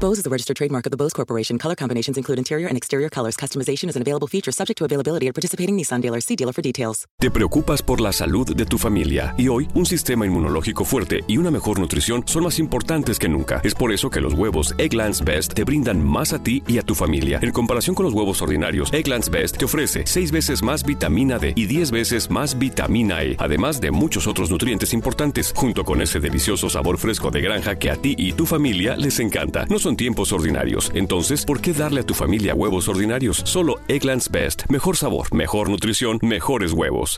Bose 0.00 0.20
is 0.20 0.26
a 0.26 0.30
registered 0.30 0.56
trademark 0.56 0.86
of 0.86 0.92
the 0.92 0.96
Bose 0.96 1.12
Corporation. 1.12 1.58
Color 1.58 1.74
combinations 1.74 2.16
include 2.16 2.38
interior 2.38 2.68
and 2.68 2.76
exterior 2.76 3.10
colors. 3.10 3.36
Customization 3.36 3.88
is 3.88 3.96
an 3.96 4.02
available 4.02 4.28
feature 4.28 4.52
subject 4.52 4.78
to 4.78 4.84
availability 4.84 5.26
at 5.26 5.34
participating 5.34 5.76
Nissan 5.76 6.00
dealers. 6.00 6.24
See 6.24 6.36
dealer 6.36 6.52
for 6.52 6.62
details. 6.62 7.06
Te 7.18 7.32
preocupas 7.32 7.82
por 7.82 8.00
la 8.00 8.12
salud 8.12 8.54
de 8.54 8.64
tu 8.64 8.78
familia 8.78 9.34
y 9.36 9.48
hoy 9.48 9.66
un 9.74 9.86
sistema 9.86 10.24
inmunológico 10.24 10.84
fuerte 10.84 11.24
y 11.26 11.36
una 11.38 11.50
mejor 11.50 11.80
nutrición 11.80 12.22
son 12.26 12.44
más 12.44 12.60
importantes 12.60 13.18
que 13.18 13.28
nunca. 13.28 13.60
Es 13.64 13.74
por 13.74 13.90
eso 13.90 14.08
que 14.08 14.20
los 14.20 14.34
huevos 14.34 14.72
Egglands 14.78 15.24
Best 15.24 15.54
te 15.54 15.64
brindan 15.64 16.00
más 16.00 16.32
a 16.32 16.40
ti 16.40 16.62
y 16.68 16.78
a 16.78 16.82
tu 16.82 16.94
familia. 16.94 17.40
En 17.42 17.50
comparación 17.50 17.96
con 17.96 18.04
los 18.04 18.14
huevos 18.14 18.40
ordinarios, 18.40 18.92
Egglands 18.92 19.30
Best 19.30 19.56
te 19.56 19.64
ofrece 19.64 20.04
6 20.06 20.30
veces 20.30 20.62
más 20.62 20.84
vitamina 20.84 21.40
D 21.40 21.54
y 21.56 21.66
10 21.66 21.90
veces 21.90 22.30
más 22.30 22.56
vitamina 22.56 23.24
E, 23.24 23.34
además 23.36 23.80
de 23.80 23.90
muchos 23.90 24.28
otros 24.28 24.48
nutrientes 24.48 24.92
importantes, 24.92 25.52
junto 25.56 25.84
con 25.84 26.00
ese 26.00 26.20
delicioso 26.20 26.70
sabor 26.70 26.98
fresco 26.98 27.32
de 27.32 27.40
granja 27.40 27.80
que 27.80 27.90
a 27.90 27.96
ti 27.96 28.14
y 28.16 28.32
tu 28.34 28.46
familia 28.46 28.96
les 28.96 29.18
encanta. 29.18 29.66
No 29.68 29.80
tiempos 29.96 30.32
ordinarios. 30.32 30.92
Entonces, 30.94 31.44
¿por 31.46 31.60
qué 31.60 31.72
darle 31.72 32.00
a 32.00 32.06
tu 32.06 32.12
familia 32.12 32.54
huevos 32.54 32.88
ordinarios? 32.88 33.42
Solo 33.44 33.80
Egglands 33.88 34.30
Best. 34.30 34.68
Mejor 34.68 34.96
sabor, 34.96 35.34
mejor 35.34 35.70
nutrición, 35.70 36.18
mejores 36.22 36.72
huevos. 36.72 37.16